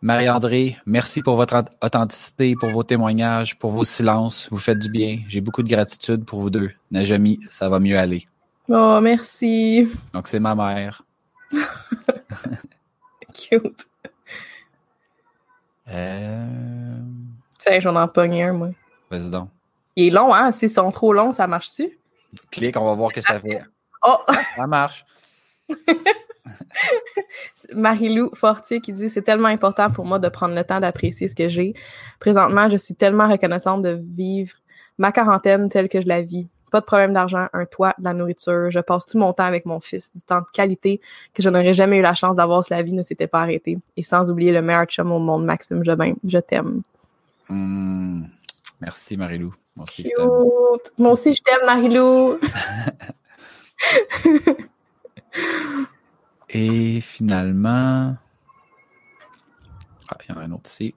Marie-André, 0.03 0.77
merci 0.87 1.23
pour 1.23 1.37
votre 1.37 1.65
authenticité, 1.83 2.55
pour 2.55 2.71
vos 2.71 2.85
témoignages, 2.85 3.59
pour 3.59 3.73
vos 3.73 3.85
silences. 3.85 4.47
Vous 4.51 4.59
faites 4.59 4.79
du 4.79 4.89
bien. 4.89 5.19
J'ai 5.27 5.41
beaucoup 5.41 5.63
de 5.63 5.69
gratitude 5.69 6.25
pour 6.25 6.41
vous 6.41 6.51
deux. 6.51 6.71
Najami, 6.91 7.41
ça 7.51 7.69
va 7.69 7.81
mieux 7.81 7.99
aller. 7.99 8.25
Oh, 8.69 9.01
merci. 9.01 9.89
Donc, 10.13 10.29
c'est 10.29 10.39
ma 10.39 10.55
mère. 10.55 11.06
Cute. 13.35 13.87
Euh... 15.89 16.47
Tiens, 17.59 17.81
j'en 17.81 18.05
ai 18.05 18.09
pogné 18.09 18.45
un, 18.45 18.53
moi. 18.53 18.71
Vas-y 19.11 19.31
donc. 19.31 19.49
Il 19.95 20.09
est 20.09 20.11
long, 20.11 20.35
hein? 20.35 20.53
S'ils 20.53 20.71
sont 20.71 20.91
trop 20.91 21.13
longs, 21.13 21.33
ça 21.33 21.47
marche-tu? 21.47 21.99
Clique, 22.51 22.77
on 22.77 22.85
va 22.85 22.95
voir 22.95 23.13
que 23.13 23.21
ça 23.21 23.41
fait. 23.41 23.63
Oh! 24.05 24.19
Ça 24.57 24.67
marche. 24.67 25.05
Marie-Lou 27.73 28.31
Fortier 28.35 28.81
qui 28.81 28.93
dit 28.93 29.09
c'est 29.09 29.23
tellement 29.23 29.49
important 29.49 29.91
pour 29.91 30.05
moi 30.05 30.19
de 30.19 30.29
prendre 30.29 30.55
le 30.55 30.65
temps 30.65 30.81
d'apprécier 30.81 31.29
ce 31.29 31.35
que 31.35 31.49
j'ai. 31.49 31.75
Présentement, 32.21 32.69
je 32.69 32.77
suis 32.77 32.95
tellement 32.95 33.29
reconnaissante 33.29 33.83
de 33.83 34.01
vivre 34.17 34.55
ma 34.99 35.13
quarantaine 35.13 35.69
telle 35.69 35.89
que 35.89 36.01
je 36.01 36.07
la 36.07 36.23
vis. 36.23 36.47
Pas 36.77 36.81
de 36.83 36.85
problème 36.85 37.15
d'argent, 37.15 37.49
un 37.55 37.65
toit, 37.65 37.95
de 37.97 38.05
la 38.05 38.13
nourriture. 38.13 38.71
Je 38.71 38.81
passe 38.81 39.07
tout 39.07 39.17
mon 39.17 39.33
temps 39.33 39.47
avec 39.47 39.65
mon 39.65 39.81
fils, 39.81 40.13
du 40.13 40.21
temps 40.21 40.41
de 40.41 40.47
qualité 40.53 41.01
que 41.33 41.43
je 41.43 41.49
n'aurais 41.49 41.73
jamais 41.73 41.97
eu 41.97 42.03
la 42.03 42.13
chance 42.13 42.37
d'avoir 42.37 42.63
si 42.63 42.75
la 42.75 42.83
vie 42.83 42.93
ne 42.93 43.01
s'était 43.01 43.27
pas 43.27 43.41
arrêtée. 43.41 43.79
Et 43.97 44.03
sans 44.03 44.31
oublier 44.31 44.53
le 44.53 44.61
meilleur 44.61 44.85
chum 44.85 45.11
au 45.11 45.19
monde, 45.19 45.47
Maxime 45.47 45.83
Jobin. 45.83 46.13
Je 46.29 46.39
t'aime. 46.39 46.83
Hmm. 47.49 48.25
Merci, 48.83 49.17
Marie-Lou. 49.17 49.55
Moi 49.75 49.85
aussi, 49.85 50.03
je 50.03 50.11
t'aime. 50.15 50.29
Moi 50.99 51.13
aussi, 51.13 51.35
je 51.35 51.43
t'aime, 51.43 51.65
Marie-Lou. 51.65 52.41
Et 56.51 57.01
finalement, 57.01 58.17
ah, 60.11 60.19
il 60.29 60.35
y 60.35 60.37
en 60.37 60.41
a 60.41 60.45
un 60.45 60.53
autre 60.53 60.69
ici. 60.69 60.95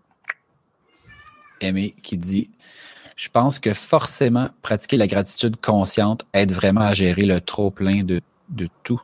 Aimé 1.61 1.95
qui 2.03 2.17
dit 2.17 2.49
Je 3.19 3.27
pense 3.27 3.59
que 3.59 3.73
forcément, 3.73 4.47
pratiquer 4.61 4.95
la 4.95 5.05
gratitude 5.05 5.57
consciente 5.59 6.25
aide 6.31 6.53
vraiment 6.53 6.79
à 6.79 6.93
gérer 6.93 7.25
le 7.25 7.41
trop-plein 7.41 8.05
de, 8.05 8.21
de 8.47 8.69
tout. 8.83 9.01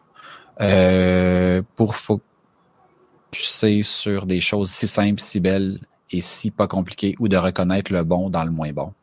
Euh, 0.62 1.62
pour 1.76 1.98
focuser 1.98 3.82
sur 3.84 4.26
des 4.26 4.40
choses 4.40 4.72
si 4.72 4.88
simples, 4.88 5.20
si 5.20 5.42
belles 5.42 5.82
et 6.12 6.22
si 6.22 6.50
pas 6.50 6.66
compliquées, 6.66 7.18
ou 7.20 7.28
de 7.28 7.36
reconnaître 7.36 7.92
le 7.92 8.06
bon 8.06 8.30
dans 8.30 8.46
le 8.46 8.52
moins 8.52 8.72
bon. 8.72 8.94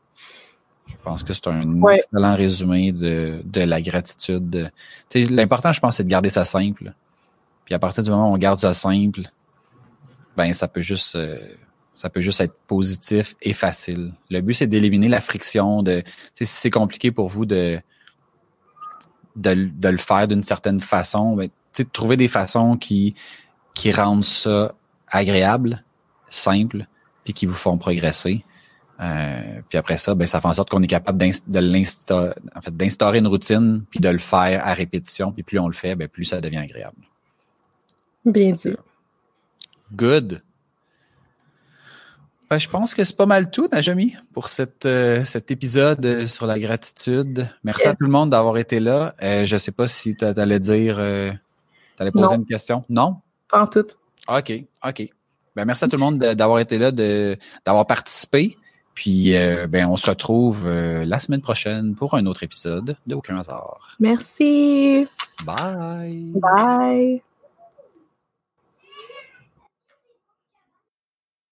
Je 0.86 0.94
pense 1.04 1.22
que 1.22 1.34
c'est 1.34 1.48
un 1.48 1.82
excellent 1.90 2.34
résumé 2.34 2.92
de, 2.92 3.42
de 3.44 3.60
la 3.60 3.82
gratitude. 3.82 4.72
L'important, 5.14 5.74
je 5.74 5.80
pense, 5.80 5.96
c'est 5.96 6.04
de 6.04 6.08
garder 6.08 6.30
ça 6.30 6.46
simple. 6.46 6.94
Puis 7.66 7.74
à 7.74 7.78
partir 7.78 8.02
du 8.02 8.08
moment 8.08 8.30
où 8.30 8.34
on 8.34 8.38
garde 8.38 8.58
ça 8.58 8.72
simple, 8.72 9.20
ben 10.38 10.54
ça 10.54 10.68
peut 10.68 10.80
juste 10.80 11.16
euh, 11.16 11.36
ça 11.95 12.11
peut 12.11 12.20
juste 12.20 12.40
être 12.40 12.55
positif 12.66 13.34
et 13.43 13.53
facile. 13.53 14.12
Le 14.30 14.40
but, 14.40 14.55
c'est 14.55 14.66
d'éliminer 14.66 15.09
la 15.09 15.20
friction 15.20 15.82
de 15.82 16.03
si 16.34 16.47
c'est 16.47 16.70
compliqué 16.70 17.12
pour 17.12 17.28
vous 17.28 17.45
de, 17.45 17.80
de, 19.36 19.68
de 19.72 19.88
le 19.88 19.99
faire 19.99 20.28
d'une 20.28 20.43
certaine 20.43 20.80
façon, 20.80 21.36
ben, 21.36 21.49
de 21.78 21.82
trouver 21.84 22.16
des 22.16 22.28
façons 22.28 22.76
qui, 22.76 23.14
qui 23.74 23.93
rendent 23.93 24.24
ça 24.24 24.74
agréable, 25.09 25.84
simple, 26.28 26.86
puis 27.24 27.34
qui 27.34 27.47
vous 27.47 27.55
font 27.55 27.76
progresser. 27.78 28.45
Euh, 29.01 29.61
puis 29.68 29.78
après 29.78 29.99
ça, 29.99 30.14
ben, 30.14 30.26
ça 30.26 30.40
fait 30.40 30.49
en 30.49 30.53
sorte 30.53 30.70
qu'on 30.70 30.82
est 30.82 30.86
capable 30.86 31.18
de 31.18 31.59
l'instaurer, 31.59 32.34
en 32.55 32.61
fait, 32.61 32.76
d'instaurer 32.76 33.18
une 33.18 33.26
routine, 33.26 33.84
puis 33.90 34.01
de 34.01 34.09
le 34.09 34.18
faire 34.18 34.66
à 34.66 34.72
répétition. 34.74 35.32
Puis 35.32 35.43
plus 35.43 35.59
on 35.59 35.66
le 35.66 35.74
fait, 35.74 35.95
ben, 35.95 36.09
plus 36.09 36.24
ça 36.24 36.40
devient 36.40 36.59
agréable. 36.59 37.03
Bien 38.24 38.53
dit. 38.53 38.76
Good. 39.93 40.43
Ben, 42.53 42.59
je 42.59 42.68
pense 42.68 42.94
que 42.94 43.03
c'est 43.03 43.16
pas 43.16 43.24
mal 43.24 43.50
tout, 43.50 43.66
Najami, 43.72 44.14
pour 44.34 44.50
cette, 44.50 44.84
euh, 44.84 45.24
cet 45.24 45.50
épisode 45.50 46.26
sur 46.26 46.44
la 46.44 46.59
gratitude. 46.59 47.48
Merci 47.64 47.88
à 47.88 47.94
tout 47.94 48.05
le 48.05 48.11
monde 48.11 48.28
d'avoir 48.28 48.59
été 48.59 48.78
là. 48.78 49.14
Euh, 49.22 49.46
je 49.46 49.57
sais 49.57 49.72
pas 49.72 49.88
si 49.88 50.14
tu 50.14 50.22
allais 50.22 50.61
dire, 50.61 50.96
euh, 50.98 51.30
tu 51.96 52.03
allais 52.03 52.11
poser 52.11 52.34
une 52.34 52.44
question. 52.44 52.84
Non? 52.90 53.16
Pas 53.48 53.62
en 53.62 53.66
tout. 53.66 53.86
OK, 54.28 54.53
OK. 54.86 55.09
Ben, 55.57 55.64
merci 55.64 55.86
à 55.86 55.88
tout 55.88 55.96
le 55.96 56.03
monde 56.03 56.18
d'avoir 56.18 56.59
été 56.59 56.76
là, 56.76 56.92
d'avoir 56.92 57.86
participé. 57.86 58.59
Puis, 58.92 59.34
euh, 59.34 59.66
ben, 59.66 59.86
on 59.88 59.96
se 59.96 60.11
retrouve 60.11 60.64
euh, 60.66 61.07
la 61.07 61.20
semaine 61.20 61.40
prochaine 61.40 61.94
pour 61.94 62.12
un 62.12 62.26
autre 62.26 62.42
épisode 62.42 62.98
de 63.07 63.14
Aucun 63.14 63.38
hasard. 63.38 63.96
Merci. 63.98 65.09
Bye. 65.46 66.32
Bye. 66.34 67.22